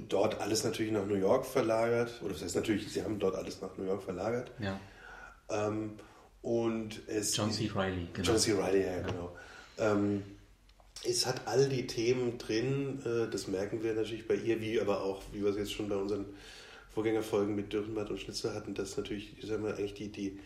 dort 0.10 0.42
alles 0.42 0.64
natürlich 0.64 0.92
nach 0.92 1.06
New 1.06 1.16
York 1.16 1.46
verlagert. 1.46 2.22
Oder 2.22 2.34
das 2.34 2.44
heißt 2.44 2.56
natürlich, 2.56 2.92
sie 2.92 3.04
haben 3.04 3.20
dort 3.20 3.36
alles 3.36 3.62
nach 3.62 3.78
New 3.78 3.86
York 3.86 4.04
verlagert. 4.04 4.52
Ja. 4.60 4.80
Ähm, 5.50 5.94
und 6.42 7.02
es. 7.08 7.36
John 7.36 7.52
C. 7.52 7.72
Riley, 7.74 8.08
genau. 8.14 8.28
John 8.30 8.38
C. 8.38 8.52
Riley, 8.54 8.82
ja, 8.82 8.98
ja. 8.98 9.02
genau. 9.02 9.36
Ähm, 9.78 10.24
es 11.04 11.26
hat 11.26 11.48
all 11.48 11.70
die 11.70 11.88
Themen 11.88 12.38
drin, 12.38 13.02
äh, 13.06 13.30
das 13.30 13.48
merken 13.48 13.84
wir 13.84 13.94
natürlich 13.94 14.28
bei 14.28 14.36
ihr, 14.36 14.62
wie 14.62 14.80
aber 14.80 15.02
auch, 15.02 15.22
wie 15.34 15.44
wir 15.44 15.50
es 15.50 15.58
jetzt 15.58 15.74
schon 15.74 15.90
bei 15.90 15.96
unseren 15.96 16.26
Vorgängerfolgen 16.94 17.56
mit 17.56 17.74
Dürrenmatt 17.74 18.10
und 18.10 18.20
Schnitzer 18.20 18.54
hatten, 18.54 18.74
dass 18.74 18.98
natürlich, 18.98 19.38
ich 19.38 19.46
sag 19.46 19.62
mal, 19.62 19.74
eigentlich 19.76 19.94
die, 19.94 20.10
die, 20.10 20.40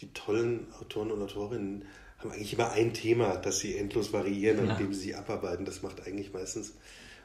die 0.00 0.12
tollen 0.12 0.66
Autoren 0.80 1.10
und 1.10 1.22
Autorinnen 1.22 1.84
haben 2.18 2.30
eigentlich 2.30 2.52
immer 2.52 2.72
ein 2.72 2.92
Thema, 2.92 3.36
das 3.36 3.58
sie 3.58 3.76
endlos 3.76 4.12
variieren, 4.12 4.66
ja. 4.66 4.74
an 4.74 4.78
dem 4.78 4.92
sie 4.92 5.14
abarbeiten. 5.14 5.64
Das 5.64 5.82
macht 5.82 6.06
eigentlich 6.06 6.32
meistens 6.32 6.74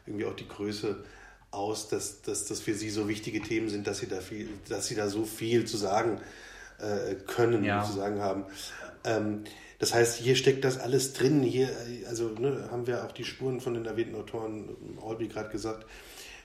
irgendwie 0.06 0.26
auch 0.26 0.36
die 0.36 0.48
Größe 0.48 1.04
aus, 1.52 1.88
dass, 1.88 2.22
dass 2.22 2.46
das 2.46 2.60
für 2.60 2.74
sie 2.74 2.90
so 2.90 3.08
wichtige 3.08 3.42
Themen 3.42 3.70
sind, 3.70 3.88
dass 3.88 4.00
sie 4.00 4.08
da, 4.08 4.22
viel, 4.22 4.50
dass 4.68 4.88
sie 4.88 4.96
da 4.96 5.10
so 5.10 5.26
viel 5.26 5.66
zu 5.66 5.78
sagen 5.78 6.20
äh, 6.80 7.16
können, 7.16 7.64
ja. 7.64 7.84
zu 7.84 7.94
sagen 7.94 8.22
haben. 8.22 8.46
Ähm, 9.04 9.44
das 9.80 9.94
heißt, 9.94 10.18
hier 10.18 10.36
steckt 10.36 10.66
das 10.66 10.78
alles 10.78 11.14
drin. 11.14 11.42
Hier, 11.42 11.70
also 12.08 12.30
ne, 12.30 12.68
haben 12.70 12.86
wir 12.86 13.06
auch 13.06 13.14
die 13.14 13.24
Spuren 13.24 13.62
von 13.62 13.74
den 13.74 13.86
erwähnten 13.86 14.16
Autoren, 14.16 14.98
Olby 15.02 15.30
gerade 15.30 15.50
gesagt, 15.50 15.86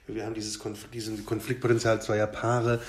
wir 0.07 0.25
haben 0.25 0.35
dieses 0.35 0.59
Konf 0.59 0.89
diesen 0.93 1.25
Konfliktpotenzial 1.25 2.03
zweier 2.03 2.27
Paare 2.27 2.81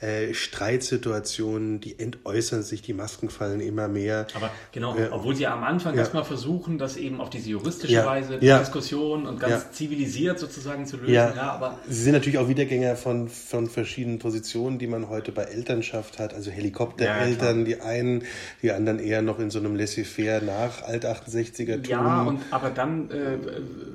äh, 0.00 0.32
Streitsituationen, 0.32 1.80
die 1.80 1.98
entäußern 1.98 2.62
sich, 2.62 2.82
die 2.82 2.92
Masken 2.92 3.30
fallen 3.30 3.60
immer 3.60 3.88
mehr. 3.88 4.28
Aber 4.34 4.50
genau, 4.70 4.96
äh, 4.96 5.08
obwohl 5.10 5.34
sie 5.34 5.48
am 5.48 5.64
Anfang 5.64 5.94
ja. 5.94 6.00
erstmal 6.00 6.24
versuchen, 6.24 6.78
das 6.78 6.96
eben 6.96 7.20
auf 7.20 7.30
diese 7.30 7.50
juristische 7.50 7.94
ja. 7.94 8.06
Weise, 8.06 8.38
die 8.38 8.46
ja. 8.46 8.60
Diskussion 8.60 9.26
und 9.26 9.40
ganz 9.40 9.72
zivilisiert 9.72 10.38
sozusagen 10.38 10.86
zu 10.86 10.98
lösen. 10.98 11.14
Ja. 11.14 11.32
aber 11.50 11.78
sie 11.88 12.02
sind 12.02 12.12
natürlich 12.12 12.38
auch 12.38 12.48
Wiedergänger 12.48 12.94
von, 12.94 13.28
von 13.28 13.68
verschiedenen 13.68 14.20
Positionen, 14.20 14.78
die 14.78 14.86
man 14.86 15.08
heute 15.08 15.32
bei 15.32 15.42
Elternschaft 15.42 16.20
hat, 16.20 16.32
also 16.32 16.52
Helikoptereltern, 16.52 17.64
die 17.64 17.80
einen, 17.80 18.22
die 18.62 18.70
anderen 18.70 19.00
eher 19.00 19.20
noch 19.22 19.40
in 19.40 19.50
so 19.50 19.58
einem 19.58 19.74
Laissez-faire 19.74 20.42
nach 20.42 20.82
Alt-68er 20.82 21.82
tun. 21.82 21.90
Ja, 21.90 22.22
und, 22.22 22.40
aber 22.52 22.70
dann 22.70 23.10
äh, 23.10 23.38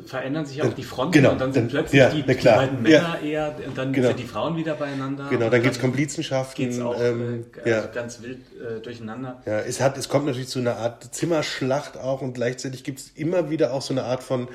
verändern 0.05 0.45
sich 0.45 0.61
auch 0.63 0.73
die 0.73 0.83
Fronten 0.83 1.13
genau, 1.13 1.31
und 1.31 1.39
dann 1.39 1.53
sind 1.53 1.73
dann, 1.73 1.85
plötzlich 1.85 2.03
die, 2.07 2.23
die, 2.23 2.27
beiden 2.67 2.81
Männer 2.81 3.19
eher 3.21 3.55
und 3.65 3.77
dann 3.77 3.93
genau. 3.93 4.07
sind 4.09 4.19
die 4.19 4.25
Frauen 4.25 4.57
wieder 4.57 4.75
beieinander. 4.75 5.27
Genau, 5.29 5.49
dann 5.49 5.61
gibt 5.61 5.75
es 5.75 5.81
Komplizenschaften. 5.81 6.65
Geht's 6.65 6.79
auch 6.79 6.99
ähm, 6.99 7.45
äh, 7.63 7.69
ja. 7.69 7.85
ganz 7.87 8.21
wild 8.21 8.39
äh, 8.59 8.79
durcheinander. 8.81 9.41
Ja, 9.45 9.59
es, 9.59 9.81
hat, 9.81 9.97
es 9.97 10.09
kommt 10.09 10.25
natürlich 10.25 10.49
zu 10.49 10.59
einer 10.59 10.77
Art 10.77 11.13
Zimmerschlacht 11.13 11.97
auch 11.97 12.21
und 12.21 12.33
gleichzeitig 12.33 12.83
gibt 12.83 12.99
es 12.99 13.11
immer 13.15 13.49
wieder 13.49 13.73
auch 13.73 13.81
so 13.81 13.93
eine 13.93 14.03
Art 14.03 14.23
von 14.23 14.47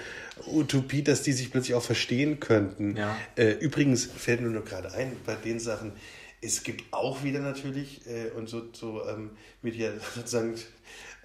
Utopie, 0.46 1.02
dass 1.02 1.22
die 1.22 1.32
sich 1.32 1.50
plötzlich 1.50 1.74
auch 1.74 1.82
verstehen 1.82 2.40
könnten. 2.40 2.96
Ja. 2.96 3.16
Äh, 3.36 3.52
übrigens 3.52 4.06
fällt 4.06 4.40
mir 4.40 4.48
nur 4.48 4.64
gerade 4.64 4.92
ein, 4.92 5.12
bei 5.26 5.34
den 5.34 5.60
Sachen, 5.60 5.92
es 6.40 6.62
gibt 6.62 6.84
auch 6.92 7.24
wieder 7.24 7.40
natürlich, 7.40 8.02
äh, 8.06 8.30
und 8.36 8.48
so, 8.48 8.62
so 8.72 9.02
ähm, 9.08 9.30
wird 9.62 9.76
ja 9.76 9.90
sozusagen 10.14 10.54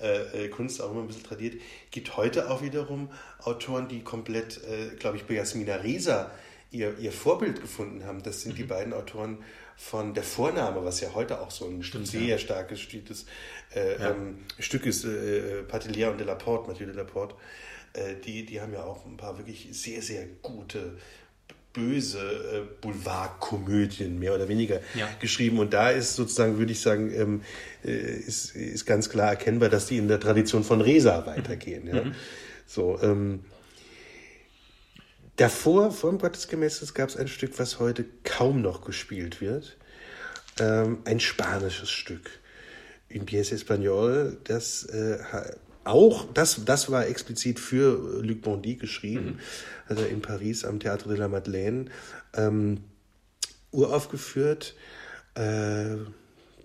äh, 0.01 0.45
äh, 0.45 0.49
Kunst 0.49 0.81
auch 0.81 0.91
immer 0.91 1.01
ein 1.01 1.07
bisschen 1.07 1.23
tradiert, 1.23 1.55
gibt 1.91 2.17
heute 2.17 2.49
auch 2.49 2.61
wiederum 2.61 3.09
Autoren, 3.43 3.87
die 3.87 4.01
komplett, 4.01 4.59
äh, 4.63 4.95
glaube 4.97 5.17
ich, 5.17 5.23
bei 5.23 5.35
Jasmina 5.35 5.75
Reza 5.75 6.31
ihr, 6.73 6.97
ihr 6.99 7.11
Vorbild 7.11 7.61
gefunden 7.61 8.05
haben. 8.05 8.23
Das 8.23 8.41
sind 8.41 8.53
mhm. 8.53 8.57
die 8.57 8.63
beiden 8.63 8.93
Autoren 8.93 9.37
von 9.75 10.13
Der 10.13 10.23
Vorname, 10.23 10.83
was 10.83 11.01
ja 11.01 11.13
heute 11.13 11.41
auch 11.41 11.51
so 11.51 11.67
ein 11.67 11.83
Stimmt, 11.83 12.07
sehr 12.07 12.21
ja. 12.21 12.37
starkes 12.37 12.79
Stück 12.79 13.03
äh, 13.75 13.99
ja. 13.99 14.11
ähm, 14.11 14.39
Stück 14.59 14.85
ist, 14.85 15.05
äh, 15.05 15.63
Patelier 15.63 16.11
und 16.11 16.19
Delaporte, 16.19 16.69
Mathieu 16.69 16.85
Delaporte, 16.85 17.35
äh, 17.93 18.15
die, 18.23 18.45
die 18.45 18.61
haben 18.61 18.73
ja 18.73 18.83
auch 18.83 19.05
ein 19.05 19.17
paar 19.17 19.37
wirklich 19.37 19.69
sehr, 19.71 20.01
sehr 20.01 20.25
gute 20.41 20.97
böse 21.73 22.19
äh, 22.19 22.81
Boulevardkomödien 22.81 24.19
mehr 24.19 24.35
oder 24.35 24.47
weniger 24.47 24.79
ja. 24.93 25.09
geschrieben. 25.19 25.57
Und 25.57 25.73
da 25.73 25.89
ist 25.89 26.15
sozusagen, 26.15 26.59
würde 26.59 26.71
ich 26.71 26.79
sagen, 26.79 27.11
ähm, 27.13 27.41
äh, 27.83 27.89
ist, 27.89 28.55
ist 28.55 28.85
ganz 28.85 29.09
klar 29.09 29.29
erkennbar, 29.29 29.69
dass 29.69 29.87
die 29.87 29.97
in 29.97 30.07
der 30.07 30.19
Tradition 30.19 30.63
von 30.63 30.81
Resa 30.81 31.25
weitergehen. 31.25 31.85
Mhm. 31.85 31.95
Ja? 31.95 32.03
So, 32.67 32.99
ähm, 33.01 33.43
Davor, 35.37 35.91
vor 35.91 36.11
dem 36.11 36.19
Gottesgemäßes, 36.19 36.93
gab 36.93 37.09
es 37.09 37.17
ein 37.17 37.27
Stück, 37.27 37.57
was 37.57 37.79
heute 37.79 38.05
kaum 38.23 38.61
noch 38.61 38.85
gespielt 38.85 39.41
wird. 39.41 39.77
Ähm, 40.59 40.99
ein 41.05 41.19
spanisches 41.19 41.89
Stück. 41.89 42.29
In 43.09 43.25
Pièce 43.25 43.53
Espagnol, 43.53 44.37
das 44.43 44.85
äh, 44.85 45.17
auch, 45.83 46.25
das, 46.33 46.65
das 46.65 46.91
war 46.91 47.07
explizit 47.07 47.59
für 47.59 48.21
Luc 48.23 48.41
Bondy 48.41 48.75
geschrieben, 48.75 49.25
mhm. 49.25 49.39
also 49.87 50.03
in 50.03 50.21
Paris 50.21 50.65
am 50.65 50.79
Théâtre 50.79 51.09
de 51.09 51.17
la 51.17 51.27
Madeleine, 51.27 51.85
ähm, 52.35 52.83
uraufgeführt. 53.71 54.75
Äh, 55.35 55.97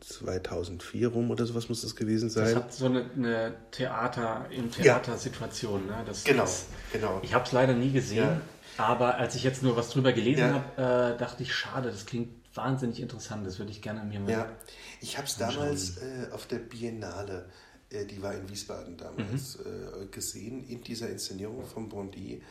2004 0.00 1.08
rum 1.08 1.30
oder 1.30 1.44
sowas 1.44 1.68
muss 1.68 1.82
das 1.82 1.94
gewesen 1.94 2.30
sein. 2.30 2.44
Das 2.44 2.54
hat 2.54 2.72
so 2.72 2.86
eine, 2.86 3.10
eine 3.16 3.54
Theater 3.70 4.46
im 4.50 4.70
Theatersituation. 4.70 5.86
Ne? 5.86 6.02
Das, 6.06 6.24
Genau, 6.24 6.42
das, 6.42 6.66
genau. 6.92 7.20
Ich 7.22 7.34
habe 7.34 7.44
es 7.44 7.52
leider 7.52 7.74
nie 7.74 7.90
gesehen, 7.90 8.24
Ja. 8.24 8.40
Aber 8.78 9.16
als 9.16 9.34
ich 9.34 9.42
jetzt 9.42 9.62
nur 9.62 9.76
was 9.76 9.90
drüber 9.90 10.12
gelesen 10.12 10.40
Ja. 10.40 10.54
habe, 10.76 11.14
äh, 11.14 11.18
dachte 11.18 11.42
ich, 11.42 11.52
schade, 11.54 11.90
das 11.90 12.06
klingt 12.06 12.30
wahnsinnig 12.54 13.00
interessant. 13.00 13.46
Das 13.46 13.58
würde 13.58 13.72
ich 13.72 13.82
gerne 13.82 14.04
mir 14.04 14.20
mal. 14.20 14.30
Ja, 14.30 14.52
ich 15.00 15.16
habe 15.18 15.26
es 15.26 15.36
damals 15.36 15.98
äh, 15.98 16.28
auf 16.32 16.46
der 16.46 16.58
Biennale, 16.58 17.48
äh, 17.90 18.04
die 18.06 18.22
war 18.22 18.34
in 18.34 18.48
Wiesbaden 18.48 18.96
damals, 18.96 19.56
äh, 19.56 20.06
gesehen, 20.10 20.66
in 20.68 20.82
dieser 20.82 21.08
Inszenierung 21.10 21.66
von 21.66 21.88
Bondy 21.88 22.42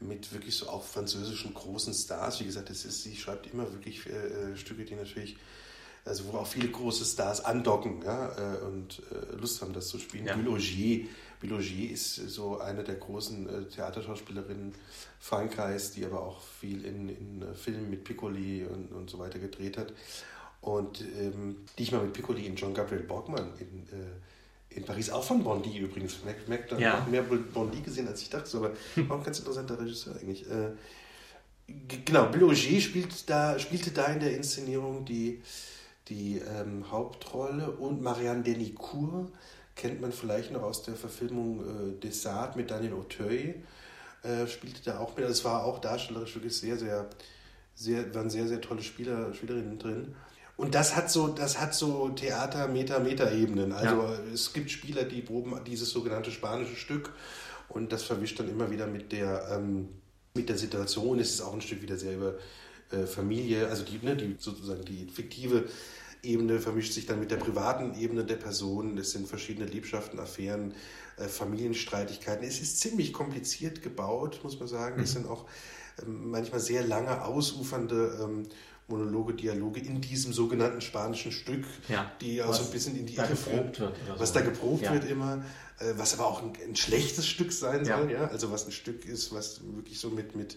mit 0.00 0.32
wirklich 0.32 0.56
so 0.56 0.68
auch 0.68 0.84
französischen 0.84 1.52
großen 1.52 1.92
Stars. 1.92 2.40
Wie 2.40 2.44
gesagt, 2.44 2.70
das 2.70 2.84
ist, 2.84 3.02
sie 3.02 3.16
schreibt 3.16 3.52
immer 3.52 3.70
wirklich 3.72 4.06
äh, 4.06 4.52
äh, 4.52 4.56
Stücke, 4.56 4.84
die 4.84 4.94
natürlich, 4.94 5.36
also 6.04 6.24
wo 6.32 6.38
auch 6.38 6.46
viele 6.46 6.68
große 6.68 7.04
Stars 7.04 7.44
andocken 7.44 8.02
ja, 8.02 8.28
und 8.66 9.02
Lust 9.38 9.60
haben, 9.60 9.74
das 9.74 9.88
zu 9.88 9.98
spielen. 9.98 10.26
Ja. 10.26 10.34
Bulle 10.34 10.56
Augier, 10.56 11.06
Augier 11.48 11.90
ist 11.90 12.16
so 12.16 12.58
eine 12.60 12.84
der 12.84 12.96
großen 12.96 13.48
äh, 13.48 13.64
Theaterschauspielerinnen 13.68 14.74
Frankreichs, 15.18 15.92
die 15.92 16.04
aber 16.04 16.22
auch 16.22 16.40
viel 16.42 16.84
in, 16.84 17.08
in 17.08 17.42
äh, 17.42 17.54
Filmen 17.54 17.88
mit 17.88 18.04
Piccoli 18.04 18.64
und, 18.64 18.92
und 18.92 19.08
so 19.08 19.18
weiter 19.18 19.38
gedreht 19.38 19.78
hat. 19.78 19.92
Und 20.60 21.00
ähm, 21.18 21.56
die 21.78 21.84
ich 21.84 21.92
mal 21.92 22.02
mit 22.02 22.12
Piccoli 22.12 22.46
in 22.46 22.56
John 22.56 22.74
Gabriel 22.74 23.02
Borgmann 23.02 23.52
in, 23.58 23.98
äh, 23.98 24.76
in 24.76 24.84
Paris, 24.84 25.10
auch 25.10 25.24
von 25.24 25.42
Bondy 25.42 25.78
übrigens, 25.78 26.22
merkt, 26.24 26.48
merkt 26.48 26.72
dann 26.72 26.80
Ja. 26.80 27.06
mehr 27.10 27.22
Bondy 27.22 27.80
gesehen, 27.80 28.06
als 28.06 28.20
ich 28.22 28.30
dachte, 28.30 28.56
aber 28.56 28.70
auch 29.08 29.18
ein 29.18 29.24
ganz 29.24 29.38
interessanter 29.38 29.80
Regisseur 29.80 30.16
eigentlich. 30.16 30.48
Äh, 30.50 30.72
genau, 32.04 32.26
Bloger 32.26 32.54
spielt 32.54 33.28
da, 33.30 33.58
spielte 33.58 33.90
da 33.90 34.06
in 34.06 34.20
der 34.20 34.36
Inszenierung 34.36 35.04
die, 35.04 35.40
die 36.08 36.38
ähm, 36.38 36.90
Hauptrolle 36.90 37.70
und 37.70 38.02
Marianne 38.02 38.42
Denicourt 38.42 39.32
kennt 39.80 40.00
man 40.00 40.12
vielleicht 40.12 40.52
noch 40.52 40.62
aus 40.62 40.82
der 40.82 40.94
Verfilmung 40.94 41.60
äh, 41.60 42.00
Desart 42.00 42.54
mit 42.54 42.70
Daniel 42.70 42.92
Auteuil, 42.92 43.54
äh, 44.22 44.46
spielte 44.46 44.82
da 44.84 44.98
auch 44.98 45.16
mit. 45.16 45.24
Es 45.24 45.44
war 45.44 45.64
auch 45.64 45.80
darstellerisch 45.80 46.34
wirklich 46.34 46.56
sehr, 46.56 46.76
sehr, 46.76 47.08
sehr, 47.74 48.14
waren 48.14 48.28
sehr, 48.28 48.46
sehr 48.46 48.60
tolle 48.60 48.82
Spieler, 48.82 49.32
Spielerinnen 49.32 49.78
drin. 49.78 50.14
Und 50.58 50.74
das 50.74 50.94
hat 50.94 51.10
so, 51.10 51.28
das 51.28 51.58
hat 51.58 51.74
so 51.74 52.10
Theater, 52.10 52.68
Meta, 52.68 52.98
Meta-Ebenen. 52.98 53.72
Also 53.72 53.96
Ja. 53.96 54.18
es 54.34 54.52
gibt 54.52 54.70
Spieler, 54.70 55.04
die 55.04 55.22
proben 55.22 55.58
dieses 55.64 55.88
sogenannte 55.88 56.30
spanische 56.30 56.76
Stück 56.76 57.14
und 57.70 57.90
das 57.92 58.02
verwischt 58.02 58.38
dann 58.38 58.50
immer 58.50 58.70
wieder 58.70 58.86
mit 58.86 59.10
der, 59.12 59.48
ähm, 59.52 59.88
mit 60.34 60.50
der 60.50 60.58
Situation. 60.58 61.18
Es 61.18 61.30
ist 61.30 61.40
auch 61.40 61.54
ein 61.54 61.62
Stück 61.62 61.80
wieder 61.80 61.96
sehr 61.96 62.14
über 62.16 62.34
äh, 62.92 63.06
Familie, 63.06 63.68
also 63.68 63.84
die, 63.84 64.04
ne, 64.04 64.14
die 64.14 64.36
sozusagen 64.38 64.84
die 64.84 65.06
fiktive 65.06 65.64
Ebene 66.22 66.60
vermischt 66.60 66.92
sich 66.92 67.06
dann 67.06 67.20
mit 67.20 67.30
der 67.30 67.36
privaten 67.36 67.94
Ebene 67.98 68.24
der 68.24 68.36
Person. 68.36 68.98
Es 68.98 69.12
sind 69.12 69.26
verschiedene 69.28 69.66
Liebschaften, 69.66 70.18
Affären, 70.18 70.74
äh, 71.16 71.24
Familienstreitigkeiten. 71.24 72.46
Es 72.46 72.60
ist 72.60 72.80
ziemlich 72.80 73.12
kompliziert 73.12 73.82
gebaut, 73.82 74.40
muss 74.42 74.58
man 74.58 74.68
sagen. 74.68 75.02
Es 75.02 75.12
sind 75.12 75.26
auch 75.28 75.46
ähm, 76.02 76.30
manchmal 76.30 76.60
sehr 76.60 76.86
lange, 76.86 77.24
ausufernde 77.24 78.18
ähm, 78.22 78.46
Monologe, 78.88 79.34
Dialoge 79.34 79.80
in 79.80 80.00
diesem 80.00 80.32
sogenannten 80.32 80.80
spanischen 80.80 81.30
Stück, 81.30 81.64
Ja, 81.88 82.10
die 82.20 82.42
auch 82.42 82.52
so 82.52 82.64
ein 82.64 82.70
bisschen 82.72 82.96
in 82.96 83.06
die 83.06 83.14
Irre 83.14 83.28
geprobt 83.28 83.78
wird 83.80 83.92
Was 84.18 84.30
so. 84.30 84.34
da 84.34 84.40
geprobt 84.44 84.82
Ja. 84.82 84.92
wird 84.92 85.08
immer, 85.08 85.44
äh, 85.78 85.92
was 85.96 86.14
aber 86.14 86.26
auch 86.26 86.42
ein, 86.42 86.52
ein 86.66 86.74
schlechtes 86.76 87.26
Stück 87.26 87.52
sein 87.52 87.84
Ja. 87.84 87.98
soll, 87.98 88.10
ja. 88.10 88.26
Also 88.26 88.50
was 88.50 88.66
ein 88.66 88.72
Stück 88.72 89.04
ist, 89.06 89.32
was 89.32 89.60
wirklich 89.76 89.98
so 90.00 90.10
mit, 90.10 90.34
mit 90.34 90.56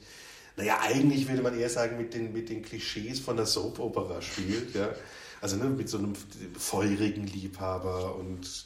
naja, 0.57 0.80
eigentlich 0.82 1.28
würde 1.30 1.41
man 1.43 1.57
eher 1.57 1.70
sagen, 1.70 1.97
mit 1.97 2.14
den, 2.16 2.34
mit 2.34 2.49
den 2.49 2.64
Klischees 2.64 3.20
von 3.20 3.38
der 3.38 3.45
Soap-Opera 3.45 4.22
spielt, 4.22 4.74
ja. 4.76 4.89
Also 5.44 5.58
ne, 5.58 5.66
mit 5.66 5.89
so 5.89 5.98
einem 5.98 6.14
feurigen 6.58 7.28
Liebhaber 7.28 8.16
und 8.16 8.66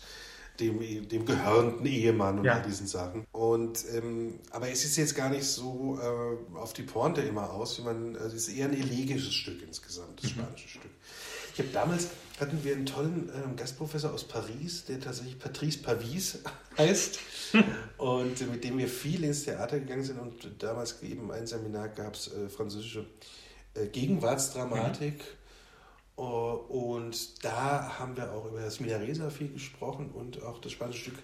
dem, 0.60 1.08
dem 1.10 1.26
gehörnten 1.26 1.86
Ehemann 1.88 2.38
und 2.40 2.46
Ja. 2.46 2.54
all 2.58 2.62
diesen 2.62 2.86
Sachen. 2.86 3.26
Und 3.32 3.84
ähm, 3.96 4.40
aber 4.52 4.70
es 4.70 4.86
ist 4.86 4.96
jetzt 4.96 5.16
gar 5.16 5.30
nicht 5.30 5.44
so 5.46 6.00
äh, 6.00 6.56
auf 6.58 6.74
die 6.74 6.84
Pointe 6.84 7.22
immer 7.22 7.52
aus, 7.52 7.80
wie 7.80 7.82
man, 7.84 8.16
also 8.16 8.36
es 8.36 8.48
ist 8.48 8.56
eher 8.56 8.68
ein 8.68 8.74
elegisches 8.80 9.34
Stück 9.34 9.62
insgesamt, 9.64 10.24
das 10.24 10.32
spanische 10.32 10.68
Stück. 10.68 10.92
Ich 11.54 11.60
habe 11.60 11.70
damals 11.74 12.10
hatten 12.40 12.64
wir 12.64 12.76
einen 12.76 12.86
tollen 12.86 13.32
ähm, 13.36 13.56
Gastprofessor 13.56 14.14
aus 14.14 14.24
Paris, 14.24 14.86
der 14.86 15.00
tatsächlich 15.00 15.40
Patrice 15.40 15.80
Pavis 15.80 16.40
heißt 16.78 17.20
und 17.98 18.52
mit 18.52 18.64
dem 18.64 18.78
wir 18.78 18.88
viel 18.88 19.24
ins 19.24 19.44
Theater 19.46 19.80
gegangen 19.80 20.04
sind 20.04 20.20
und 20.20 20.62
damals 20.62 21.02
eben 21.02 21.32
ein 21.32 21.48
Seminar 21.48 21.88
gab 21.90 22.14
es 22.14 22.28
äh, 22.32 22.50
französische 22.50 23.06
äh, 23.74 23.88
Gegenwartsdramatik. 23.88 25.20
Äh, 25.22 25.24
Und 26.22 27.44
da 27.46 27.98
haben 28.00 28.18
wir 28.18 28.32
auch 28.34 28.46
über 28.48 28.62
das 28.62 28.80
Minaresa 28.80 29.30
viel 29.30 29.50
gesprochen 29.50 30.10
und 30.14 30.42
auch 30.44 30.60
das 30.60 30.72
spanische 30.72 31.00
Stück. 31.02 31.16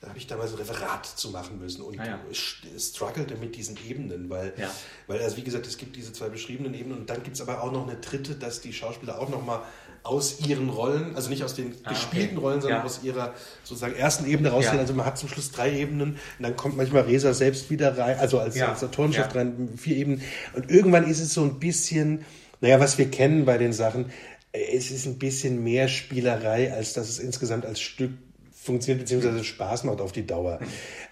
Da 0.00 0.08
habe 0.10 0.18
ich 0.18 0.26
damals 0.26 0.52
ein 0.52 0.58
Referat 0.58 1.06
zu 1.06 1.30
machen 1.30 1.58
müssen 1.58 1.80
und 1.80 1.98
Ah 1.98 2.04
ja. 2.06 2.20
st- 2.30 2.66
struggelte 2.78 3.36
mit 3.36 3.56
diesen 3.56 3.78
Ebenen, 3.88 4.28
weil, 4.28 4.52
Ja. 4.58 4.70
weil, 5.06 5.22
also 5.22 5.38
wie 5.38 5.42
gesagt, 5.42 5.66
es 5.66 5.78
gibt 5.78 5.96
diese 5.96 6.12
zwei 6.12 6.28
beschriebenen 6.28 6.74
Ebenen 6.74 6.98
und 6.98 7.08
dann 7.10 7.22
gibt 7.22 7.36
es 7.36 7.40
aber 7.40 7.62
auch 7.62 7.72
noch 7.72 7.88
eine 7.88 7.96
dritte, 7.96 8.34
dass 8.34 8.60
die 8.60 8.74
Schauspieler 8.74 9.18
auch 9.18 9.30
nochmal 9.30 9.62
aus 10.02 10.40
ihren 10.46 10.68
Rollen, 10.68 11.16
also 11.16 11.30
nicht 11.30 11.42
aus 11.42 11.54
den 11.54 11.74
Ah, 11.84 11.88
gespielten 11.90 12.36
okay. 12.36 12.46
Rollen, 12.46 12.60
sondern 12.60 12.80
Ja. 12.80 12.84
aus 12.84 13.02
ihrer 13.02 13.32
sozusagen 13.62 13.94
ersten 13.94 14.26
Ebene 14.26 14.50
rausgehen. 14.50 14.78
Also 14.78 14.92
man 14.92 15.06
hat 15.06 15.16
zum 15.16 15.30
Schluss 15.30 15.50
drei 15.52 15.72
Ebenen 15.74 16.18
und 16.38 16.42
dann 16.42 16.54
kommt 16.54 16.76
manchmal 16.76 17.04
Resa 17.04 17.32
selbst 17.32 17.70
wieder 17.70 17.96
rein, 17.96 18.18
also 18.18 18.38
als, 18.40 18.56
Ja. 18.56 18.68
als 18.72 18.84
Autorenschaft 18.84 19.34
rein, 19.34 19.70
vier 19.78 19.96
Ebenen. 19.96 20.20
Und 20.52 20.70
irgendwann 20.70 21.08
ist 21.08 21.20
es 21.20 21.32
so 21.32 21.42
ein 21.42 21.58
bisschen, 21.58 22.26
naja, 22.60 22.78
was 22.78 22.98
wir 22.98 23.10
kennen 23.10 23.46
bei 23.46 23.56
den 23.56 23.72
Sachen, 23.72 24.06
äh, 24.06 24.10
es 24.54 24.90
ist 24.92 25.06
ein 25.06 25.18
bisschen 25.18 25.62
mehr 25.64 25.88
Spielerei, 25.88 26.72
als 26.72 26.92
dass 26.92 27.08
es 27.08 27.18
insgesamt 27.18 27.66
als 27.66 27.80
Stück 27.80 28.12
funktioniert, 28.52 29.00
beziehungsweise 29.04 29.42
Spaß 29.42 29.84
macht 29.84 30.00
auf 30.00 30.12
die 30.12 30.26
Dauer. 30.26 30.60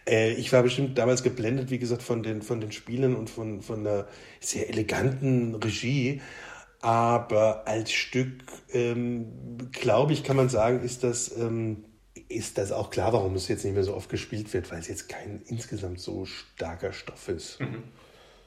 Äh, 0.09 0.33
ich 0.33 0.53
war 0.53 0.63
bestimmt 0.63 0.97
damals 0.97 1.23
geblendet, 1.23 1.71
wie 1.71 1.79
gesagt, 1.79 2.03
von 2.03 2.23
den, 2.23 2.41
von 2.41 2.61
den 2.61 2.73
Spielen 2.73 3.15
und 3.15 3.29
von, 3.29 3.61
von 3.61 3.81
einer 3.81 4.07
sehr 4.41 4.69
eleganten 4.71 5.55
Regie. 5.57 6.23
Aber 6.81 7.67
als 7.67 7.93
Stück, 7.93 8.43
ähm, 8.73 9.59
glaube 9.73 10.13
ich, 10.13 10.25
kann 10.25 10.37
man 10.37 10.49
sagen, 10.49 10.81
ist 10.83 11.05
das, 11.05 11.37
ähm, 11.37 11.85
ist 12.29 12.59
das 12.59 12.73
auch 12.73 12.91
klar, 12.91 13.13
warum 13.13 13.35
es 13.35 13.49
jetzt 13.49 13.65
nicht 13.65 13.75
mehr 13.75 13.85
so 13.85 13.95
oft 13.95 14.09
gespielt 14.09 14.53
wird, 14.55 14.71
weil 14.71 14.79
es 14.79 14.89
jetzt 14.89 15.09
kein 15.09 15.43
insgesamt 15.47 16.01
so 16.01 16.25
starker 16.25 16.93
Stoff 16.93 17.29
ist. 17.29 17.59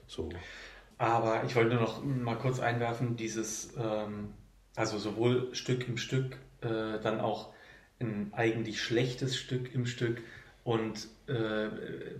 So. 0.07 0.29
Aber 0.97 1.43
ich 1.45 1.55
wollte 1.55 1.75
nur 1.75 1.81
noch 1.81 2.03
mal 2.03 2.37
kurz 2.37 2.59
einwerfen, 2.59 3.15
dieses, 3.15 3.73
ähm, 3.77 4.33
also 4.75 4.97
sowohl 4.97 5.53
Stück 5.53 5.87
im 5.87 5.97
Stück, 5.97 6.37
äh, 6.61 6.99
dann 7.01 7.19
auch 7.19 7.53
ein 7.99 8.31
eigentlich 8.33 8.81
schlechtes 8.81 9.37
Stück 9.37 9.73
im 9.73 9.85
Stück 9.85 10.21
und 10.63 11.07
äh, 11.27 11.69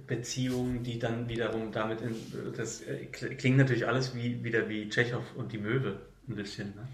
Beziehungen, 0.08 0.84
die 0.84 1.00
dann 1.00 1.28
wiederum 1.28 1.72
damit, 1.72 2.02
in, 2.02 2.16
das 2.56 2.82
äh, 2.82 3.06
klingt 3.06 3.58
natürlich 3.58 3.88
alles 3.88 4.16
wie, 4.16 4.44
wieder 4.44 4.70
wie 4.70 4.88
Tschechow 4.88 5.24
und 5.36 5.52
die 5.52 5.58
Möwe 5.58 6.00
ein 6.28 6.36
bisschen. 6.36 6.68
Ne? 6.76 6.88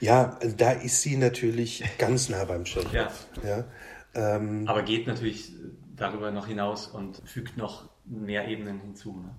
Ja, 0.00 0.38
da 0.56 0.72
ist 0.72 1.02
sie 1.02 1.16
natürlich 1.16 1.84
ganz 1.98 2.28
nah 2.28 2.44
beim 2.44 2.64
Tschechow. 2.64 2.92
Ja. 2.92 3.10
Ja. 3.44 3.64
Ähm, 4.14 4.66
Aber 4.68 4.82
geht 4.82 5.06
natürlich 5.06 5.52
darüber 5.96 6.30
noch 6.30 6.46
hinaus 6.46 6.86
und 6.86 7.20
fügt 7.24 7.56
noch 7.56 7.88
mehr 8.04 8.48
Ebenen 8.48 8.80
hinzu. 8.80 9.12
Ne? 9.12 9.34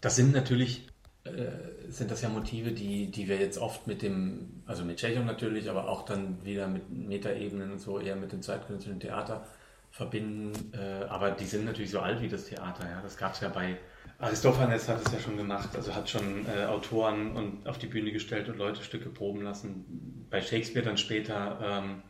Das 0.00 0.16
sind 0.16 0.32
natürlich, 0.32 0.88
äh, 1.36 1.90
sind 1.90 2.10
das 2.10 2.22
ja 2.22 2.28
Motive, 2.28 2.72
die, 2.72 3.10
die 3.10 3.28
wir 3.28 3.36
jetzt 3.36 3.58
oft 3.58 3.86
mit 3.86 4.02
dem, 4.02 4.62
also 4.66 4.84
mit 4.84 4.98
Tschechow 4.98 5.24
natürlich, 5.24 5.68
aber 5.70 5.88
auch 5.88 6.04
dann 6.04 6.44
wieder 6.44 6.68
mit 6.68 6.90
Metaebenen 6.90 7.72
und 7.72 7.78
so, 7.78 7.98
eher 7.98 8.16
mit 8.16 8.32
dem 8.32 8.42
zeitgenössischen 8.42 9.00
Theater 9.00 9.46
verbinden. 9.90 10.72
Äh, 10.72 11.04
aber 11.04 11.32
die 11.32 11.44
sind 11.44 11.64
natürlich 11.64 11.90
so 11.90 12.00
alt 12.00 12.20
wie 12.20 12.28
das 12.28 12.46
Theater. 12.46 12.88
Ja? 12.88 13.00
Das 13.02 13.16
gab 13.16 13.34
es 13.34 13.40
ja 13.40 13.48
bei 13.48 13.76
Aristophanes 14.20 14.86
hat 14.86 15.06
es 15.06 15.12
ja 15.12 15.18
schon 15.18 15.38
gemacht, 15.38 15.70
also 15.74 15.94
hat 15.94 16.10
schon 16.10 16.46
äh, 16.46 16.66
Autoren 16.66 17.32
und 17.32 17.66
auf 17.66 17.78
die 17.78 17.86
Bühne 17.86 18.12
gestellt 18.12 18.50
und 18.50 18.58
Leute 18.58 18.82
Stücke 18.82 19.08
proben 19.08 19.42
lassen. 19.42 20.26
Bei 20.28 20.42
Shakespeare 20.42 20.84
dann 20.84 20.98
später 20.98 21.58
ähm, 21.62 22.02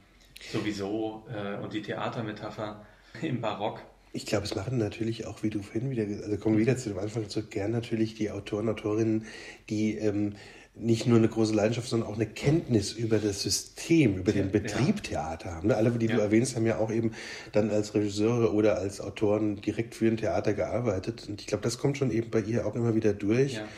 sowieso 0.50 1.28
äh, 1.32 1.62
und 1.62 1.72
die 1.72 1.82
Theatermetapher 1.82 2.84
im 3.22 3.40
Barock. 3.40 3.82
Ich 4.12 4.26
glaube, 4.26 4.44
es 4.44 4.54
machen 4.54 4.78
natürlich 4.78 5.26
auch, 5.26 5.42
wie 5.42 5.50
du 5.50 5.62
vorhin 5.62 5.90
wieder, 5.90 6.02
also 6.02 6.36
kommen 6.36 6.56
wir 6.56 6.62
wieder 6.62 6.76
zu 6.76 6.88
dem 6.88 6.98
Anfang 6.98 7.28
zurück, 7.28 7.50
gern 7.50 7.70
natürlich 7.70 8.14
die 8.14 8.30
Autoren, 8.30 8.68
Autorinnen, 8.68 9.24
die 9.68 9.96
ähm, 9.96 10.34
nicht 10.74 11.06
nur 11.06 11.18
eine 11.18 11.28
große 11.28 11.54
Leidenschaft, 11.54 11.88
sondern 11.88 12.08
auch 12.08 12.14
eine 12.14 12.26
Kenntnis 12.26 12.92
über 12.92 13.18
das 13.18 13.42
System, 13.42 14.16
über 14.16 14.32
den 14.32 14.50
Betrieb 14.50 15.02
Theater 15.02 15.54
haben. 15.56 15.68
Ne? 15.68 15.76
Alle, 15.76 15.90
die 15.92 16.06
du 16.06 16.14
Ja. 16.14 16.20
erwähnst, 16.20 16.56
haben 16.56 16.66
ja 16.66 16.78
auch 16.78 16.90
eben 16.90 17.12
dann 17.52 17.70
als 17.70 17.94
Regisseure 17.94 18.52
oder 18.54 18.78
als 18.78 19.00
Autoren 19.00 19.60
direkt 19.60 19.94
für 19.94 20.06
ein 20.06 20.16
Theater 20.16 20.54
gearbeitet. 20.54 21.26
Und 21.28 21.40
ich 21.40 21.46
glaube, 21.46 21.62
das 21.62 21.78
kommt 21.78 21.98
schon 21.98 22.10
eben 22.10 22.30
bei 22.30 22.40
ihr 22.40 22.66
auch 22.66 22.76
immer 22.76 22.94
wieder 22.94 23.12
durch. 23.12 23.54
Ja. 23.54 23.68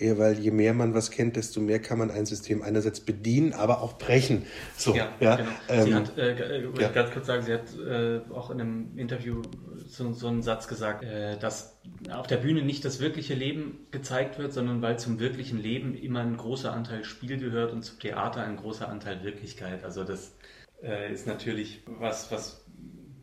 Eher 0.00 0.18
weil 0.18 0.38
je 0.38 0.50
mehr 0.50 0.74
man 0.74 0.94
was 0.94 1.10
kennt, 1.10 1.36
desto 1.36 1.60
mehr 1.60 1.80
kann 1.80 1.98
man 1.98 2.10
ein 2.10 2.26
System 2.26 2.62
einerseits 2.62 3.00
bedienen, 3.00 3.52
aber 3.52 3.82
auch 3.82 3.98
brechen. 3.98 4.46
So, 4.76 4.94
ja, 4.94 5.12
ja, 5.20 5.36
genau. 5.36 5.50
Sie 5.68 5.90
ähm, 5.90 5.94
hat, 5.94 6.18
äh, 6.18 6.58
äh 6.58 6.68
ja. 6.80 6.88
ganz 6.88 7.10
kurz 7.10 7.26
sagen, 7.26 7.42
sie 7.42 7.52
hat 7.52 7.76
äh, 7.78 8.20
auch 8.32 8.50
in 8.50 8.60
einem 8.60 8.98
Interview 8.98 9.42
so, 9.86 10.12
so 10.12 10.28
einen 10.28 10.42
Satz 10.42 10.68
gesagt, 10.68 11.04
äh, 11.04 11.38
dass 11.38 11.78
auf 12.10 12.26
der 12.26 12.38
Bühne 12.38 12.62
nicht 12.62 12.84
das 12.84 13.00
wirkliche 13.00 13.34
Leben 13.34 13.86
gezeigt 13.90 14.38
wird, 14.38 14.52
sondern 14.52 14.82
weil 14.82 14.98
zum 14.98 15.20
wirklichen 15.20 15.58
Leben 15.58 15.94
immer 15.94 16.20
ein 16.20 16.36
großer 16.36 16.72
Anteil 16.72 17.04
Spiel 17.04 17.38
gehört 17.38 17.72
und 17.72 17.82
zum 17.82 17.98
Theater 17.98 18.42
ein 18.42 18.56
großer 18.56 18.88
Anteil 18.88 19.22
Wirklichkeit. 19.22 19.84
Also 19.84 20.04
das 20.04 20.36
äh, 20.82 21.12
ist 21.12 21.26
natürlich 21.26 21.82
was, 21.86 22.30
was 22.30 22.64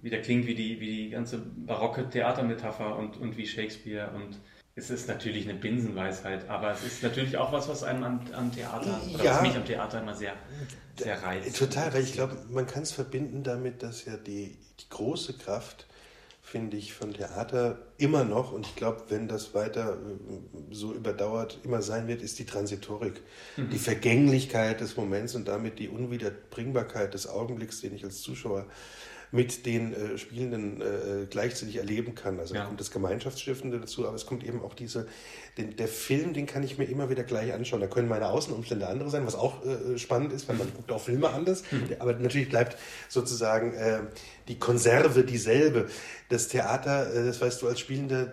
wieder 0.01 0.19
klingt 0.19 0.47
wie 0.47 0.55
die, 0.55 0.79
wie 0.79 0.87
die 0.87 1.09
ganze 1.09 1.39
barocke 1.39 2.09
Theatermetapher 2.09 2.97
und, 2.97 3.17
und 3.17 3.37
wie 3.37 3.45
Shakespeare 3.45 4.11
und 4.15 4.39
es 4.77 4.91
ist 4.91 5.07
natürlich 5.07 5.49
eine 5.49 5.57
Binsenweisheit, 5.57 6.47
aber 6.47 6.71
es 6.71 6.83
ist 6.83 7.03
natürlich 7.03 7.35
auch 7.35 7.51
was, 7.51 7.67
was 7.67 7.83
einem 7.83 8.03
am, 8.03 8.21
am 8.31 8.53
Theater, 8.53 9.01
oder 9.13 9.23
ja, 9.23 9.35
was 9.35 9.41
mich 9.41 9.55
am 9.55 9.65
Theater 9.65 10.01
immer 10.01 10.15
sehr, 10.15 10.33
sehr 10.95 11.21
reizt. 11.21 11.57
Total, 11.57 11.93
weil 11.93 12.03
ich 12.03 12.13
glaube, 12.13 12.37
man 12.49 12.67
kann 12.67 12.83
es 12.83 12.91
verbinden 12.91 13.43
damit, 13.43 13.81
dass 13.81 14.05
ja 14.05 14.15
die, 14.17 14.55
die 14.79 14.89
große 14.89 15.33
Kraft 15.33 15.87
finde 16.47 16.77
ich, 16.77 16.93
von 16.93 17.13
Theater 17.13 17.77
immer 17.97 18.23
noch, 18.23 18.53
und 18.53 18.65
ich 18.65 18.75
glaube, 18.77 19.03
wenn 19.09 19.27
das 19.27 19.53
weiter 19.53 19.97
äh, 19.97 20.73
so 20.73 20.93
überdauert 20.93 21.59
immer 21.65 21.81
sein 21.81 22.07
wird, 22.07 22.21
ist 22.21 22.39
die 22.39 22.45
Transitorik. 22.45 23.21
Mhm. 23.57 23.69
Die 23.69 23.77
Vergänglichkeit 23.77 24.79
des 24.79 24.95
Moments 24.95 25.35
und 25.35 25.49
damit 25.49 25.77
die 25.77 25.89
Unwiederbringbarkeit 25.89 27.13
des 27.13 27.27
Augenblicks, 27.27 27.81
den 27.81 27.93
ich 27.93 28.05
als 28.05 28.21
Zuschauer 28.21 28.65
mit 29.31 29.65
den 29.65 29.93
äh, 29.93 30.17
Spielenden 30.17 30.81
äh, 30.81 31.25
gleichzeitig 31.29 31.77
erleben 31.77 32.15
kann. 32.15 32.39
Also 32.39 32.55
ja. 32.55 32.61
da 32.61 32.67
kommt 32.67 32.79
das 32.79 32.91
Gemeinschaftsstiftende 32.91 33.79
dazu, 33.79 34.07
aber 34.07 34.15
es 34.15 34.25
kommt 34.25 34.43
eben 34.43 34.61
auch 34.61 34.73
diese, 34.73 35.07
den, 35.57 35.75
der 35.75 35.87
Film, 35.87 36.33
den 36.33 36.45
kann 36.45 36.63
ich 36.63 36.77
mir 36.77 36.85
immer 36.85 37.09
wieder 37.09 37.23
gleich 37.23 37.53
anschauen. 37.53 37.81
Da 37.81 37.87
können 37.87 38.07
meine 38.07 38.29
Außenumstände 38.29 38.87
andere 38.87 39.09
sein, 39.09 39.25
was 39.25 39.35
auch 39.35 39.65
äh, 39.65 39.97
spannend 39.97 40.31
ist, 40.31 40.47
weil 40.47 40.55
man 40.55 40.73
guckt 40.73 40.91
auch 40.91 41.01
Filme 41.01 41.29
anders. 41.29 41.63
Mhm. 41.71 41.95
Aber 41.99 42.13
natürlich 42.13 42.49
bleibt 42.49 42.77
sozusagen 43.09 43.73
äh, 43.73 43.99
die 44.47 44.57
Konserve 44.59 45.23
dieselbe. 45.23 45.87
Das 46.29 46.47
Theater, 46.47 47.13
äh, 47.13 47.25
das 47.25 47.41
weißt 47.41 47.61
du 47.61 47.67
als 47.67 47.79
Spielender, 47.79 48.31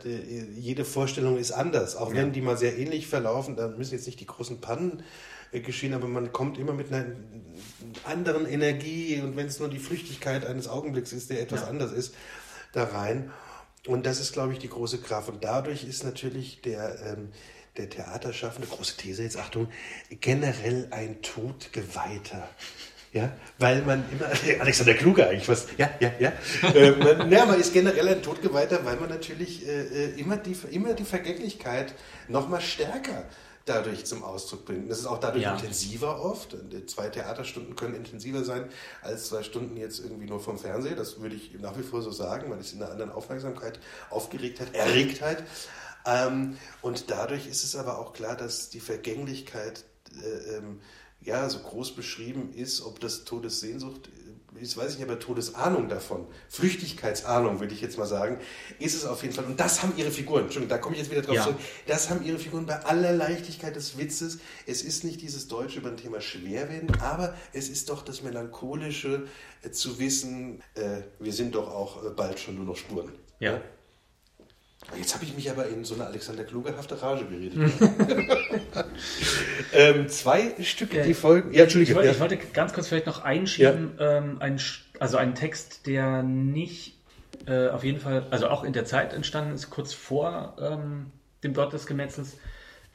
jede 0.55 0.84
Vorstellung 0.84 1.38
ist 1.38 1.51
anders. 1.51 1.97
Auch 1.97 2.11
ja. 2.11 2.16
wenn 2.16 2.32
die 2.32 2.40
mal 2.40 2.57
sehr 2.57 2.78
ähnlich 2.78 3.09
verlaufen, 3.09 3.57
dann 3.57 3.76
müssen 3.76 3.95
jetzt 3.95 4.07
nicht 4.07 4.20
die 4.20 4.26
großen 4.26 4.61
Pannen 4.61 5.03
geschehen, 5.61 5.94
aber 5.94 6.09
man 6.09 6.32
kommt 6.32 6.59
immer 6.59 6.72
mit 6.72 6.92
einer 6.92 7.07
anderen 8.05 8.46
Energie 8.46 9.20
und 9.20 9.36
wenn 9.36 9.46
es 9.46 9.61
nur 9.61 9.68
die 9.68 9.78
Flüchtigkeit 9.78 10.44
eines 10.46 10.68
Augenblicks 10.68 11.12
ist, 11.12 11.30
der 11.30 11.40
etwas 11.40 11.62
ja. 11.62 11.66
anders 11.68 11.92
ist, 11.92 12.14
da 12.72 12.84
rein. 12.84 13.30
Und 13.86 14.07
das 14.07 14.20
ist, 14.20 14.32
glaube 14.32 14.52
ich, 14.52 14.59
die 14.59 14.68
große 14.68 14.98
Kraft. 14.98 15.28
Und 15.28 15.44
dadurch 15.44 15.84
ist 15.84 16.05
natürlich 16.05 16.62
der, 16.62 16.98
ähm, 17.07 17.28
der 17.76 17.90
Theaterschaffende, 17.90 18.66
große 18.66 18.96
These 18.96 19.22
jetzt, 19.22 19.36
Achtung, 19.36 19.68
generell 20.20 20.88
ein 20.90 21.20
Todgeweihter. 21.22 22.48
Ja, 23.12 23.32
weil 23.59 23.82
man 23.82 24.05
immer, 24.11 24.26
Alexander 24.61 24.94
Kluge 24.94 25.28
eigentlich 25.28 25.48
was, 25.48 25.68
ja, 25.78 25.88
ja, 26.00 26.11
ja. 26.18 26.32
ähm, 26.74 27.30
ja, 27.30 27.46
man 27.46 27.61
ist 27.61 27.72
generell 27.72 28.09
ein 28.09 28.22
Todgeweihter, 28.22 28.84
weil 28.84 28.96
man 28.96 29.09
natürlich 29.09 29.64
äh, 29.68 29.82
äh 29.82 30.20
immer, 30.20 30.36
die, 30.36 30.57
immer 30.72 30.94
die 30.94 31.05
Vergänglichkeit 31.05 31.94
noch 32.26 32.48
mal 32.48 32.61
stärker 32.61 33.24
dadurch 33.64 34.04
zum 34.04 34.22
Ausdruck 34.22 34.66
bringt. 34.66 34.90
Das 34.90 34.98
ist 34.98 35.06
auch 35.06 35.18
dadurch 35.18 35.44
ja. 35.44 35.54
intensiver 35.54 36.22
oft. 36.22 36.56
Zwei 36.86 37.08
Theaterstunden 37.08 37.76
können 37.76 37.94
intensiver 37.94 38.44
sein 38.44 38.68
als 39.02 39.28
zwei 39.28 39.42
Stunden 39.42 39.76
jetzt 39.76 40.00
irgendwie 40.00 40.26
nur 40.26 40.40
vom 40.40 40.58
Fernseher. 40.58 40.96
Das 40.96 41.20
würde 41.20 41.36
ich 41.36 41.58
nach 41.60 41.76
wie 41.78 41.82
vor 41.82 42.02
so 42.02 42.10
sagen. 42.10 42.50
Man 42.50 42.60
ist 42.60 42.72
in 42.72 42.82
einer 42.82 42.92
anderen 42.92 43.12
Aufmerksamkeit, 43.12 43.80
Aufgeregtheit, 44.10 44.74
Erregtheit. 44.74 45.44
Ähm, 46.06 46.58
und 46.82 47.10
dadurch 47.10 47.46
ist 47.46 47.64
es 47.64 47.76
aber 47.76 47.98
auch 47.98 48.12
klar, 48.12 48.36
dass 48.36 48.68
die 48.68 48.80
Vergänglichkeit 48.80 49.84
äh, 50.22 50.56
ähm, 50.56 50.80
ja 51.22 51.48
so 51.48 51.58
groß 51.60 51.94
beschrieben 51.94 52.52
ist, 52.52 52.82
ob 52.82 53.00
das 53.00 53.24
Todessehnsucht 53.24 54.10
jetzt 54.61 54.76
weiß 54.76 54.92
ich 54.92 54.98
nicht, 54.98 55.09
aber 55.09 55.18
Todesahnung 55.18 55.88
davon, 55.88 56.26
Flüchtigkeitsahnung, 56.48 57.61
würde 57.61 57.74
ich 57.74 57.80
jetzt 57.80 57.98
mal 57.98 58.07
sagen, 58.07 58.38
ist 58.78 58.94
es 58.94 59.05
auf 59.05 59.22
jeden 59.22 59.34
Fall. 59.34 59.44
Und 59.44 59.59
das 59.59 59.82
haben 59.82 59.92
ihre 59.96 60.11
Figuren, 60.11 60.44
Entschuldigung, 60.44 60.68
da 60.68 60.78
komme 60.78 60.94
ich 60.94 61.02
jetzt 61.02 61.11
wieder 61.11 61.22
drauf 61.22 61.36
ja. 61.36 61.42
zurück, 61.42 61.59
das 61.86 62.11
haben 62.11 62.24
ihre 62.24 62.38
Figuren 62.38 62.66
bei 62.66 62.78
aller 62.84 63.12
Leichtigkeit 63.12 63.76
des 63.76 63.98
Witzes. 63.98 64.38
Es 64.66 64.82
ist 64.82 65.05
nicht 65.05 65.20
dieses 65.20 65.48
Deutsche 65.48 65.80
über 65.80 65.90
ein 65.90 65.96
Thema 65.96 66.20
Schwerwerden, 66.20 67.00
aber 67.00 67.34
es 67.52 67.68
ist 67.68 67.90
doch 67.90 68.02
das 68.02 68.22
Melancholische 68.22 69.26
äh, 69.62 69.70
zu 69.70 69.98
wissen, 69.98 70.62
äh, 70.74 71.02
wir 71.18 71.32
sind 71.32 71.55
doch 71.55 71.68
auch 71.68 72.05
äh, 72.05 72.11
bald 72.11 72.38
schon 72.38 72.57
nur 72.57 72.64
noch 72.64 72.76
Spuren. 72.76 73.12
ja? 73.40 73.52
ja? 73.52 73.61
Jetzt 74.97 75.14
habe 75.14 75.24
ich 75.24 75.35
mich 75.35 75.51
aber 75.51 75.66
in 75.66 75.85
so 75.85 75.95
eine 75.95 76.07
Alexander 76.07 76.45
Kluge-hafte 76.45 77.01
Rage 77.01 77.24
geredet. 77.24 77.72
ähm, 79.72 80.09
zwei 80.09 80.55
Stücke, 80.62 81.03
die 81.03 81.14
folgen. 81.14 81.53
Ja, 81.53 81.64
Entschuldige. 81.64 81.93
Ich 81.93 81.97
wollte, 81.97 82.09
ja. 82.09 82.14
ich 82.14 82.20
wollte 82.20 82.37
ganz 82.53 82.72
kurz 82.72 82.89
vielleicht 82.89 83.07
noch 83.07 83.24
einschieben, 83.24 83.95
ja. 83.99 84.18
ähm, 84.18 84.37
ein, 84.41 84.61
also 85.01 85.16
einen 85.16 85.35
Text, 85.35 85.87
der 85.87 86.22
nicht 86.22 86.99
äh, 87.47 87.68
auf 87.68 87.82
jeden 87.85 88.01
Fall, 88.01 88.26
also 88.30 88.49
auch 88.49 88.64
in 88.64 88.72
der 88.72 88.85
Zeit 88.85 89.12
entstanden 89.12 89.55
ist, 89.55 89.70
kurz 89.70 89.93
vor 89.93 90.57
ähm, 90.61 91.07
dem 91.43 91.55
Gott 91.55 91.72
des 91.72 91.87
Gemetzels, 91.87 92.37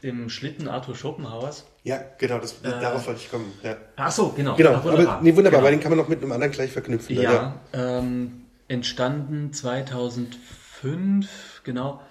dem 0.01 0.29
Schlitten 0.29 0.67
Arthur 0.69 0.95
Schopenhauers. 0.95 1.65
Ja, 1.83 1.99
genau, 2.17 2.39
das, 2.39 2.53
äh, 2.63 2.69
darauf 2.69 3.05
wollte 3.07 3.19
ich 3.21 3.29
kommen. 3.29 3.51
Ja. 3.63 3.75
Ach 3.97 4.11
so, 4.11 4.29
genau. 4.29 4.55
Genau, 4.55 4.75
Ach, 4.75 4.83
wunderbar. 4.83 5.15
Aber, 5.15 5.23
nee, 5.23 5.35
wunderbar, 5.35 5.59
genau. 5.59 5.63
weil 5.63 5.71
den 5.71 5.81
kann 5.81 5.91
man 5.91 5.99
noch 5.99 6.07
mit 6.07 6.21
einem 6.21 6.31
anderen 6.31 6.51
gleich 6.51 6.71
verknüpfen. 6.71 7.15
Ja, 7.15 7.59
ähm, 7.73 8.45
entstanden 8.67 9.51
2005 9.51 11.27
genau, 11.63 12.01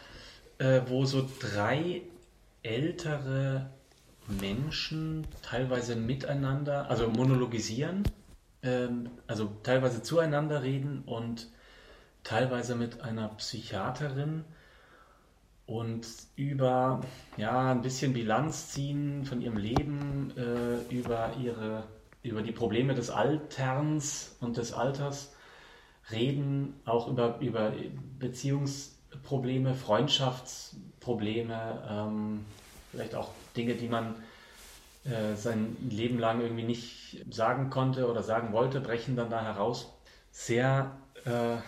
äh, 0.59 0.83
wo 0.87 1.05
so 1.05 1.29
drei 1.41 2.03
ältere 2.63 3.71
Menschen 4.27 5.27
teilweise 5.43 5.97
miteinander, 5.97 6.91
also 6.91 7.09
monologisieren, 7.09 8.03
ähm, 8.63 9.11
also 9.27 9.51
teilweise 9.63 10.03
zueinander 10.03 10.63
reden 10.63 11.03
und 11.07 11.49
teilweise 12.25 12.75
mit 12.75 13.01
einer 13.01 13.29
Psychiaterin 13.29 14.45
und 15.67 16.07
über 16.37 17.01
ja 17.37 17.73
ein 17.73 17.83
bisschen 17.83 18.13
Bilanz 18.13 18.71
ziehen 18.71 19.25
von 19.25 19.41
ihrem 19.41 19.57
Leben, 19.57 20.33
äh, 20.37 20.95
über 20.95 21.33
ihre 21.41 21.85
über 22.23 22.43
die 22.43 22.53
Probleme 22.53 22.95
des 22.95 23.11
Alterns 23.11 24.37
und 24.41 24.57
des 24.57 24.73
Alters 24.73 25.35
reden, 26.11 26.75
auch 26.85 27.09
über, 27.09 27.39
über 27.41 27.73
Beziehungs 28.19 28.98
Probleme, 29.29 29.75
Freundschaftsprobleme, 29.75 31.83
ähm, 31.87 32.47
vielleicht 32.91 33.15
auch 33.15 33.29
Dinge, 33.55 33.75
die 33.75 33.89
man 33.89 34.15
äh, 35.05 35.37
sein 35.37 35.77
Leben 35.91 36.19
lang 36.19 36.41
irgendwie 36.41 36.63
nicht 36.63 37.27
sagen 37.31 37.69
konnte 37.69 38.11
oder 38.11 38.23
sagen 38.23 38.55
wollte, 38.55 38.81
brechen 38.81 39.17
dann 39.17 39.29
da 39.29 39.43
heraus. 39.43 39.93
Sehr, 40.33 40.97
äh, 41.27 41.59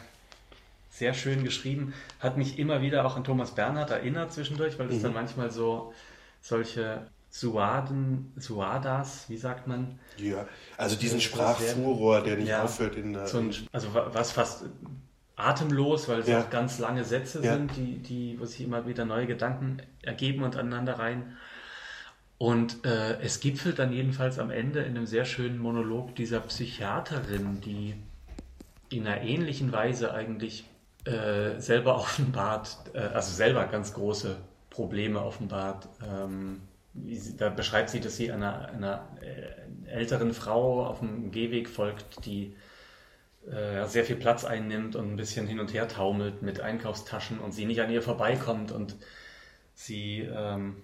sehr 0.89 1.13
schön 1.13 1.45
geschrieben. 1.45 1.93
Hat 2.19 2.39
mich 2.39 2.59
immer 2.59 2.81
wieder 2.81 3.05
auch 3.05 3.17
an 3.17 3.25
Thomas 3.25 3.55
Bernhard 3.55 3.91
erinnert 3.91 4.33
zwischendurch, 4.33 4.79
weil 4.79 4.89
es 4.89 4.97
mhm. 4.97 5.03
dann 5.03 5.13
manchmal 5.13 5.51
so 5.51 5.93
solche 6.41 7.09
Suaden, 7.29 8.33
Suadas, 8.39 9.27
wie 9.29 9.37
sagt 9.37 9.67
man? 9.67 9.99
Ja, 10.17 10.47
also 10.79 10.97
diesen 10.97 11.21
Sprachfuror, 11.21 12.23
der 12.23 12.37
nicht 12.37 12.49
ja, 12.49 12.65
aufhört 12.65 12.97
in 12.97 13.13
der. 13.13 13.27
So 13.27 13.39
ein, 13.39 13.55
also 13.71 13.89
was 13.93 14.33
fast 14.33 14.65
atemlos, 15.47 16.09
weil 16.09 16.21
es 16.21 16.29
ja. 16.29 16.41
auch 16.41 16.51
ganz 16.51 16.79
lange 16.79 17.05
Sätze 17.05 17.43
ja. 17.43 17.55
sind, 17.55 17.77
die, 17.77 17.99
die, 17.99 18.41
wo 18.41 18.45
sich 18.45 18.63
immer 18.63 18.87
wieder 18.87 19.05
neue 19.05 19.27
Gedanken 19.27 19.79
ergeben 20.03 20.43
und 20.43 20.57
aneinander 20.57 20.99
rein. 20.99 21.37
Und 22.39 22.87
äh, 22.87 23.21
es 23.21 23.41
gipfelt 23.41 23.79
dann 23.79 23.93
jedenfalls 23.93 24.39
am 24.39 24.51
Ende 24.51 24.81
in 24.81 24.97
einem 24.97 25.07
sehr 25.07 25.27
schönen 25.27 25.59
Monolog 25.59 26.15
dieser 26.15 26.41
Psychiaterin, 26.41 27.61
die 27.61 27.95
in 28.89 29.07
einer 29.07 29.21
ähnlichen 29.21 29.73
Weise 29.73 30.15
eigentlich 30.15 30.65
äh, 31.05 31.61
selber 31.61 31.97
offenbart, 31.97 32.77
äh, 32.95 32.99
also 32.99 33.33
selber 33.33 33.67
ganz 33.67 33.93
große 33.93 34.37
Probleme 34.71 35.23
offenbart. 35.23 35.89
Ähm, 36.03 36.63
sie, 37.07 37.37
da 37.37 37.51
beschreibt 37.51 37.91
sie, 37.91 38.01
dass 38.01 38.17
sie 38.17 38.33
einer, 38.33 38.69
einer 38.69 39.07
äh, 39.21 39.91
älteren 39.91 40.33
Frau 40.33 40.87
auf 40.87 41.01
dem 41.01 41.31
Gehweg 41.31 41.69
folgt, 41.69 42.25
die 42.25 42.57
äh, 43.49 43.87
sehr 43.87 44.05
viel 44.05 44.17
Platz 44.17 44.45
einnimmt 44.45 44.97
und 44.97 45.13
ein 45.13 45.17
bisschen 45.17 45.47
hin 45.47 45.61
und 45.61 45.73
her 45.73 45.89
taumelt 45.89 46.43
mit 46.43 46.61
Einkaufstaschen 46.61 47.39
und 47.39 47.53
sie 47.53 47.65
nicht 47.65 47.81
an 47.81 47.91
ihr 47.91 48.03
vorbeikommt 48.03 48.71
und 48.71 48.97
sie, 49.75 50.21
ähm, 50.21 50.77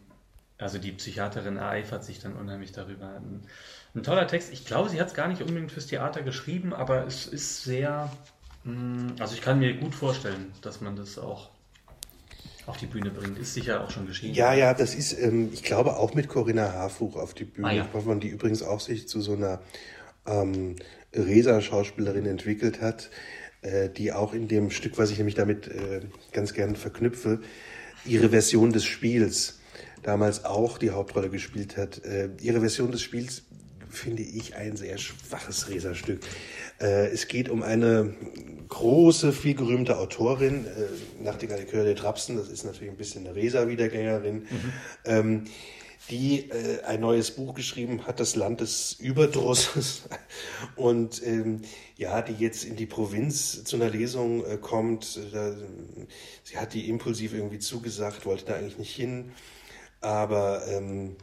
also 0.58 0.78
die 0.78 0.92
Psychiaterin 0.92 1.58
ereifert 1.58 2.04
sich 2.04 2.18
dann 2.18 2.34
unheimlich 2.34 2.72
darüber. 2.72 3.08
Ein, 3.08 3.42
ein 3.94 4.02
toller 4.02 4.26
Text. 4.26 4.52
Ich 4.52 4.64
glaube, 4.64 4.88
sie 4.88 5.00
hat 5.00 5.08
es 5.08 5.14
gar 5.14 5.28
nicht 5.28 5.42
unbedingt 5.42 5.70
fürs 5.70 5.86
Theater 5.86 6.22
geschrieben, 6.22 6.72
aber 6.72 7.06
es 7.06 7.26
ist 7.26 7.62
sehr, 7.62 8.10
mh, 8.64 8.72
mm, 8.72 9.16
also 9.20 9.34
ich 9.34 9.42
kann 9.42 9.58
mir 9.58 9.74
gut 9.74 9.94
vorstellen, 9.94 10.52
dass 10.62 10.80
man 10.80 10.96
das 10.96 11.18
auch 11.18 11.50
auf 12.66 12.78
die 12.78 12.86
Bühne 12.86 13.10
bringt. 13.10 13.38
Ist 13.38 13.54
sicher 13.54 13.84
auch 13.84 13.90
schon 13.90 14.06
geschehen. 14.06 14.34
Ja, 14.34 14.54
ja, 14.54 14.74
das 14.74 14.94
ist, 14.94 15.12
ähm, 15.12 15.50
ich 15.52 15.62
glaube, 15.62 15.96
auch 15.96 16.14
mit 16.14 16.28
Corinna 16.28 16.72
Harfuch 16.72 17.16
auf 17.16 17.34
die 17.34 17.44
Bühne. 17.44 17.68
Ah, 17.68 17.72
ja. 17.72 17.88
man 18.04 18.18
die 18.18 18.28
übrigens 18.28 18.62
auch 18.62 18.80
sich 18.80 19.08
zu 19.08 19.20
so 19.20 19.34
einer 19.34 19.60
ähm, 20.26 20.76
Resa-Schauspielerin 21.14 22.26
entwickelt 22.26 22.80
hat, 22.80 23.10
äh, 23.62 23.88
die 23.88 24.12
auch 24.12 24.34
in 24.34 24.48
dem 24.48 24.70
Stück, 24.70 24.98
was 24.98 25.10
ich 25.10 25.18
nämlich 25.18 25.34
damit 25.34 25.68
äh, 25.68 26.00
ganz 26.32 26.52
gern 26.54 26.76
verknüpfe, 26.76 27.40
ihre 28.04 28.30
Version 28.30 28.72
des 28.72 28.84
Spiels 28.84 29.60
damals 30.02 30.44
auch 30.44 30.78
die 30.78 30.90
Hauptrolle 30.90 31.30
gespielt 31.30 31.76
hat. 31.76 32.04
Äh, 32.04 32.30
ihre 32.40 32.60
Version 32.60 32.92
des 32.92 33.02
Spiels 33.02 33.42
finde 33.88 34.22
ich 34.22 34.54
ein 34.54 34.76
sehr 34.76 34.98
schwaches 34.98 35.68
Reserstück. 35.68 36.20
Äh, 36.80 37.08
es 37.08 37.28
geht 37.28 37.48
um 37.48 37.62
eine 37.62 38.14
große, 38.68 39.32
viel 39.32 39.54
gerühmte 39.54 39.98
Autorin, 39.98 40.66
äh, 40.66 41.22
Nachtigall 41.24 41.64
de 41.64 41.94
Trapsen, 41.94 42.36
das 42.36 42.48
ist 42.48 42.64
natürlich 42.64 42.90
ein 42.90 42.96
bisschen 42.96 43.26
eine 43.26 43.34
Resa-Wiedergängerin, 43.34 44.34
mhm. 44.34 44.72
ähm, 45.04 45.44
die 46.10 46.50
äh, 46.50 46.82
ein 46.84 47.00
neues 47.00 47.32
Buch 47.32 47.54
geschrieben 47.54 48.06
hat, 48.06 48.20
Das 48.20 48.36
Land 48.36 48.60
des 48.60 48.92
Überdrusses. 48.92 50.08
Und 50.76 51.24
ähm, 51.24 51.62
ja, 51.96 52.22
die 52.22 52.34
jetzt 52.34 52.64
in 52.64 52.76
die 52.76 52.86
Provinz 52.86 53.64
zu 53.64 53.76
einer 53.76 53.90
Lesung 53.90 54.44
äh, 54.44 54.56
kommt. 54.56 55.18
Da, 55.32 55.54
sie 56.44 56.58
hat 56.58 56.74
die 56.74 56.88
impulsiv 56.88 57.34
irgendwie 57.34 57.58
zugesagt, 57.58 58.26
wollte 58.26 58.44
da 58.46 58.54
eigentlich 58.54 58.78
nicht 58.78 58.94
hin. 58.94 59.32
Aber 60.00 60.66
ähm, 60.68 61.16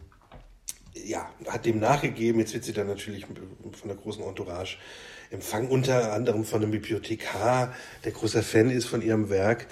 ja, 0.93 1.29
hat 1.47 1.65
dem 1.65 1.79
nachgegeben. 1.79 2.39
Jetzt 2.39 2.53
wird 2.53 2.63
sie 2.63 2.73
dann 2.73 2.87
natürlich 2.87 3.25
von 3.25 3.87
der 3.87 3.97
großen 3.97 4.23
Entourage 4.23 4.77
empfangen, 5.31 5.69
unter 5.69 6.13
anderem 6.13 6.45
von 6.45 6.61
einem 6.61 6.71
Bibliothekar, 6.71 7.73
der 8.03 8.11
großer 8.11 8.43
Fan 8.43 8.69
ist 8.69 8.85
von 8.85 9.01
ihrem 9.01 9.29
Werk. 9.29 9.67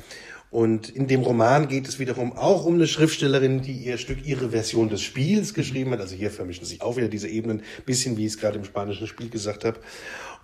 Und 0.52 0.89
in 0.89 1.08
dem 1.08 1.22
Roman 1.22 1.70
geht 1.70 1.88
es 1.88 1.97
wiederum 1.97 2.34
auch 2.34 2.66
um 2.66 2.76
eine 2.76 2.86
Schriftstellerin, 2.86 3.62
die 3.62 3.72
ihr 3.72 3.97
Stück, 3.97 4.26
ihre 4.26 4.49
Version 4.49 4.89
des 4.89 5.02
Spiels 5.02 5.54
geschrieben 5.54 5.91
hat. 5.91 6.02
Also 6.02 6.14
hier 6.16 6.30
vermischen 6.30 6.66
sich 6.66 6.82
auch 6.82 6.97
wieder 6.97 7.08
diese 7.08 7.30
Ebenen, 7.30 7.64
bisschen 7.86 8.18
wie 8.18 8.26
ich 8.26 8.34
es 8.34 8.38
gerade 8.38 8.60
im 8.60 8.66
spanischen 8.66 9.08
Spiel 9.08 9.30
gesagt 9.30 9.64
habe. 9.64 9.80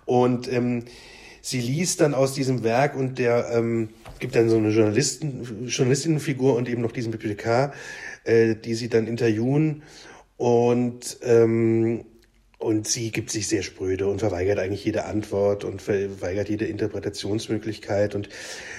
Und 0.06 0.50
ähm, 0.50 0.84
sie 1.42 1.60
liest 1.60 2.00
dann 2.00 2.14
aus 2.14 2.32
diesem 2.32 2.64
Werk 2.64 2.96
und 2.96 3.18
der 3.18 3.50
ähm, 3.52 3.90
gibt 4.18 4.34
dann 4.34 4.48
so 4.48 4.56
eine 4.56 4.70
Journalisten, 4.70 5.66
Journalistinnenfigur 5.66 6.56
und 6.56 6.70
eben 6.70 6.80
noch 6.80 6.92
diesen 6.92 7.12
Bibliothekar, 7.12 7.74
äh, 8.24 8.54
die 8.56 8.74
sie 8.74 8.88
dann 8.88 9.06
interviewen. 9.06 9.82
Und 10.38 11.18
ähm, 11.22 12.06
und 12.58 12.88
sie 12.88 13.12
gibt 13.12 13.30
sich 13.30 13.46
sehr 13.46 13.62
spröde 13.62 14.08
und 14.08 14.18
verweigert 14.18 14.58
eigentlich 14.58 14.84
jede 14.84 15.04
Antwort 15.04 15.62
und 15.62 15.80
verweigert 15.80 16.48
jede 16.48 16.66
Interpretationsmöglichkeit. 16.66 18.16
Und 18.16 18.28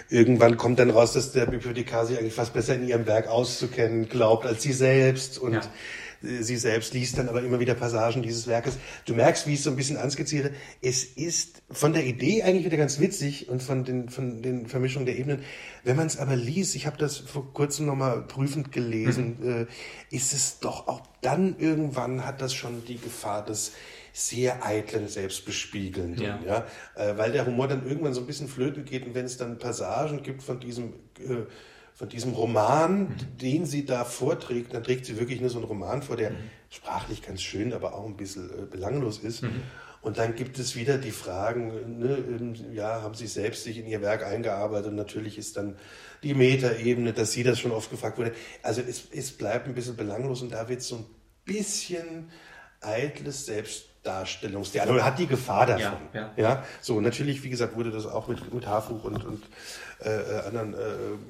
irgendwann 0.09 0.57
kommt 0.57 0.79
dann 0.79 0.89
raus, 0.89 1.13
dass 1.13 1.31
der 1.31 1.45
Bibliothekar 1.45 2.05
sich 2.05 2.19
eigentlich 2.19 2.33
fast 2.33 2.53
besser 2.53 2.75
in 2.75 2.85
ihrem 2.85 3.07
Werk 3.07 3.27
auszukennen 3.27 4.09
glaubt 4.09 4.45
als 4.45 4.63
sie 4.63 4.73
selbst. 4.73 5.37
Und 5.37 5.53
ja. 5.53 5.61
Sie 6.21 6.57
selbst 6.57 6.93
liest 6.93 7.17
dann 7.17 7.29
aber 7.29 7.41
immer 7.43 7.59
wieder 7.59 7.75
Passagen 7.75 8.21
dieses 8.21 8.47
Werkes. 8.47 8.77
Du 9.05 9.15
merkst, 9.15 9.47
wie 9.47 9.53
ich 9.53 9.59
es 9.59 9.63
so 9.63 9.69
ein 9.69 9.75
bisschen 9.75 9.97
anskizziere. 9.97 10.51
Es 10.81 11.03
ist 11.03 11.61
von 11.71 11.93
der 11.93 12.05
Idee 12.05 12.43
eigentlich 12.43 12.65
wieder 12.65 12.77
ganz 12.77 12.99
witzig 12.99 13.49
und 13.49 13.63
von 13.63 13.85
den, 13.85 14.09
von 14.09 14.41
den 14.41 14.67
Vermischungen 14.67 15.05
der 15.05 15.17
Ebenen. 15.17 15.43
Wenn 15.83 15.95
man 15.95 16.07
es 16.07 16.17
aber 16.17 16.35
liest, 16.35 16.75
ich 16.75 16.85
habe 16.85 16.97
das 16.97 17.17
vor 17.17 17.53
kurzem 17.53 17.85
nochmal 17.85 18.21
prüfend 18.23 18.71
gelesen, 18.71 19.37
mhm. 19.39 19.49
äh, 19.49 20.15
ist 20.15 20.33
es 20.33 20.59
doch 20.59 20.87
auch 20.87 21.01
dann 21.21 21.57
irgendwann 21.57 22.25
hat 22.25 22.41
das 22.41 22.53
schon 22.53 22.85
die 22.85 22.97
Gefahr 22.97 23.43
des 23.43 23.73
sehr 24.13 24.65
eitlen 24.65 25.07
Selbstbespiegelnden, 25.07 26.23
ja. 26.23 26.39
ja? 26.45 26.65
Äh, 26.95 27.17
weil 27.17 27.31
der 27.31 27.45
Humor 27.45 27.67
dann 27.67 27.87
irgendwann 27.87 28.13
so 28.13 28.21
ein 28.21 28.27
bisschen 28.27 28.47
flöten 28.47 28.85
geht 28.85 29.05
und 29.05 29.15
wenn 29.15 29.25
es 29.25 29.37
dann 29.37 29.59
Passagen 29.59 30.23
gibt 30.23 30.43
von 30.43 30.59
diesem 30.59 30.93
äh, 31.19 31.45
von 31.99 32.07
diesem 32.07 32.31
Roman, 32.31 33.01
mhm. 33.01 33.37
den 33.41 33.65
sie 33.65 33.85
da 33.85 34.05
vorträgt, 34.05 34.73
dann 34.73 34.85
trägt 34.85 35.05
sie 35.05 35.19
wirklich 35.19 35.41
nur 35.41 35.49
so 35.49 35.57
einen 35.57 35.67
Roman 35.67 36.01
vor, 36.01 36.15
der 36.15 36.29
mhm. 36.29 36.37
sprachlich 36.69 37.21
ganz 37.21 37.41
schön, 37.41 37.73
aber 37.73 37.93
auch 37.93 38.05
ein 38.05 38.15
bisschen 38.15 38.49
äh, 38.49 38.65
belanglos 38.65 39.17
ist. 39.17 39.43
Mhm. 39.43 39.63
Und 40.01 40.17
dann 40.17 40.33
gibt 40.33 40.57
es 40.59 40.77
wieder 40.77 40.97
die 40.97 41.11
Fragen, 41.11 41.99
ne, 41.99 42.53
ja, 42.71 43.01
haben 43.01 43.15
Sie 43.15 43.27
selbst 43.27 43.65
sich 43.65 43.77
in 43.79 43.85
Ihr 43.85 44.01
Werk 44.01 44.25
eingearbeitet? 44.25 44.91
Und 44.91 44.95
natürlich 44.95 45.37
ist 45.37 45.57
dann 45.57 45.75
die 46.23 46.33
Metaebene, 46.33 47.11
dass 47.11 47.33
Sie 47.33 47.43
das 47.43 47.59
schon 47.59 47.71
oft 47.71 47.91
gefragt 47.91 48.17
wurde. 48.17 48.31
Also 48.63 48.79
es, 48.79 49.09
es 49.11 49.33
bleibt 49.33 49.67
ein 49.67 49.75
bisschen 49.75 49.97
belanglos 49.97 50.41
und 50.41 50.53
da 50.53 50.69
wird 50.69 50.81
so 50.81 50.95
ein 50.95 51.05
bisschen 51.43 52.29
eitles 52.79 53.45
Selbstdarstellungstheater. 53.45 54.93
Oder 54.93 55.03
hat 55.03 55.19
die 55.19 55.27
Gefahr 55.27 55.65
davon. 55.65 55.99
Ja, 56.13 56.21
ja. 56.21 56.33
ja, 56.37 56.65
so 56.79 57.01
natürlich, 57.01 57.43
wie 57.43 57.49
gesagt, 57.49 57.75
wurde 57.75 57.91
das 57.91 58.05
auch 58.05 58.29
mit, 58.29 58.53
mit 58.53 58.65
Haarfuch 58.65 59.03
und, 59.03 59.25
und 59.25 59.43
äh, 60.03 60.09
äh 60.09 60.39
anderen 60.47 60.73
äh, 60.73 60.77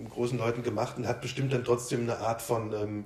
großen 0.10 0.38
Leuten 0.38 0.64
gemacht 0.64 0.98
und 0.98 1.08
hat 1.08 1.22
bestimmt 1.22 1.54
dann 1.54 1.64
trotzdem 1.64 2.02
eine 2.02 2.18
Art 2.20 2.42
von... 2.42 2.74
Ähm, 2.74 3.06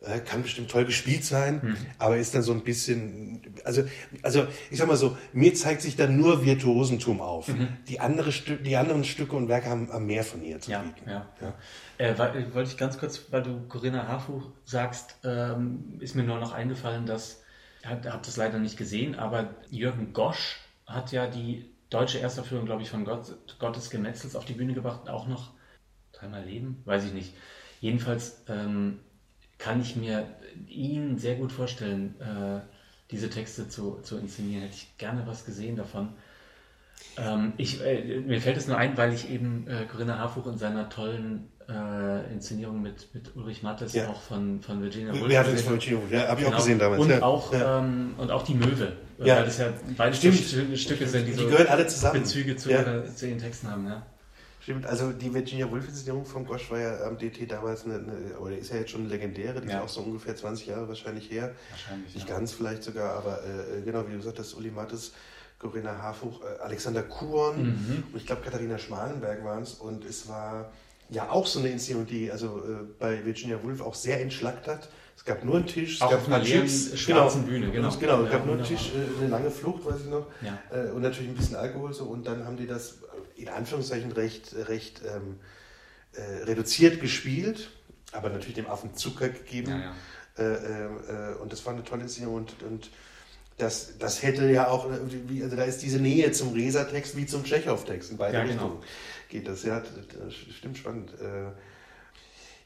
äh, 0.00 0.20
kann 0.20 0.42
bestimmt 0.42 0.70
toll 0.70 0.84
gespielt 0.84 1.24
sein, 1.24 1.60
hm. 1.60 1.76
aber 1.98 2.18
ist 2.18 2.32
dann 2.32 2.42
so 2.42 2.52
ein 2.52 2.62
bisschen, 2.62 3.42
also, 3.64 3.82
also 4.22 4.46
ich 4.70 4.78
sag 4.78 4.86
mal 4.86 4.96
so, 4.96 5.18
mir 5.32 5.54
zeigt 5.54 5.82
sich 5.82 5.96
dann 5.96 6.16
nur 6.16 6.44
Virtuosentum 6.44 7.20
auf. 7.20 7.48
Mhm. 7.48 7.68
Die, 7.88 7.98
andere 7.98 8.30
Stü 8.30 8.58
die 8.58 8.76
anderen 8.76 9.02
Stücke 9.02 9.34
und 9.34 9.48
Werke 9.48 9.68
haben, 9.68 9.92
haben 9.92 10.06
mehr 10.06 10.22
von 10.22 10.44
ihr 10.44 10.60
zu 10.60 10.70
ja, 10.70 10.82
bieten. 10.82 11.10
Ja, 11.10 11.26
ja. 11.40 11.54
Äh, 11.98 12.16
weil, 12.16 12.54
wollte 12.54 12.70
ich 12.70 12.76
ganz 12.76 12.96
kurz, 12.98 13.22
weil 13.30 13.42
du 13.42 13.66
Corinna 13.68 14.06
Harfuch 14.06 14.52
sagst, 14.64 15.16
ähm, 15.24 15.98
ist 15.98 16.14
mir 16.14 16.22
nur 16.22 16.38
noch 16.38 16.52
eingefallen, 16.52 17.04
dass, 17.04 17.42
ich 17.82 17.88
habe 17.88 18.20
das 18.24 18.36
leider 18.36 18.60
nicht 18.60 18.76
gesehen, 18.76 19.16
aber 19.16 19.56
Jürgen 19.68 20.12
Gosch 20.12 20.60
hat 20.86 21.10
ja 21.10 21.26
die 21.26 21.72
deutsche 21.90 22.20
Erstaufführung, 22.20 22.66
glaube 22.66 22.82
ich, 22.82 22.90
von 22.90 23.04
Gott, 23.04 23.36
Gottes 23.58 23.90
Gemetzels 23.90 24.36
auf 24.36 24.44
die 24.44 24.52
Bühne 24.52 24.74
gebracht, 24.74 25.08
auch 25.08 25.26
noch 25.26 25.50
dreimal 26.12 26.44
Leben, 26.44 26.82
weiß 26.84 27.04
ich 27.04 27.12
nicht. 27.12 27.34
Jedenfalls 27.80 28.42
ähm, 28.48 29.00
kann 29.58 29.80
ich 29.80 29.96
mir 29.96 30.26
ihn 30.68 31.18
sehr 31.18 31.36
gut 31.36 31.52
vorstellen, 31.52 32.14
äh, 32.20 32.60
diese 33.10 33.30
Texte 33.30 33.68
zu, 33.68 34.00
zu 34.02 34.18
inszenieren. 34.18 34.62
Hätte 34.62 34.74
ich 34.74 34.96
gerne 34.98 35.26
was 35.26 35.44
gesehen 35.44 35.76
davon. 35.76 36.10
Ähm, 37.16 37.52
ich, 37.56 37.82
äh, 37.84 38.20
mir 38.20 38.40
fällt 38.40 38.56
es 38.56 38.66
nur 38.66 38.76
ein, 38.76 38.96
weil 38.96 39.12
ich 39.12 39.30
eben 39.30 39.66
äh, 39.68 39.84
Corinna 39.84 40.18
Harfuch 40.18 40.46
in 40.46 40.58
seiner 40.58 40.88
tollen 40.88 41.48
äh, 41.68 42.32
Inszenierung 42.32 42.82
mit, 42.82 43.12
mit 43.14 43.36
Ulrich 43.36 43.62
Mattes 43.62 43.92
ja. 43.92 44.08
auch 44.08 44.20
von, 44.20 44.60
von 44.62 44.82
Virginia 44.82 45.12
Woolf. 45.12 45.32
Ja, 45.32 45.42
das 45.42 45.62
von 45.62 45.74
Virginia 45.74 46.00
Woolf, 46.00 46.12
ja, 46.12 46.28
habe 46.28 46.40
ich 46.40 46.46
genau. 46.46 46.56
auch 46.56 46.60
gesehen 46.60 46.78
damals. 46.78 47.00
Und, 47.00 47.10
ja. 47.10 47.22
auch, 47.22 47.52
ja. 47.52 47.78
Ähm, 47.80 48.14
und 48.18 48.30
auch 48.30 48.42
die 48.42 48.54
Möwe, 48.54 48.96
ja. 49.26 49.36
weil 49.36 49.44
das 49.44 49.58
ja 49.58 49.72
beide 49.96 50.16
Stimmt. 50.16 50.36
Stücke 50.36 51.06
sind, 51.06 51.26
die, 51.26 51.32
die 51.32 51.38
so 51.38 51.48
gehören 51.48 51.66
alle 51.68 51.86
zusammen. 51.86 52.22
Bezüge 52.22 52.56
zu, 52.56 52.70
ja. 52.70 53.04
zu 53.14 53.26
ihren 53.26 53.38
Texten 53.38 53.70
haben. 53.70 53.86
Ja. 53.86 54.06
Stimmt, 54.60 54.84
also 54.84 55.12
die 55.12 55.32
Virginia 55.32 55.70
Woolf-Inszenierung 55.70 56.26
von 56.26 56.44
Gosch 56.44 56.70
war 56.70 56.78
ja 56.78 57.04
am 57.04 57.16
DT 57.16 57.50
damals 57.50 57.86
eine, 57.86 57.94
eine, 57.94 58.38
oder 58.38 58.58
ist 58.58 58.70
ja 58.70 58.76
jetzt 58.76 58.90
schon 58.90 59.00
eine 59.00 59.08
legendäre, 59.08 59.62
die 59.62 59.68
ja. 59.68 59.78
ist 59.78 59.84
auch 59.84 59.88
so 59.88 60.00
ungefähr 60.02 60.36
20 60.36 60.66
Jahre 60.66 60.86
wahrscheinlich 60.88 61.30
her. 61.30 61.54
Wahrscheinlich. 61.70 62.14
Nicht 62.14 62.28
ja. 62.28 62.34
ganz 62.34 62.52
vielleicht 62.52 62.82
sogar, 62.82 63.14
aber 63.14 63.40
äh, 63.44 63.80
genau, 63.82 64.06
wie 64.06 64.10
du 64.10 64.18
gesagt 64.18 64.38
hast, 64.38 64.52
Uli 64.52 64.70
Mattes, 64.70 65.12
Corinna 65.58 65.96
Harfuch, 65.96 66.42
äh, 66.42 66.62
Alexander 66.62 67.02
Kuhn 67.02 67.62
mhm. 67.62 68.04
und 68.12 68.18
ich 68.18 68.26
glaube 68.26 68.42
Katharina 68.42 68.76
Schmalenberg 68.76 69.42
waren 69.42 69.62
es 69.62 69.72
und 69.72 70.04
es 70.04 70.28
war 70.28 70.70
ja 71.08 71.30
auch 71.30 71.46
so 71.46 71.60
eine 71.60 71.70
Inszenierung, 71.70 72.06
die 72.06 72.30
also 72.30 72.58
äh, 72.58 72.84
bei 72.98 73.24
Virginia 73.24 73.62
Woolf 73.62 73.80
auch 73.80 73.94
sehr 73.94 74.20
entschlackt 74.20 74.68
hat. 74.68 74.90
Es 75.18 75.24
gab 75.24 75.44
nur 75.44 75.56
einen 75.56 75.66
Tisch, 75.66 75.96
es 75.96 76.00
auch 76.00 76.12
gab 76.12 76.28
eine 76.30 76.46
schwarzen 76.46 77.04
genau, 77.04 77.40
Bühne, 77.40 77.72
genau. 77.72 77.96
Genau, 77.98 78.22
es 78.22 78.30
gab 78.30 78.46
nur 78.46 78.54
einen 78.54 78.64
Tisch, 78.64 78.92
äh, 78.94 79.18
eine 79.20 79.28
lange 79.28 79.50
Flucht, 79.50 79.84
weiß 79.84 80.02
ich 80.04 80.10
noch, 80.10 80.26
ja. 80.40 80.56
Äh, 80.70 80.92
und 80.92 81.02
natürlich 81.02 81.28
ein 81.28 81.34
bisschen 81.34 81.56
Alkohol 81.56 81.92
so 81.92 82.04
und 82.04 82.24
dann 82.24 82.44
haben 82.44 82.56
die 82.56 82.68
das 82.68 82.98
in 83.34 83.48
Anführungszeichen 83.48 84.12
recht, 84.12 84.54
recht 84.68 85.02
ähm, 85.04 85.40
äh, 86.12 86.44
reduziert 86.44 87.00
gespielt, 87.00 87.70
aber 88.12 88.30
natürlich 88.30 88.54
dem 88.54 88.68
Affen 88.68 88.94
Zucker 88.94 89.28
gegeben. 89.28 89.72
Ja, 89.72 89.80
ja. 89.80 89.94
Äh, 90.38 90.84
äh, 90.84 91.34
und 91.42 91.52
das 91.52 91.66
war 91.66 91.72
eine 91.72 91.82
tolle 91.82 92.02
Inszenierung 92.02 92.36
und, 92.36 92.62
und 92.62 92.90
das, 93.56 93.98
das 93.98 94.22
hätte 94.22 94.48
ja 94.48 94.68
auch, 94.68 94.88
also 94.88 95.56
da 95.56 95.64
ist 95.64 95.82
diese 95.82 95.98
Nähe 95.98 96.30
zum 96.30 96.52
Resertext 96.52 97.16
wie 97.16 97.26
zum 97.26 97.42
Tschechow-Text 97.42 98.12
in 98.12 98.18
beide 98.18 98.34
ja, 98.38 98.44
genau. 98.44 98.52
Richtungen 98.52 98.82
geht 99.28 99.48
das. 99.48 99.64
Ja, 99.64 99.80
das 99.80 100.32
stimmt 100.32 100.78
spannend. 100.78 101.10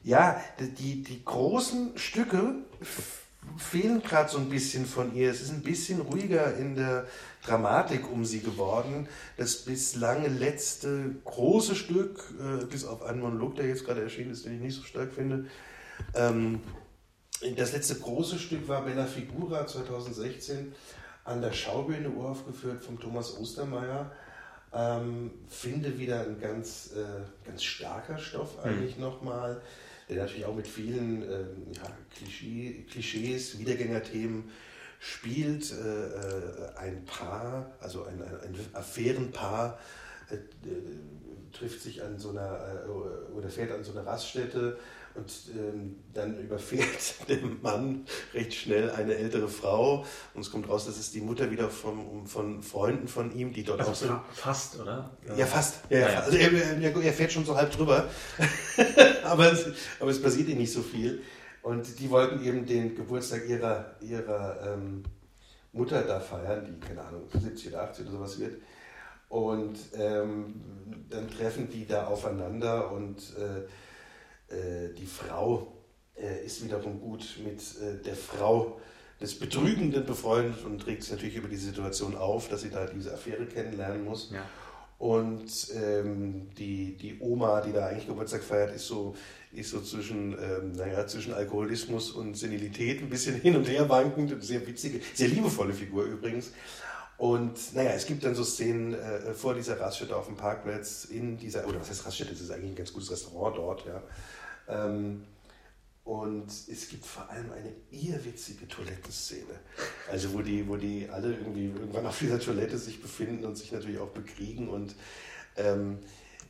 Ja, 0.03 0.41
die, 0.59 1.01
die 1.01 1.23
großen 1.23 1.97
Stücke 1.97 2.55
fehlen 3.57 4.01
gerade 4.01 4.29
so 4.29 4.37
ein 4.37 4.49
bisschen 4.49 4.85
von 4.85 5.15
ihr. 5.15 5.31
Es 5.31 5.41
ist 5.41 5.51
ein 5.51 5.63
bisschen 5.63 6.01
ruhiger 6.01 6.55
in 6.57 6.75
der 6.75 7.07
Dramatik 7.45 8.09
um 8.11 8.25
sie 8.25 8.41
geworden. 8.41 9.07
Das 9.37 9.57
bislang 9.57 10.25
letzte 10.39 11.15
große 11.23 11.75
Stück, 11.75 12.33
äh, 12.39 12.65
bis 12.65 12.85
auf 12.85 13.03
einen 13.03 13.21
Monolog, 13.21 13.55
der 13.55 13.67
jetzt 13.67 13.85
gerade 13.85 14.01
erschienen 14.01 14.31
ist, 14.31 14.45
den 14.45 14.55
ich 14.55 14.61
nicht 14.61 14.75
so 14.75 14.83
stark 14.83 15.13
finde, 15.13 15.45
ähm, 16.15 16.61
das 17.57 17.73
letzte 17.73 17.95
große 17.95 18.39
Stück 18.39 18.67
war 18.67 18.83
Bella 18.83 19.05
Figura 19.05 19.67
2016 19.67 20.73
an 21.25 21.41
der 21.41 21.51
Schaubühne 21.51 22.09
uraufgeführt 22.09 22.83
von 22.83 22.99
Thomas 22.99 23.37
Ostermeier. 23.37 24.11
Ähm, 24.73 25.31
finde 25.49 25.99
wieder 25.99 26.21
ein 26.21 26.39
ganz, 26.39 26.91
äh, 26.95 27.45
ganz 27.45 27.63
starker 27.63 28.17
Stoff 28.17 28.57
hm. 28.63 28.71
eigentlich 28.71 28.95
mhm. 28.95 29.03
nochmal 29.03 29.61
der 30.13 30.23
natürlich 30.23 30.45
auch 30.45 30.55
mit 30.55 30.67
vielen 30.67 31.23
ähm, 31.23 31.71
ja, 31.75 31.89
Klischee, 32.15 32.85
Klischees, 32.89 33.59
Wiedergängerthemen 33.59 34.49
spielt. 34.99 35.71
Äh, 35.71 36.07
äh, 36.07 36.77
ein 36.77 37.05
Paar, 37.05 37.71
also 37.79 38.05
ein, 38.05 38.21
ein, 38.21 38.55
ein 38.55 38.55
Affärenpaar, 38.73 39.79
äh, 40.35 41.55
trifft 41.57 41.81
sich 41.81 42.03
an 42.03 42.17
so 42.17 42.29
einer 42.29 42.85
äh, 42.85 43.31
oder 43.33 43.49
fährt 43.49 43.71
an 43.71 43.83
so 43.83 43.91
einer 43.91 44.05
Raststätte 44.05 44.77
und 45.15 45.31
ähm, 45.55 45.97
dann 46.13 46.39
überfährt 46.43 47.29
der 47.29 47.39
Mann 47.61 48.05
recht 48.33 48.53
schnell 48.53 48.89
eine 48.91 49.15
ältere 49.15 49.47
Frau 49.47 50.05
und 50.33 50.41
es 50.41 50.51
kommt 50.51 50.67
raus, 50.67 50.85
dass 50.85 50.97
es 50.97 51.11
die 51.11 51.21
Mutter 51.21 51.51
wieder 51.51 51.69
vom, 51.69 52.25
von 52.25 52.63
Freunden 52.63 53.07
von 53.07 53.31
ihm, 53.35 53.53
die 53.53 53.63
dort 53.63 53.79
also 53.79 53.91
auch 53.91 53.95
sind. 53.95 54.19
Fast, 54.33 54.79
oder? 54.79 55.15
Ja, 55.37 55.45
fast. 55.45 55.81
Ja, 55.89 55.99
ja. 55.99 56.19
Also 56.21 56.37
er, 56.37 56.51
er, 56.51 56.95
er, 56.95 57.13
fährt 57.13 57.31
schon 57.31 57.45
so 57.45 57.55
halb 57.55 57.71
drüber, 57.71 58.07
aber, 59.23 59.51
es, 59.51 59.67
aber 59.99 60.09
es 60.09 60.21
passiert 60.21 60.49
ihm 60.49 60.57
nicht 60.57 60.73
so 60.73 60.81
viel. 60.81 61.21
Und 61.61 61.99
die 61.99 62.09
wollten 62.09 62.43
eben 62.43 62.65
den 62.65 62.93
Geburtstag 62.93 63.47
ihrer, 63.47 63.95
ihrer 64.01 64.73
ähm, 64.73 65.03
Mutter 65.71 66.01
da 66.01 66.19
feiern, 66.19 66.65
die, 66.65 66.85
keine 66.85 67.01
Ahnung, 67.01 67.23
70 67.31 67.69
oder 67.69 67.83
80 67.83 68.05
oder 68.05 68.17
sowas 68.17 68.39
wird. 68.39 68.61
Und 69.29 69.77
ähm, 69.95 70.61
dann 71.09 71.29
treffen 71.29 71.69
die 71.69 71.85
da 71.85 72.07
aufeinander 72.07 72.91
und 72.91 73.17
äh, 73.37 73.63
äh, 74.53 74.93
die 74.93 75.05
Frau 75.05 75.73
äh, 76.15 76.45
ist 76.45 76.63
wiederum 76.63 76.99
gut 76.99 77.39
mit 77.43 77.59
äh, 77.81 78.01
der 78.03 78.15
Frau 78.15 78.79
des 79.19 79.39
Betrügenden 79.39 80.05
befreundet 80.05 80.63
und 80.65 80.85
regt 80.85 81.03
sich 81.03 81.13
natürlich 81.13 81.35
über 81.35 81.47
die 81.47 81.55
Situation 81.55 82.15
auf, 82.15 82.49
dass 82.49 82.61
sie 82.61 82.69
da 82.69 82.85
diese 82.85 83.13
Affäre 83.13 83.45
kennenlernen 83.45 84.03
muss. 84.03 84.31
Ja. 84.31 84.43
Und 84.99 85.51
ähm, 85.75 86.49
die, 86.57 86.95
die 86.95 87.19
Oma, 87.19 87.61
die 87.61 87.73
da 87.73 87.87
eigentlich 87.87 88.07
Geburtstag 88.07 88.41
feiert, 88.41 88.73
ist 88.73 88.87
so, 88.87 89.15
ist 89.51 89.71
so 89.71 89.81
zwischen, 89.81 90.33
ähm, 90.33 90.71
naja, 90.73 91.05
zwischen 91.07 91.33
Alkoholismus 91.33 92.11
und 92.11 92.37
Senilität 92.37 93.01
ein 93.01 93.09
bisschen 93.09 93.35
hin 93.35 93.55
und 93.55 93.67
her 93.67 93.89
wankend. 93.89 94.41
Sehr 94.41 94.65
witzige, 94.65 95.01
sehr 95.13 95.27
liebevolle 95.27 95.73
Figur 95.73 96.05
übrigens. 96.05 96.53
Und 97.23 97.73
naja, 97.73 97.91
es 97.91 98.05
gibt 98.05 98.25
dann 98.25 98.35
so 98.35 98.43
Szenen 98.43 98.95
äh, 98.95 99.33
vor 99.33 99.53
dieser 99.53 99.79
Raststätte 99.79 100.13
auf 100.13 100.25
dem 100.25 100.35
Parkplatz, 100.35 101.05
in 101.05 101.37
dieser, 101.37 101.65
oder 101.65 101.79
was 101.79 101.89
heißt 101.89 102.05
Raststätte, 102.05 102.31
das 102.31 102.41
ist 102.41 102.51
eigentlich 102.51 102.71
ein 102.71 102.75
ganz 102.75 102.91
gutes 102.91 103.11
Restaurant 103.11 103.55
dort, 103.55 103.85
ja. 103.85 104.03
Ähm, 104.67 105.23
und 106.03 106.47
es 106.49 106.89
gibt 106.89 107.05
vor 107.05 107.29
allem 107.29 107.49
eine 107.53 107.71
irrwitzige 107.91 108.67
Toilettenszene. 108.67 109.53
Also 110.11 110.33
wo 110.33 110.41
die, 110.41 110.67
wo 110.67 110.75
die 110.75 111.07
alle 111.09 111.29
irgendwie 111.29 111.67
irgendwann 111.67 112.07
auf 112.07 112.19
dieser 112.19 112.41
Toilette 112.41 112.77
sich 112.77 113.01
befinden 113.01 113.45
und 113.45 113.57
sich 113.57 113.71
natürlich 113.71 113.99
auch 113.99 114.09
bekriegen 114.09 114.67
und 114.67 114.93
ähm, 115.55 115.99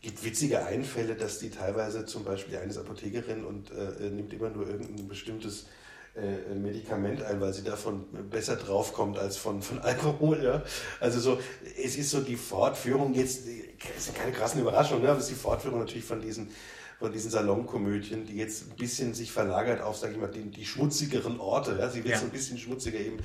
gibt 0.01 0.26
witzige 0.26 0.65
Einfälle, 0.65 1.13
dass 1.13 1.38
die 1.38 1.51
teilweise 1.51 2.07
zum 2.07 2.24
Beispiel 2.24 2.57
eine 2.57 2.71
ist 2.71 2.80
Apothekerin 2.80 3.45
und 3.45 3.69
äh, 3.69 4.09
nimmt 4.09 4.34
immer 4.34 4.49
nur 4.49 4.67
irgendein 4.67 5.07
bestimmtes 5.07 5.67
äh, 6.16 6.53
Medikament 6.53 7.24
ein, 7.24 7.41
weil 7.41 7.53
sie 7.53 7.64
davon 7.64 8.05
besser 8.30 8.55
draufkommt 8.55 9.18
als 9.18 9.38
von, 9.38 9.61
von 9.61 9.80
Alkohol. 9.80 10.43
Ja? 10.43 10.64
Also 10.99 11.20
so, 11.20 11.39
es 11.84 11.95
ist 11.95 12.11
so 12.11 12.22
die 12.22 12.36
Fortführung 12.36 13.14
jetzt, 13.14 13.47
ist 13.47 14.16
keine 14.16 14.32
krassen 14.32 14.61
Überraschung, 14.61 15.01
ne? 15.01 15.09
aber 15.09 15.18
es 15.18 15.26
ist 15.26 15.32
die 15.32 15.41
Fortführung 15.41 15.80
natürlich 15.80 16.05
von 16.05 16.22
diesen 16.22 16.49
von 16.99 17.11
diesen 17.11 17.32
Salonkomödien, 17.32 18.26
die 18.26 18.38
jetzt 18.38 18.72
ein 18.72 18.78
bisschen 18.78 19.14
sich 19.14 19.30
verlagert 19.30 19.82
auf, 19.82 19.97
sage 19.97 20.14
ich 20.14 20.20
mal, 20.20 20.30
die, 20.30 20.43
die 20.43 20.66
schmutzigeren 20.66 21.38
Orte. 21.38 21.76
Ja? 21.78 21.89
Sie 21.89 22.01
wird 22.03 22.14
ja. 22.14 22.20
so 22.20 22.26
ein 22.26 22.32
bisschen 22.32 22.57
schmutziger 22.57 22.97
eben 22.97 23.18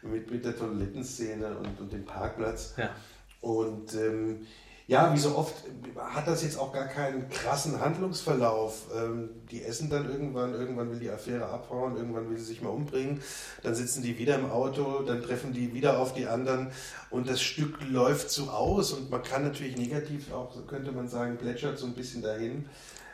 mit, 0.00 0.30
mit 0.30 0.42
der 0.44 0.56
Toilettenszene 0.56 1.58
und, 1.58 1.78
und 1.78 1.92
dem 1.92 2.06
Parkplatz. 2.06 2.74
Ja. 2.78 2.96
Und 3.42 3.92
ähm, 3.92 4.46
ja, 4.88 5.12
wie 5.12 5.18
so 5.18 5.36
oft 5.36 5.54
hat 5.98 6.28
das 6.28 6.42
jetzt 6.44 6.58
auch 6.58 6.72
gar 6.72 6.86
keinen 6.86 7.28
krassen 7.28 7.80
Handlungsverlauf. 7.80 8.86
Ähm, 8.94 9.30
die 9.50 9.64
essen 9.64 9.90
dann 9.90 10.08
irgendwann, 10.08 10.52
irgendwann 10.54 10.90
will 10.90 11.00
die 11.00 11.10
Affäre 11.10 11.46
abhauen, 11.46 11.96
irgendwann 11.96 12.30
will 12.30 12.38
sie 12.38 12.44
sich 12.44 12.62
mal 12.62 12.70
umbringen, 12.70 13.20
dann 13.62 13.74
sitzen 13.74 14.02
die 14.02 14.16
wieder 14.18 14.36
im 14.36 14.48
Auto, 14.50 15.02
dann 15.02 15.22
treffen 15.22 15.52
die 15.52 15.74
wieder 15.74 15.98
auf 15.98 16.14
die 16.14 16.26
anderen 16.26 16.68
und 17.10 17.28
das 17.28 17.42
Stück 17.42 17.78
läuft 17.88 18.30
so 18.30 18.44
aus 18.50 18.92
und 18.92 19.10
man 19.10 19.22
kann 19.22 19.42
natürlich 19.42 19.76
negativ 19.76 20.32
auch, 20.32 20.54
könnte 20.68 20.92
man 20.92 21.08
sagen, 21.08 21.36
plätschert 21.36 21.78
so 21.78 21.86
ein 21.86 21.94
bisschen 21.94 22.22
dahin. 22.22 22.66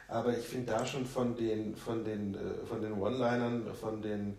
Aber 0.09 0.37
ich 0.37 0.45
finde 0.45 0.73
da 0.73 0.85
schon 0.85 1.07
von 1.07 1.37
den, 1.37 1.75
von 1.75 2.05
den, 2.05 2.35
äh, 2.35 2.67
von 2.69 2.83
den 2.83 3.01
One-Linern, 3.01 3.65
von 3.81 4.03
den 4.03 4.37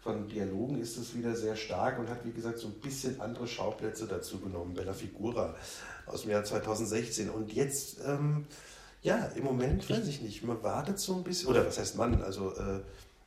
von 0.00 0.28
Dialogen 0.28 0.80
ist 0.80 0.96
es 0.96 1.16
wieder 1.16 1.34
sehr 1.34 1.56
stark 1.56 1.98
und 1.98 2.08
hat, 2.08 2.24
wie 2.24 2.30
gesagt, 2.30 2.58
so 2.58 2.68
ein 2.68 2.74
bisschen 2.74 3.20
andere 3.20 3.48
Schauplätze 3.48 4.06
dazu 4.06 4.38
genommen. 4.38 4.72
Bella 4.72 4.92
Figura 4.92 5.56
aus 6.10 6.22
dem 6.22 6.30
Jahr 6.30 6.44
2016. 6.44 7.30
Und 7.30 7.52
jetzt, 7.52 7.98
ähm, 8.06 8.46
ja, 9.02 9.26
im 9.36 9.44
Moment 9.44 9.88
weiß 9.88 10.06
ich 10.08 10.22
nicht, 10.22 10.42
man 10.44 10.62
wartet 10.62 10.98
so 10.98 11.14
ein 11.16 11.24
bisschen, 11.24 11.48
oder 11.48 11.66
was 11.66 11.78
heißt 11.78 11.96
man, 11.96 12.22
also 12.22 12.52
äh, 12.54 12.80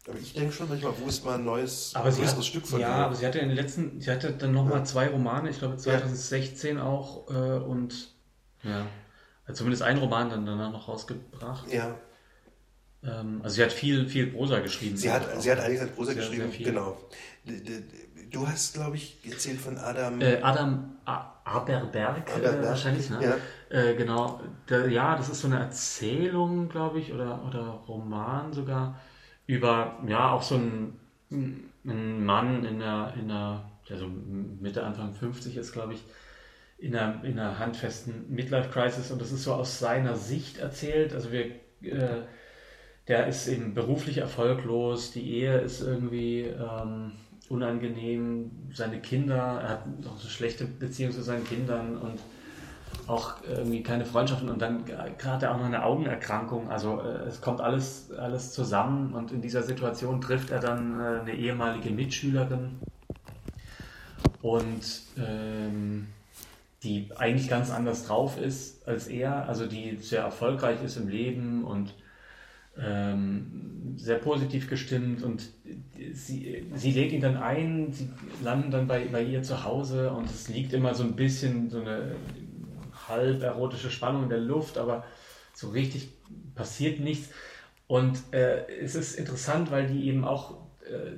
aber 0.08 0.18
ich 0.20 0.34
denke 0.34 0.52
schon 0.52 0.68
manchmal, 0.68 0.94
wo 1.00 1.08
ist 1.08 1.24
mal 1.24 1.36
ein 1.36 1.46
neues, 1.46 1.92
aber 1.94 2.10
größeres 2.10 2.38
hat, 2.38 2.46
Stück 2.46 2.66
von 2.66 2.80
Ja, 2.80 2.88
dir? 2.88 3.06
aber 3.06 3.16
sie 3.16 3.26
hatte 3.26 3.38
in 3.38 3.50
den 3.50 3.56
letzten, 3.56 4.02
sie 4.02 4.10
hatte 4.10 4.32
dann 4.32 4.52
nochmal 4.52 4.80
ja. 4.80 4.84
zwei 4.84 5.08
Romane, 5.08 5.52
ich 5.52 5.60
glaube 5.60 5.78
2016 5.78 6.78
ja. 6.78 6.84
auch 6.84 7.30
äh, 7.30 7.60
und 7.60 8.12
ja 8.64 8.88
zumindest 9.54 9.84
einen 9.84 10.00
Roman 10.00 10.30
dann 10.30 10.46
danach 10.46 10.72
noch 10.72 10.88
rausgebracht. 10.88 11.72
Ja. 11.72 11.96
Ähm, 13.04 13.42
also 13.44 13.56
sie 13.56 13.64
hat 13.64 13.72
viel, 13.72 14.08
viel 14.08 14.28
Prosa 14.28 14.60
geschrieben. 14.60 14.98
Sie 14.98 15.12
hat, 15.12 15.42
sie 15.42 15.52
hat 15.52 15.60
einiges 15.60 15.84
an 15.84 15.90
Prosa 15.92 16.14
sehr, 16.14 16.22
geschrieben, 16.22 16.52
sehr 16.52 16.66
genau. 16.66 16.98
Du 18.30 18.48
hast, 18.48 18.76
glaube 18.76 18.96
ich, 18.96 19.18
erzählt 19.30 19.60
von 19.60 19.78
Adam. 19.78 20.22
Äh, 20.22 20.42
Adam 20.42 20.98
Aberberg, 21.44 22.32
Aberberg 22.32 22.64
äh, 22.64 22.68
wahrscheinlich, 22.68 23.10
ne? 23.10 23.20
Ja. 23.22 23.78
Äh, 23.78 23.96
genau. 23.96 24.42
Der, 24.70 24.90
ja, 24.90 25.16
das 25.16 25.30
ist 25.30 25.42
so 25.42 25.48
eine 25.48 25.60
Erzählung, 25.60 26.70
glaube 26.70 27.00
ich, 27.00 27.14
oder, 27.14 27.44
oder 27.48 27.62
Roman 27.88 28.54
sogar, 28.54 29.00
über, 29.48 30.00
ja, 30.08 30.32
auch 30.32 30.44
so 30.44 30.56
ein, 30.56 31.00
ein 31.32 32.24
Mann 32.24 32.64
in 32.66 32.80
der, 32.80 33.14
in 33.20 33.28
der, 33.28 33.64
der 33.90 33.98
so 33.98 34.08
Mitte, 34.08 34.84
Anfang 34.84 35.14
50 35.14 35.58
ist, 35.58 35.72
glaube 35.72 35.94
ich, 35.94 36.04
in 36.78 36.96
einer, 36.96 37.24
in 37.24 37.40
einer 37.40 37.60
handfesten 37.60 38.34
Midlife-Crisis 38.34 39.12
und 39.12 39.22
das 39.22 39.32
ist 39.32 39.44
so 39.44 39.54
aus 39.54 39.80
seiner 39.80 40.16
Sicht 40.16 40.58
erzählt. 40.58 41.14
Also 41.14 41.32
wir, 41.32 41.46
äh, 41.82 42.22
der 43.08 43.28
ist 43.28 43.48
eben 43.48 43.74
beruflich 43.74 44.18
erfolglos, 44.20 45.12
die 45.12 45.32
Ehe 45.32 45.60
ist 45.60 45.82
irgendwie 45.82 46.42
ähm, 46.44 47.14
unangenehm, 47.52 48.52
seine 48.74 49.00
Kinder, 49.00 49.62
er 49.62 49.70
hat 49.70 49.84
auch 50.08 50.20
eine 50.20 50.30
schlechte 50.30 50.66
Beziehung 50.66 51.12
zu 51.12 51.22
seinen 51.22 51.44
Kindern 51.44 51.98
und 51.98 52.20
auch 53.08 53.36
irgendwie 53.48 53.84
keine 53.84 54.06
Freundschaften 54.06 54.50
und 54.50 54.62
dann 54.62 54.86
gerade 54.86 55.52
auch 55.52 55.58
noch 55.58 55.66
eine 55.66 55.84
Augenerkrankung. 55.84 56.70
Also 56.70 57.02
äh, 57.02 57.28
es 57.28 57.42
kommt 57.42 57.62
alles, 57.62 58.12
alles 58.12 58.54
zusammen 58.54 59.14
und 59.14 59.32
in 59.32 59.42
dieser 59.42 59.64
Situation 59.64 60.22
trifft 60.22 60.50
er 60.52 60.60
dann 60.60 61.00
äh, 61.00 61.20
eine 61.22 61.36
ehemalige 61.36 61.90
Mitschülerin 61.90 62.80
und 64.42 65.02
ähm, 65.18 66.08
die 66.84 67.10
eigentlich 67.16 67.50
ganz 67.50 67.70
anders 67.70 68.08
drauf 68.08 68.40
ist 68.40 68.88
als 68.88 69.08
er, 69.08 69.48
also 69.48 69.68
die 69.68 69.98
sehr 69.98 70.22
erfolgreich 70.22 70.84
ist 70.84 70.98
im 70.98 71.08
Leben 71.10 71.64
und 71.64 71.94
ähm, 72.78 73.96
sehr 73.98 74.18
positiv 74.18 74.70
gestimmt 74.70 75.24
und 75.24 75.50
sie, 76.14 76.66
sie 76.74 76.92
lädt 76.92 77.12
ihn 77.12 77.22
dann 77.22 77.38
ein, 77.38 77.92
sie 77.92 78.10
landen 78.44 78.72
dann 78.72 78.88
bei, 78.88 79.06
bei 79.06 79.24
ihr 79.24 79.44
zu 79.44 79.64
Hause 79.64 80.12
und 80.12 80.26
es 80.26 80.48
liegt 80.48 80.74
immer 80.74 80.94
so 80.94 81.04
ein 81.04 81.16
bisschen 81.16 81.70
so 81.70 81.82
eine 81.82 82.16
halb 83.08 83.42
erotische 83.44 83.92
Spannung 83.92 84.24
in 84.24 84.30
der 84.30 84.40
Luft, 84.40 84.78
aber 84.78 85.04
so 85.54 85.70
richtig 85.70 86.10
passiert 86.56 87.00
nichts. 87.00 87.30
Und 87.88 88.22
äh, 88.32 88.66
es 88.82 88.96
ist 88.96 89.16
interessant, 89.16 89.70
weil 89.70 89.88
die 89.88 90.08
eben 90.08 90.24
auch 90.24 90.56
äh, 90.86 91.18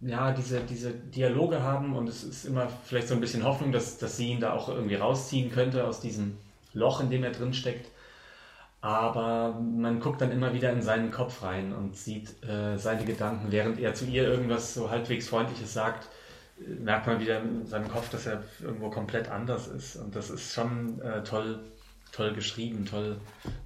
ja, 0.00 0.32
diese, 0.32 0.60
diese 0.60 0.92
Dialoge 0.92 1.62
haben 1.62 1.94
und 1.94 2.08
es 2.08 2.24
ist 2.24 2.44
immer 2.44 2.68
vielleicht 2.84 3.08
so 3.08 3.14
ein 3.14 3.20
bisschen 3.20 3.44
Hoffnung, 3.44 3.72
dass, 3.72 3.98
dass 3.98 4.16
sie 4.16 4.30
ihn 4.30 4.40
da 4.40 4.52
auch 4.52 4.68
irgendwie 4.68 4.96
rausziehen 4.96 5.50
könnte 5.50 5.86
aus 5.86 6.00
diesem 6.00 6.36
Loch, 6.74 7.00
in 7.00 7.10
dem 7.10 7.22
er 7.24 7.30
drin 7.30 7.54
steckt. 7.54 7.88
Aber 8.82 9.60
man 9.60 10.00
guckt 10.00 10.20
dann 10.20 10.32
immer 10.32 10.52
wieder 10.52 10.72
in 10.72 10.82
seinen 10.82 11.12
Kopf 11.12 11.44
rein 11.44 11.72
und 11.72 11.96
sieht 11.96 12.42
äh, 12.42 12.76
seine 12.76 13.04
Gedanken, 13.04 13.52
während 13.52 13.78
er 13.78 13.94
zu 13.94 14.06
ihr 14.06 14.24
irgendwas 14.24 14.74
so 14.74 14.90
halbwegs 14.90 15.28
Freundliches 15.28 15.72
sagt, 15.72 16.08
äh, 16.58 16.68
merkt 16.82 17.06
man 17.06 17.20
wieder 17.20 17.40
in 17.40 17.64
seinem 17.64 17.88
Kopf, 17.88 18.10
dass 18.10 18.26
er 18.26 18.42
irgendwo 18.60 18.90
komplett 18.90 19.30
anders 19.30 19.68
ist. 19.68 19.94
Und 19.94 20.16
das 20.16 20.30
ist 20.30 20.52
schon 20.52 21.00
äh, 21.00 21.22
toll, 21.22 21.60
toll 22.10 22.34
geschrieben, 22.34 22.84
toll 22.84 23.18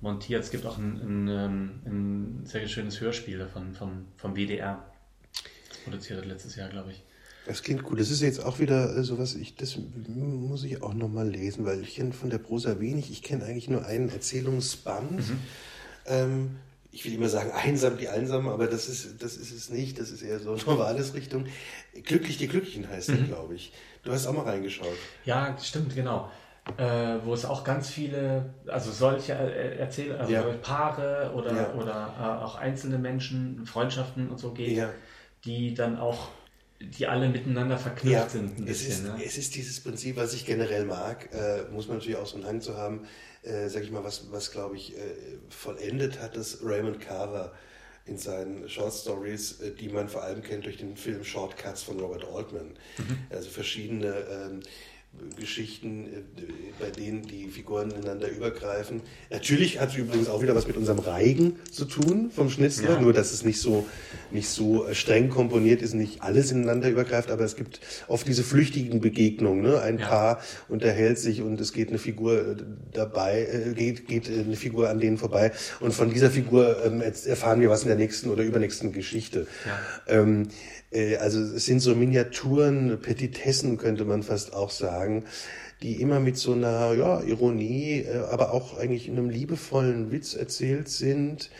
montiert. 0.03 0.45
Es 0.45 0.51
gibt 0.51 0.67
auch 0.67 0.77
ein, 0.77 1.01
ein, 1.01 1.29
ähm, 1.29 1.71
ein 1.87 2.41
sehr 2.45 2.69
schönes 2.69 3.01
Hörspiel 3.01 3.39
davon 3.39 3.73
vom, 3.73 4.09
vom 4.19 4.37
WDR 4.37 4.85
produziert 5.85 6.27
letztes 6.27 6.57
Jahr, 6.57 6.69
glaube 6.69 6.91
ich. 6.91 7.03
Das 7.47 7.63
klingt 7.63 7.85
cool. 7.89 7.97
Das 7.97 8.11
ist 8.11 8.23
jetzt 8.23 8.45
auch 8.45 8.59
wieder 8.59 8.97
äh, 8.97 9.05
sowas, 9.05 9.35
ich, 9.35 9.55
das 9.55 9.79
muss 10.09 10.65
ich 10.65 10.83
auch 10.83 10.95
nochmal 10.95 11.29
lesen, 11.29 11.65
weil 11.65 11.81
ich 11.81 11.95
kenne 11.95 12.13
von 12.13 12.29
der 12.29 12.39
Prosa 12.39 12.81
wenig. 12.81 13.11
Ich 13.11 13.23
kenne 13.23 13.45
eigentlich 13.45 13.69
nur 13.69 13.87
einen 13.87 14.09
Erzählungsband. 14.09 15.13
Mhm. 15.13 15.39
Ähm, 16.07 16.57
ich 16.91 17.05
will 17.05 17.15
immer 17.15 17.29
sagen, 17.29 17.51
einsam 17.53 17.99
die 17.99 18.09
Einsamen, 18.09 18.49
aber 18.49 18.67
das 18.67 18.89
ist, 18.89 19.23
das 19.23 19.37
ist 19.37 19.53
es 19.53 19.71
nicht. 19.71 20.01
Das 20.01 20.11
ist 20.11 20.23
eher 20.23 20.41
so 20.41 20.57
normales 20.67 21.15
Richtung. 21.15 21.47
Glücklich 22.05 22.39
die 22.39 22.49
Glücklichen 22.49 22.89
heißt 22.89 23.11
mhm. 23.11 23.29
glaube 23.29 23.55
ich. 23.55 23.73
Du 24.03 24.13
hast 24.13 24.27
auch 24.27 24.33
mal 24.33 24.45
reingeschaut. 24.45 24.89
Ja, 25.25 25.57
stimmt, 25.63 25.95
genau. 25.95 26.31
Äh, 26.79 27.19
wo 27.25 27.33
es 27.33 27.45
auch 27.45 27.63
ganz 27.63 27.89
viele, 27.89 28.55
also 28.67 28.91
solche 28.91 29.35
äh, 29.35 29.79
Erzähl 29.79 30.17
also 30.17 30.33
ja. 30.33 30.43
Paare 30.43 31.33
oder, 31.33 31.55
ja. 31.55 31.75
oder 31.75 32.15
äh, 32.19 32.45
auch 32.45 32.57
einzelne 32.57 32.99
Menschen, 32.99 33.65
Freundschaften 33.67 34.31
und 34.31 34.41
so 34.41 34.53
geht. 34.53 34.77
Ja 34.77 34.91
die 35.47 35.75
dann 35.75 35.99
auch, 35.99 36.29
die 36.81 37.07
alle 37.07 37.29
miteinander 37.29 37.79
verknüpft 37.79 38.13
ja, 38.13 38.29
sind. 38.29 38.59
Ein 38.59 38.65
bisschen, 38.65 38.91
es, 38.91 38.99
ist, 38.99 39.05
ne? 39.05 39.21
es 39.25 39.39
ist 39.39 39.55
dieses 39.55 39.81
Prinzip, 39.81 40.17
was 40.17 40.35
ich 40.35 40.45
generell 40.45 40.85
mag, 40.85 41.29
äh, 41.33 41.65
muss 41.73 41.89
man 41.89 41.99
natürlich 41.99 42.19
auch 42.19 42.27
so 42.27 42.37
einen 42.37 42.47
Hang 42.47 42.61
zu 42.61 42.77
haben, 42.77 43.07
äh, 43.43 43.69
sag 43.69 43.83
ich 43.83 43.91
mal, 43.91 44.05
was, 44.05 44.31
was 44.31 44.51
glaube 44.51 44.77
ich, 44.77 44.97
äh, 44.97 45.01
vollendet 45.49 46.21
hat, 46.21 46.37
das 46.37 46.59
Raymond 46.63 47.01
Carver 47.01 47.53
in 48.05 48.19
seinen 48.19 48.69
Short 48.69 48.93
Stories, 48.93 49.61
äh, 49.61 49.73
die 49.73 49.89
man 49.89 50.09
vor 50.09 50.23
allem 50.23 50.43
kennt 50.43 50.67
durch 50.67 50.77
den 50.77 50.97
Film 50.97 51.25
Shortcuts 51.25 51.83
von 51.83 51.99
Robert 51.99 52.25
Altman. 52.25 52.75
Mhm. 52.99 53.19
Also 53.31 53.49
verschiedene 53.49 54.09
ähm, 54.09 54.61
Geschichten, 55.39 56.07
äh, 56.07 56.43
bei 56.81 56.91
denen 56.91 57.23
die 57.23 57.49
Figuren 57.49 57.91
ineinander 57.91 58.29
übergreifen. 58.29 59.03
Natürlich 59.31 59.81
hat 59.81 59.91
es 59.91 59.97
übrigens 59.97 60.29
auch 60.29 60.43
wieder 60.43 60.55
was 60.55 60.67
mit 60.67 60.77
unserem 60.77 60.99
Reigen 60.99 61.57
zu 61.71 61.85
tun 61.85 62.31
vom 62.35 62.51
Schnitzler, 62.51 62.95
ja. 62.95 63.01
nur 63.01 63.13
dass 63.13 63.33
es 63.33 63.45
nicht 63.45 63.61
so, 63.61 63.87
nicht 64.31 64.49
so 64.49 64.87
streng 64.93 65.29
komponiert 65.29 65.83
ist, 65.83 65.95
nicht 65.95 66.23
alles 66.23 66.51
ineinander 66.51 66.89
übergreift, 66.89 67.31
aber 67.31 67.45
es 67.45 67.57
gibt 67.57 67.81
oft 68.09 68.27
diese 68.27 68.43
flüchtigen 68.43 69.01
Begegnungen. 69.01 69.63
Ne? 69.63 69.81
Ein 69.81 69.99
ja. 69.99 70.09
Paar 70.09 70.41
unterhält 70.69 71.19
sich 71.19 71.43
und 71.43 71.61
es 71.61 71.73
geht 71.73 71.91
eine 71.91 71.99
Figur 71.99 72.35
äh, 72.35 72.57
dabei, 72.93 73.43
äh, 73.43 73.75
geht, 73.75 74.09
geht 74.09 74.29
eine 74.29 74.57
Figur 74.57 74.89
an 74.89 75.01
denen 75.01 75.19
vorbei 75.19 75.53
und 75.81 75.93
von 75.93 76.11
dieser 76.11 76.31
Figur 76.31 76.85
ähm, 76.85 77.01
erfahren 77.01 77.61
wir 77.61 77.71
was 77.71 77.83
in 77.83 77.89
der 77.89 77.97
nächsten 77.97 78.31
oder 78.31 78.43
übernächsten 78.43 78.93
Geschichte. 78.93 79.47
Ja. 79.67 80.21
Ähm, 80.21 80.49
äh, 80.97 81.17
also 81.17 81.41
es 81.41 81.67
sind 81.67 81.81
so 81.81 81.95
Miniaturen, 81.95 82.99
Petitessen 83.01 83.77
könnte 83.79 84.05
man 84.05 84.23
fast 84.23 84.53
auch 84.55 84.71
sagen, 84.71 85.06
die 85.83 86.01
immer 86.01 86.21
mit 86.21 86.37
so 86.37 86.53
einer 86.53 86.95
ja, 86.95 87.23
Ironie, 87.23 88.01
äh, 88.01 88.19
aber 88.31 88.53
auch 88.53 88.79
eigentlich 88.79 89.09
in 89.09 89.19
einem 89.19 89.31
liebevollen 89.31 90.11
Witz 90.11 90.35
erzählt 90.35 90.89
sind, 90.89 91.51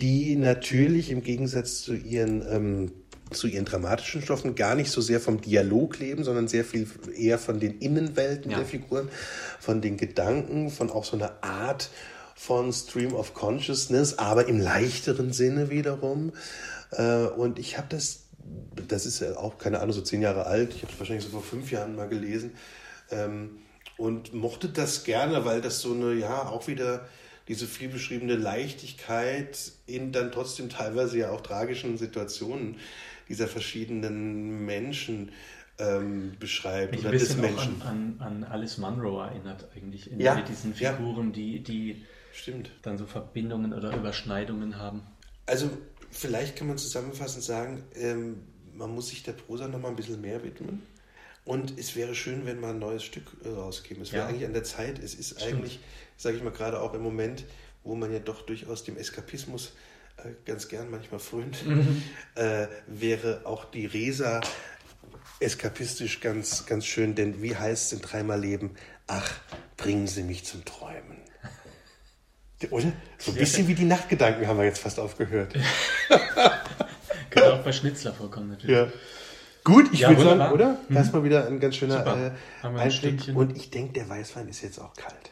die 0.00 0.36
natürlich 0.36 1.10
im 1.10 1.22
Gegensatz 1.22 1.82
zu 1.82 1.94
ihren 1.94 2.42
ähm, 2.50 2.92
zu 3.30 3.46
ihren 3.46 3.64
dramatischen 3.64 4.20
Stoffen 4.20 4.54
gar 4.54 4.74
nicht 4.74 4.90
so 4.90 5.00
sehr 5.00 5.20
vom 5.20 5.40
Dialog 5.40 5.98
leben, 5.98 6.24
sondern 6.24 6.48
sehr 6.48 6.64
viel 6.64 6.86
eher 7.16 7.38
von 7.38 7.60
den 7.60 7.78
Innenwelten 7.78 8.50
ja. 8.50 8.58
der 8.58 8.66
Figuren, 8.66 9.08
von 9.58 9.80
den 9.80 9.96
Gedanken, 9.96 10.70
von 10.70 10.90
auch 10.90 11.04
so 11.04 11.16
einer 11.16 11.42
Art 11.42 11.90
von 12.34 12.72
Stream 12.72 13.14
of 13.14 13.34
Consciousness, 13.34 14.18
aber 14.18 14.48
im 14.48 14.60
leichteren 14.60 15.32
Sinne 15.32 15.70
wiederum. 15.70 16.32
Äh, 16.90 17.24
und 17.24 17.58
ich 17.58 17.78
habe 17.78 17.86
das 17.88 18.21
das 18.88 19.06
ist 19.06 19.20
ja 19.20 19.36
auch, 19.36 19.58
keine 19.58 19.80
Ahnung, 19.80 19.92
so 19.92 20.02
zehn 20.02 20.22
Jahre 20.22 20.46
alt. 20.46 20.74
Ich 20.74 20.82
habe 20.82 20.92
es 20.92 20.98
wahrscheinlich 20.98 21.24
so 21.24 21.30
vor 21.30 21.42
fünf 21.42 21.70
Jahren 21.70 21.96
mal 21.96 22.08
gelesen. 22.08 22.52
Ähm, 23.10 23.58
und 23.98 24.32
mochte 24.32 24.68
das 24.68 25.04
gerne, 25.04 25.44
weil 25.44 25.60
das 25.60 25.80
so 25.80 25.92
eine, 25.92 26.14
ja, 26.14 26.48
auch 26.48 26.66
wieder 26.66 27.06
diese 27.48 27.66
viel 27.66 27.88
beschriebene 27.88 28.36
Leichtigkeit 28.36 29.72
in 29.86 30.12
dann 30.12 30.32
trotzdem 30.32 30.68
teilweise 30.68 31.18
ja 31.18 31.30
auch 31.30 31.40
tragischen 31.40 31.98
Situationen 31.98 32.76
dieser 33.28 33.48
verschiedenen 33.48 34.64
Menschen 34.64 35.32
ähm, 35.78 36.34
beschreibt. 36.38 36.92
Mich 36.92 37.00
oder 37.00 37.10
ein 37.10 37.18
bisschen 37.18 37.42
des 37.42 37.50
Menschen. 37.50 37.82
An, 37.82 38.16
an, 38.20 38.42
an, 38.42 38.44
Alice 38.44 38.78
Munro 38.78 39.20
erinnert 39.20 39.68
eigentlich 39.74 40.10
in 40.10 40.20
ja, 40.20 40.40
diesen 40.40 40.74
Figuren, 40.74 41.28
ja. 41.28 41.32
die, 41.32 41.62
die 41.62 42.04
Stimmt. 42.32 42.70
dann 42.82 42.98
so 42.98 43.06
Verbindungen 43.06 43.72
oder 43.72 43.94
Überschneidungen 43.94 44.78
haben. 44.78 45.02
Also 45.46 45.70
vielleicht 46.12 46.56
kann 46.56 46.68
man 46.68 46.78
zusammenfassend 46.78 47.42
sagen, 47.42 47.82
ähm, 47.94 48.42
man 48.74 48.94
muss 48.94 49.08
sich 49.08 49.22
der 49.22 49.32
Prosa 49.32 49.68
noch 49.68 49.80
mal 49.80 49.88
ein 49.88 49.96
bisschen 49.96 50.20
mehr 50.20 50.42
widmen. 50.44 50.82
Und 51.44 51.76
es 51.78 51.96
wäre 51.96 52.14
schön, 52.14 52.46
wenn 52.46 52.60
mal 52.60 52.70
ein 52.70 52.78
neues 52.78 53.02
Stück 53.02 53.24
äh, 53.44 53.48
rauskäme. 53.48 54.02
Es 54.02 54.12
wäre 54.12 54.24
ja. 54.24 54.28
eigentlich 54.28 54.46
an 54.46 54.52
der 54.52 54.64
Zeit. 54.64 54.98
Es 54.98 55.14
ist 55.14 55.40
Stimmt. 55.40 55.58
eigentlich, 55.58 55.80
sage 56.16 56.36
ich 56.36 56.42
mal, 56.42 56.52
gerade 56.52 56.80
auch 56.80 56.94
im 56.94 57.02
Moment, 57.02 57.44
wo 57.82 57.96
man 57.96 58.12
ja 58.12 58.20
doch 58.20 58.42
durchaus 58.42 58.84
dem 58.84 58.96
Eskapismus 58.96 59.72
äh, 60.18 60.30
ganz 60.44 60.68
gern 60.68 60.90
manchmal 60.90 61.18
frönt, 61.18 61.66
mhm. 61.66 62.02
äh, 62.36 62.68
wäre 62.86 63.42
auch 63.44 63.64
die 63.64 63.86
Resa 63.86 64.40
eskapistisch 65.40 66.20
ganz, 66.20 66.66
ganz 66.66 66.86
schön. 66.86 67.16
Denn 67.16 67.42
wie 67.42 67.56
heißt 67.56 67.86
es 67.86 67.92
in 67.92 68.00
dreimal 68.00 68.40
Leben? 68.40 68.76
Ach, 69.08 69.40
bringen 69.76 70.06
Sie 70.06 70.22
mich 70.22 70.44
zum 70.44 70.64
Träumen. 70.64 71.21
Oder? 72.70 72.92
So 73.18 73.32
ein 73.32 73.38
bisschen 73.38 73.66
wie 73.68 73.74
die 73.74 73.84
Nachtgedanken 73.84 74.46
haben 74.46 74.58
wir 74.58 74.64
jetzt 74.64 74.80
fast 74.80 75.00
aufgehört. 75.00 75.54
Kann 77.30 77.42
auch 77.52 77.58
bei 77.58 77.72
Schnitzler 77.72 78.12
vorkommen, 78.12 78.50
natürlich. 78.50 78.76
Ja. 78.76 78.88
Gut, 79.64 79.90
ich 79.92 80.00
ja, 80.00 80.08
würde 80.08 80.22
sagen, 80.24 80.52
oder? 80.52 80.78
Mhm. 80.88 80.96
Erstmal 80.96 81.24
wieder 81.24 81.46
ein 81.46 81.60
ganz 81.60 81.76
schöner 81.76 82.34
äh, 82.62 82.66
Einblick. 82.66 83.34
Und 83.34 83.56
ich 83.56 83.70
denke, 83.70 83.92
der 83.92 84.08
Weißwein 84.08 84.48
ist 84.48 84.62
jetzt 84.62 84.78
auch 84.78 84.94
kalt. 84.94 85.30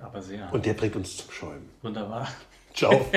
Aber 0.00 0.22
sehr. 0.22 0.52
Und 0.52 0.66
der 0.66 0.74
bringt 0.74 0.96
uns 0.96 1.18
zum 1.18 1.30
Schäumen. 1.30 1.68
Wunderbar. 1.82 2.28
Ciao. 2.74 3.06